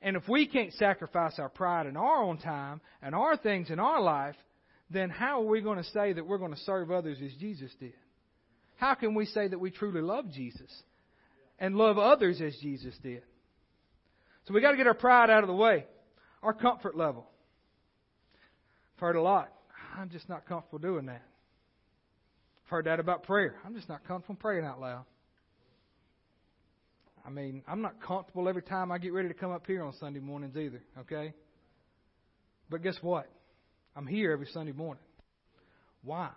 And 0.02 0.16
if 0.16 0.28
we 0.28 0.48
can't 0.48 0.74
sacrifice 0.74 1.38
our 1.38 1.50
pride 1.50 1.86
in 1.86 1.96
our 1.96 2.24
own 2.24 2.38
time 2.38 2.82
and 3.02 3.14
our 3.14 3.38
things 3.38 3.70
in 3.70 3.80
our 3.80 4.02
life, 4.02 4.36
then 4.90 5.10
how 5.10 5.42
are 5.42 5.46
we 5.46 5.62
going 5.62 5.78
to 5.78 5.90
say 5.92 6.14
that 6.14 6.26
we're 6.26 6.38
going 6.38 6.54
to 6.54 6.60
serve 6.60 6.92
others 6.92 7.18
as 7.24 7.32
Jesus 7.40 7.72
did? 7.80 7.94
How 8.78 8.96
can 8.96 9.14
we 9.14 9.26
say 9.26 9.48
that 9.48 9.60
we 9.60 9.70
truly 9.70 10.02
love 10.02 10.32
Jesus 10.32 10.72
and 11.60 11.76
love 11.76 11.98
others 12.00 12.42
as 12.42 12.56
Jesus 12.62 12.96
did? 13.04 13.22
So 14.48 14.54
we 14.56 14.62
got 14.62 14.72
to 14.72 14.78
get 14.78 14.88
our 14.88 14.96
pride 14.96 15.30
out 15.30 15.44
of 15.44 15.48
the 15.48 15.56
way, 15.56 15.86
our 16.42 16.54
comfort 16.54 16.98
level. 16.98 17.28
I've 18.96 19.02
heard 19.02 19.16
a 19.16 19.22
lot. 19.22 19.52
I'm 19.96 20.10
just 20.10 20.28
not 20.28 20.48
comfortable 20.48 20.80
doing 20.80 21.06
that. 21.06 21.22
I've 22.66 22.70
heard 22.70 22.86
that 22.86 23.00
about 23.00 23.24
prayer. 23.24 23.56
I'm 23.64 23.76
just 23.76 23.88
not 23.88 24.04
comfortable 24.08 24.40
praying 24.40 24.66
out 24.66 24.82
loud. 24.82 25.06
I 27.26 27.30
mean, 27.30 27.64
I'm 27.68 27.82
not 27.82 28.02
comfortable 28.02 28.50
every 28.50 28.64
time 28.64 28.92
I 28.92 28.98
get 28.98 29.14
ready 29.14 29.28
to 29.28 29.34
come 29.34 29.52
up 29.52 29.68
here 29.68 29.84
on 29.84 29.94
Sunday 30.00 30.20
mornings 30.20 30.56
either, 30.58 30.82
okay? 31.02 31.34
But 32.70 32.82
guess 32.84 32.98
what? 33.02 33.28
I'm 33.96 34.08
here 34.08 34.32
every 34.32 34.48
Sunday 34.48 34.72
morning. 34.72 35.04
Why? 36.04 36.30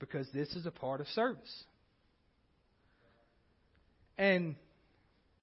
Because 0.00 0.26
this 0.32 0.48
is 0.54 0.66
a 0.66 0.70
part 0.70 1.00
of 1.00 1.06
service. 1.08 1.64
And 4.16 4.56